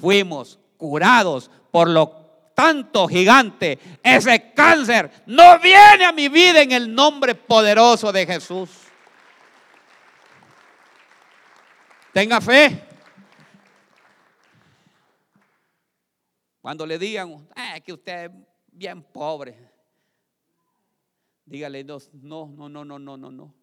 fuimos 0.00 0.58
curados 0.78 1.50
por 1.70 1.88
lo 1.88 2.08
tanto 2.54 3.06
gigante. 3.08 3.78
Ese 4.02 4.52
cáncer 4.52 5.10
no 5.26 5.58
viene 5.58 6.04
a 6.04 6.12
mi 6.12 6.28
vida 6.28 6.62
en 6.62 6.72
el 6.72 6.94
nombre 6.94 7.34
poderoso 7.34 8.10
de 8.12 8.26
Jesús. 8.26 8.70
Tenga 12.12 12.40
fe. 12.40 12.91
Cuando 16.62 16.86
le 16.86 16.98
digan 16.98 17.46
ah, 17.54 17.78
que 17.80 17.92
usted 17.92 18.26
es 18.26 18.30
bien 18.70 19.02
pobre, 19.02 19.58
dígale 21.44 21.84
no, 21.84 21.98
no, 22.56 22.68
no, 22.68 22.84
no, 22.84 22.98
no, 22.98 23.16
no, 23.16 23.30
no. 23.30 23.54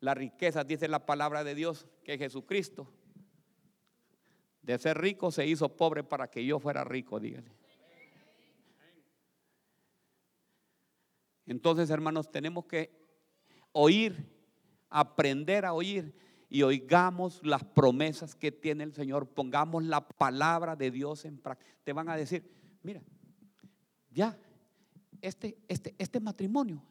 La 0.00 0.14
riqueza, 0.14 0.62
dice 0.62 0.86
la 0.86 1.04
palabra 1.04 1.42
de 1.42 1.54
Dios, 1.54 1.88
que 2.04 2.18
Jesucristo 2.18 2.92
de 4.60 4.78
ser 4.78 4.98
rico 4.98 5.30
se 5.30 5.46
hizo 5.46 5.76
pobre 5.76 6.02
para 6.02 6.28
que 6.28 6.44
yo 6.44 6.58
fuera 6.58 6.82
rico, 6.84 7.20
dígale. 7.20 7.52
Entonces, 11.46 11.88
hermanos, 11.88 12.30
tenemos 12.30 12.66
que 12.66 12.90
oír, 13.70 14.28
aprender 14.90 15.64
a 15.64 15.72
oír 15.72 16.12
y 16.48 16.62
oigamos 16.62 17.40
las 17.44 17.64
promesas 17.64 18.34
que 18.34 18.52
tiene 18.52 18.84
el 18.84 18.94
Señor. 18.94 19.28
Pongamos 19.28 19.84
la 19.84 20.06
palabra 20.06 20.76
de 20.76 20.90
Dios 20.90 21.24
en 21.24 21.38
práctica. 21.38 21.70
Te 21.84 21.92
van 21.92 22.08
a 22.08 22.16
decir, 22.16 22.48
mira, 22.82 23.02
ya, 24.10 24.38
este, 25.20 25.58
este, 25.68 25.94
este 25.98 26.20
matrimonio, 26.20 26.82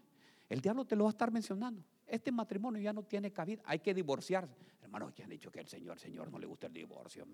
el 0.49 0.61
diablo 0.61 0.85
te 0.85 0.95
lo 0.95 1.05
va 1.05 1.09
a 1.09 1.11
estar 1.11 1.31
mencionando 1.31 1.83
este 2.07 2.31
matrimonio 2.31 2.81
ya 2.81 2.93
no 2.93 3.03
tiene 3.03 3.31
cabida, 3.31 3.61
hay 3.65 3.79
que 3.79 3.93
divorciarse. 3.93 4.55
Hermanos, 4.81 5.13
que 5.13 5.23
han 5.23 5.29
dicho 5.29 5.51
que 5.51 5.59
el 5.59 5.67
Señor, 5.67 5.99
Señor, 5.99 6.31
no 6.31 6.39
le 6.39 6.45
gusta 6.45 6.67
el 6.67 6.73
divorcio. 6.73 7.25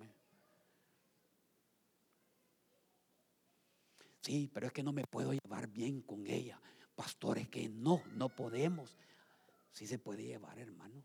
Sí, 4.21 4.49
pero 4.53 4.67
es 4.67 4.73
que 4.73 4.83
no 4.83 4.93
me 4.93 5.05
puedo 5.05 5.33
llevar 5.33 5.67
bien 5.67 6.01
con 6.01 6.25
ella. 6.27 6.59
Pastor, 6.95 7.39
es 7.39 7.49
que 7.49 7.67
no, 7.67 8.01
no 8.13 8.29
podemos. 8.29 8.97
Sí 9.71 9.87
se 9.87 9.99
puede 9.99 10.23
llevar, 10.23 10.59
hermano. 10.59 11.03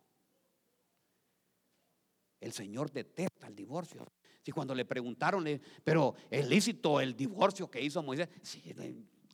El 2.47 2.53
Señor 2.53 2.91
detesta 2.91 3.47
el 3.47 3.55
divorcio. 3.55 4.07
Si 4.43 4.53
cuando 4.53 4.75
le 4.75 4.85
preguntaron, 4.85 5.45
pero 5.83 6.15
es 6.31 6.49
lícito 6.49 7.01
el 7.01 7.17
divorcio 7.17 7.71
que 7.71 7.83
hizo 7.83 8.03
Moisés. 8.03 8.29
Sí, 8.43 8.63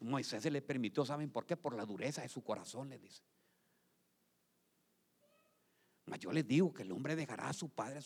Moisés 0.01 0.43
se 0.43 0.51
le 0.51 0.63
permitió, 0.63 1.05
¿saben 1.05 1.31
por 1.31 1.47
qué? 1.47 1.57
Por 1.57 1.75
la 1.75 1.85
dureza 1.85 2.23
de 2.23 2.29
su 2.29 2.43
corazón, 2.43 2.89
le 2.89 2.99
dice 2.99 3.23
yo 6.19 6.33
les 6.33 6.47
digo 6.47 6.73
que 6.73 6.83
el 6.83 6.93
hombre 6.93 7.17
dejará 7.17 7.49
a 7.49 7.53
su 7.53 7.69
padre 7.69 8.01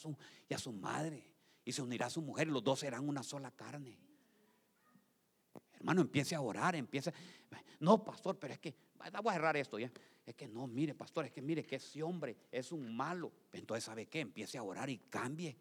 y 0.48 0.54
a 0.54 0.58
su 0.58 0.72
madre 0.72 1.32
y 1.64 1.72
se 1.72 1.82
unirá 1.82 2.06
a 2.06 2.10
su 2.10 2.22
mujer 2.22 2.48
y 2.48 2.50
los 2.50 2.62
dos 2.62 2.80
serán 2.80 3.08
una 3.08 3.22
sola 3.22 3.50
carne. 3.50 3.98
Hermano, 5.72 6.02
empiece 6.02 6.34
a 6.34 6.40
orar, 6.40 6.74
empiece. 6.76 7.12
No, 7.80 8.02
pastor, 8.04 8.38
pero 8.38 8.54
es 8.54 8.60
que, 8.60 8.74
voy 9.22 9.30
a 9.30 9.34
cerrar 9.34 9.56
esto 9.56 9.78
ya. 9.78 9.90
Es 10.24 10.34
que 10.34 10.48
no, 10.48 10.66
mire, 10.66 10.94
pastor, 10.94 11.26
es 11.26 11.32
que 11.32 11.40
mire 11.40 11.64
que 11.64 11.76
ese 11.76 12.02
hombre 12.02 12.36
es 12.50 12.72
un 12.72 12.96
malo. 12.96 13.32
Entonces, 13.52 13.84
¿sabe 13.84 14.06
qué? 14.06 14.20
Empiece 14.20 14.58
a 14.58 14.62
orar 14.62 14.90
y 14.90 14.98
cambie. 14.98 15.56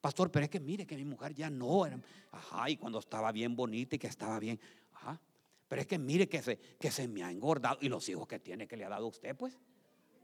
Pastor, 0.00 0.30
pero 0.30 0.44
es 0.44 0.50
que 0.50 0.60
mire 0.60 0.86
que 0.86 0.96
mi 0.96 1.04
mujer 1.04 1.34
ya 1.34 1.50
no. 1.50 1.84
Ajá, 2.30 2.70
y 2.70 2.76
cuando 2.76 2.98
estaba 2.98 3.32
bien 3.32 3.56
bonita 3.56 3.96
y 3.96 3.98
que 3.98 4.06
estaba 4.06 4.38
bien. 4.38 4.60
Ajá. 4.92 5.20
Pero 5.66 5.80
es 5.80 5.86
que 5.86 5.98
mire 5.98 6.28
que 6.28 6.42
se, 6.42 6.56
que 6.56 6.90
se 6.90 7.08
me 7.08 7.22
ha 7.22 7.30
engordado. 7.30 7.78
Y 7.80 7.88
los 7.88 8.08
hijos 8.08 8.28
que 8.28 8.38
tiene 8.38 8.66
que 8.66 8.76
le 8.76 8.84
ha 8.84 8.88
dado 8.88 9.06
usted, 9.06 9.34
pues. 9.34 9.58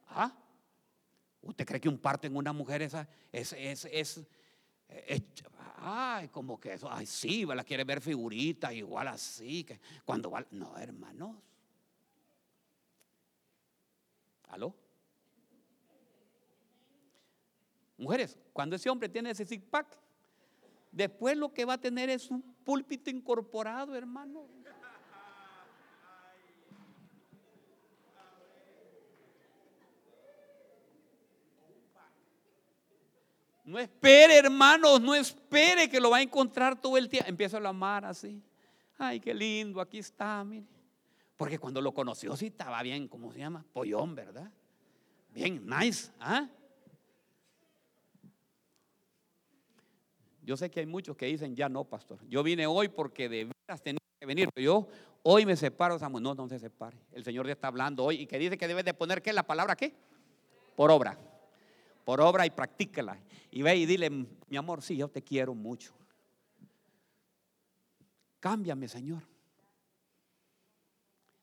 Ajá. 0.07 0.37
¿Usted 1.43 1.67
cree 1.67 1.81
que 1.81 1.89
un 1.89 1.99
parto 1.99 2.27
en 2.27 2.37
una 2.37 2.53
mujer 2.53 2.83
esa 2.83 3.09
es, 3.31 3.53
es, 3.53 3.85
es, 3.87 4.25
ay, 5.77 6.29
como 6.29 6.59
que 6.59 6.75
eso, 6.75 6.91
ay, 6.91 7.07
sí, 7.07 7.45
la 7.45 7.65
quiere 7.65 7.85
ver 7.85 8.01
figurita, 8.01 8.73
igual 8.73 9.09
así, 9.09 9.65
que 9.65 9.81
cuando 10.05 10.31
va, 10.31 10.47
no, 10.51 10.77
hermanos. 10.79 11.37
Mujeres, 17.97 18.37
cuando 18.53 18.77
ese 18.77 18.91
hombre 18.91 19.09
tiene 19.09 19.31
ese 19.31 19.45
six 19.45 19.65
pack, 19.65 19.87
después 20.91 21.37
lo 21.37 21.53
que 21.53 21.65
va 21.65 21.75
a 21.75 21.81
tener 21.81 22.11
es 22.11 22.31
un 22.31 22.43
púlpito 22.65 23.09
incorporado, 23.09 23.95
hermano. 23.95 24.47
No 33.65 33.79
espere, 33.79 34.37
hermanos, 34.37 35.01
no 35.01 35.15
espere 35.15 35.89
que 35.89 35.99
lo 35.99 36.11
va 36.11 36.19
a 36.19 36.23
encontrar 36.23 36.79
todo 36.79 36.99
el 36.99 37.09
tiempo. 37.09 37.31
Empieza 37.31 37.57
a 37.57 37.69
amar 37.69 38.05
así. 38.05 38.43
Ay, 38.99 39.19
qué 39.21 39.33
lindo, 39.33 39.81
aquí 39.81 39.99
está, 39.99 40.45
mire. 40.45 40.74
Porque 41.37 41.59
cuando 41.59 41.81
lo 41.81 41.93
conoció, 41.93 42.37
sí 42.37 42.47
estaba 42.47 42.83
bien, 42.83 43.09
¿cómo 43.09 43.33
se 43.33 43.41
llama? 43.41 43.65
Pollón, 43.73 44.15
¿verdad? 44.15 44.51
Bien, 45.33 45.65
nice. 45.67 46.11
¿ah? 46.21 46.49
Yo 50.43 50.57
sé 50.57 50.71
que 50.71 50.81
hay 50.81 50.87
muchos 50.87 51.17
que 51.17 51.27
dicen, 51.27 51.57
ya 51.57 51.69
no, 51.69 51.85
pastor. 51.85 52.21
Yo 52.29 52.43
vine 52.43 52.67
hoy 52.67 52.89
porque 52.89 53.29
de 53.29 53.45
veras 53.45 53.83
tenía 53.83 53.99
que 54.21 54.27
venir. 54.27 54.49
Pero 54.55 54.65
yo 54.65 54.89
hoy 55.23 55.45
me 55.47 55.57
separo, 55.57 55.99
Samuel. 55.99 56.23
No, 56.23 56.35
no 56.35 56.49
se 56.49 56.59
separe. 56.59 56.99
El 57.13 57.25
Señor 57.25 57.47
ya 57.47 57.53
está 57.53 57.69
hablando 57.69 58.05
hoy 58.05 58.23
y 58.23 58.27
que 58.27 58.39
dice 58.39 58.57
que 58.57 58.69
debe 58.69 58.83
de 58.83 58.95
poner, 58.95 59.23
¿qué? 59.23 59.33
La 59.33 59.47
palabra, 59.47 59.75
¿qué? 59.75 59.95
Por 60.77 60.91
obra 60.91 61.19
por 62.05 62.21
obra 62.21 62.47
y 62.47 62.51
practícala. 62.51 63.19
Y 63.51 63.63
ve 63.63 63.77
y 63.77 63.87
dile, 63.87 64.11
mi 64.11 64.57
amor, 64.57 64.83
sí, 64.83 64.97
yo 64.97 65.09
te 65.09 65.23
quiero 65.23 65.55
mucho. 65.55 65.95
Cámbiame, 68.41 68.89
Señor. 68.89 69.23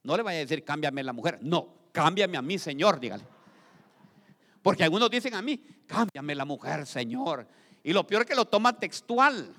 No 0.04 0.18
le 0.18 0.24
vaya 0.24 0.38
a 0.38 0.42
decir, 0.42 0.64
cámbiame 0.64 1.04
la 1.04 1.14
mujer. 1.14 1.40
No, 1.42 1.90
cámbiame 1.92 2.38
a 2.38 2.42
mí, 2.42 2.58
Señor, 2.58 3.00
dígale. 3.00 3.26
Porque 4.62 4.84
algunos 4.84 5.10
dicen 5.10 5.34
a 5.34 5.42
mí, 5.42 5.58
cámbiame 5.88 6.36
la 6.36 6.46
mujer, 6.46 6.86
Señor. 6.86 7.48
Y 7.84 7.94
lo 7.94 8.06
peor 8.06 8.24
es 8.24 8.28
que 8.28 8.36
lo 8.36 8.46
toma 8.46 8.78
textual. 8.80 9.56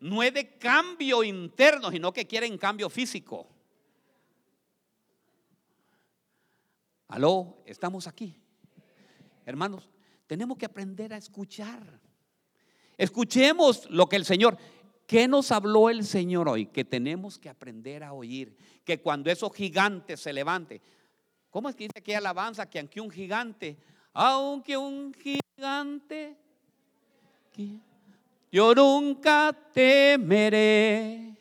No 0.00 0.22
es 0.22 0.32
de 0.32 0.56
cambio 0.58 1.24
interno, 1.24 1.90
sino 1.90 2.12
que 2.12 2.26
quieren 2.26 2.56
cambio 2.56 2.88
físico. 2.88 3.48
Aló, 7.08 7.62
estamos 7.64 8.06
aquí. 8.06 8.38
Hermanos, 9.46 9.88
tenemos 10.26 10.58
que 10.58 10.66
aprender 10.66 11.12
a 11.14 11.16
escuchar. 11.16 12.00
Escuchemos 12.98 13.88
lo 13.90 14.08
que 14.08 14.16
el 14.16 14.24
Señor, 14.24 14.58
¿qué 15.08 15.26
nos 15.26 15.50
habló 15.50 15.88
el 15.88 16.04
Señor 16.04 16.48
hoy? 16.48 16.66
Que 16.66 16.84
tenemos 16.84 17.38
que 17.38 17.48
aprender 17.48 18.04
a 18.04 18.12
oír. 18.12 18.54
Que 18.84 19.00
cuando 19.00 19.30
esos 19.30 19.52
gigantes 19.52 20.20
se 20.20 20.32
levante, 20.32 20.80
¿cómo 21.50 21.68
es 21.68 21.74
que 21.74 21.84
dice 21.84 21.98
aquí 21.98 22.12
alabanza? 22.12 22.68
Que 22.68 22.78
aunque 22.78 23.00
un 23.00 23.10
gigante, 23.10 23.76
aunque 24.12 24.76
un 24.76 25.12
gigante, 25.14 26.36
yo 28.52 28.74
nunca 28.74 29.56
temeré. 29.72 31.34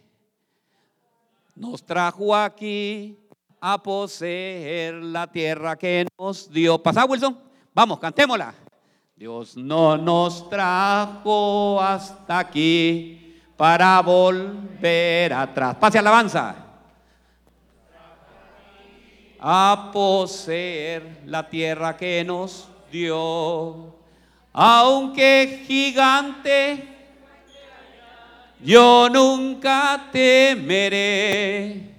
Nos 1.55 1.86
trajo 1.86 2.36
aquí 2.36 3.18
a 3.59 3.82
poseer 3.84 4.95
la 4.95 5.30
tierra 5.30 5.78
que 5.78 6.07
nos 6.18 6.49
dio. 6.49 6.82
¿Pasa, 6.82 7.05
Wilson? 7.05 7.38
Vamos, 7.74 7.99
cantémosla. 7.99 8.53
Dios 9.15 9.57
no 9.57 9.97
nos 9.97 10.49
trajo 10.49 11.82
hasta 11.82 12.39
aquí 12.39 13.26
para 13.58 13.99
volver 14.01 15.34
atrás. 15.34 15.76
Pase 15.76 15.99
alabanza. 15.99 16.55
A 19.39 19.89
poseer 19.91 21.22
la 21.26 21.47
tierra 21.49 21.97
que 21.97 22.24
nos 22.24 22.70
dio. 22.91 23.95
Aunque 24.53 25.64
gigante, 25.68 26.88
yo 28.60 29.10
nunca 29.10 30.08
temeré 30.12 31.97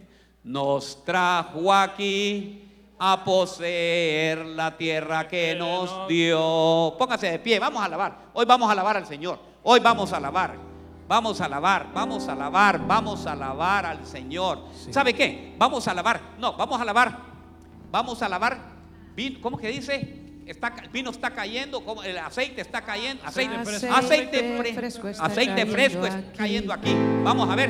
nos 0.49 1.05
trajo 1.05 1.73
aquí 1.73 2.65
a 2.99 3.23
poseer 3.23 4.45
la 4.47 4.77
tierra 4.77 5.29
que 5.29 5.55
nos 5.55 6.09
dio. 6.09 6.95
Póngase 6.99 7.31
de 7.31 7.39
pie, 7.39 7.59
vamos 7.59 7.83
a 7.83 7.85
alabar. 7.85 8.17
Hoy 8.33 8.47
vamos 8.47 8.69
a 8.69 8.73
alabar 8.73 8.97
al 8.97 9.07
Señor. 9.07 9.39
Hoy 9.63 9.79
vamos 9.81 10.13
a 10.13 10.17
alabar. 10.17 10.68
Vamos 11.09 11.41
a 11.41 11.47
alabar, 11.47 11.89
vamos 11.95 12.29
a 12.29 12.33
alabar, 12.33 12.87
vamos 12.87 13.27
a 13.27 13.33
alabar 13.33 13.87
al 13.87 14.05
Señor. 14.05 14.65
¿Sabe 14.91 15.15
qué? 15.15 15.55
Vamos 15.57 15.89
a 15.89 15.93
alabar. 15.93 16.21
No, 16.39 16.53
vamos 16.55 16.79
a 16.79 16.83
alabar. 16.83 17.19
Vamos 17.91 18.21
a 18.21 18.27
alabar. 18.27 18.59
¿Cómo 19.41 19.57
que 19.57 19.69
dice? 19.69 20.17
Está, 20.47 20.75
el 20.83 20.91
vino 20.91 21.11
está 21.11 21.31
cayendo, 21.31 21.83
el 22.05 22.17
aceite 22.19 22.61
está 22.61 22.83
cayendo, 22.83 23.23
aceite, 23.25 23.57
aceite, 23.91 24.75
fresco, 24.75 25.09
aceite 25.09 25.67
fresco 25.67 26.07
está 26.07 26.33
cayendo 26.37 26.73
aquí. 26.73 26.95
Vamos 27.23 27.51
a 27.51 27.55
ver, 27.55 27.69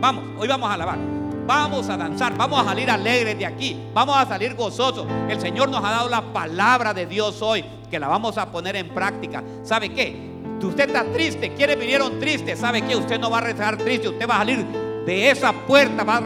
vamos, 0.00 0.24
hoy 0.38 0.46
vamos 0.46 0.70
a 0.70 0.74
alabar. 0.74 0.98
Vamos 1.46 1.88
a 1.88 1.96
danzar, 1.96 2.36
vamos 2.36 2.60
a 2.60 2.64
salir 2.64 2.90
alegres 2.90 3.38
de 3.38 3.46
aquí, 3.46 3.80
vamos 3.94 4.16
a 4.16 4.26
salir 4.26 4.54
gozosos. 4.54 5.06
El 5.28 5.40
Señor 5.40 5.68
nos 5.68 5.84
ha 5.84 5.90
dado 5.90 6.08
la 6.08 6.32
palabra 6.32 6.92
de 6.92 7.06
Dios 7.06 7.40
hoy, 7.40 7.64
que 7.88 8.00
la 8.00 8.08
vamos 8.08 8.36
a 8.36 8.50
poner 8.50 8.74
en 8.74 8.88
práctica. 8.88 9.42
¿Sabe 9.62 9.92
qué? 9.92 10.35
Usted 10.62 10.88
está 10.88 11.04
triste, 11.12 11.52
quienes 11.54 11.78
vinieron 11.78 12.18
tristes, 12.18 12.58
¿sabe 12.58 12.82
qué? 12.82 12.96
Usted 12.96 13.18
no 13.20 13.30
va 13.30 13.38
a 13.38 13.42
rezar 13.42 13.76
triste, 13.76 14.08
usted 14.08 14.28
va 14.28 14.36
a 14.36 14.38
salir 14.38 14.64
de 15.06 15.30
esa 15.30 15.52
puerta, 15.52 16.02
va 16.02 16.16
a 16.16 16.20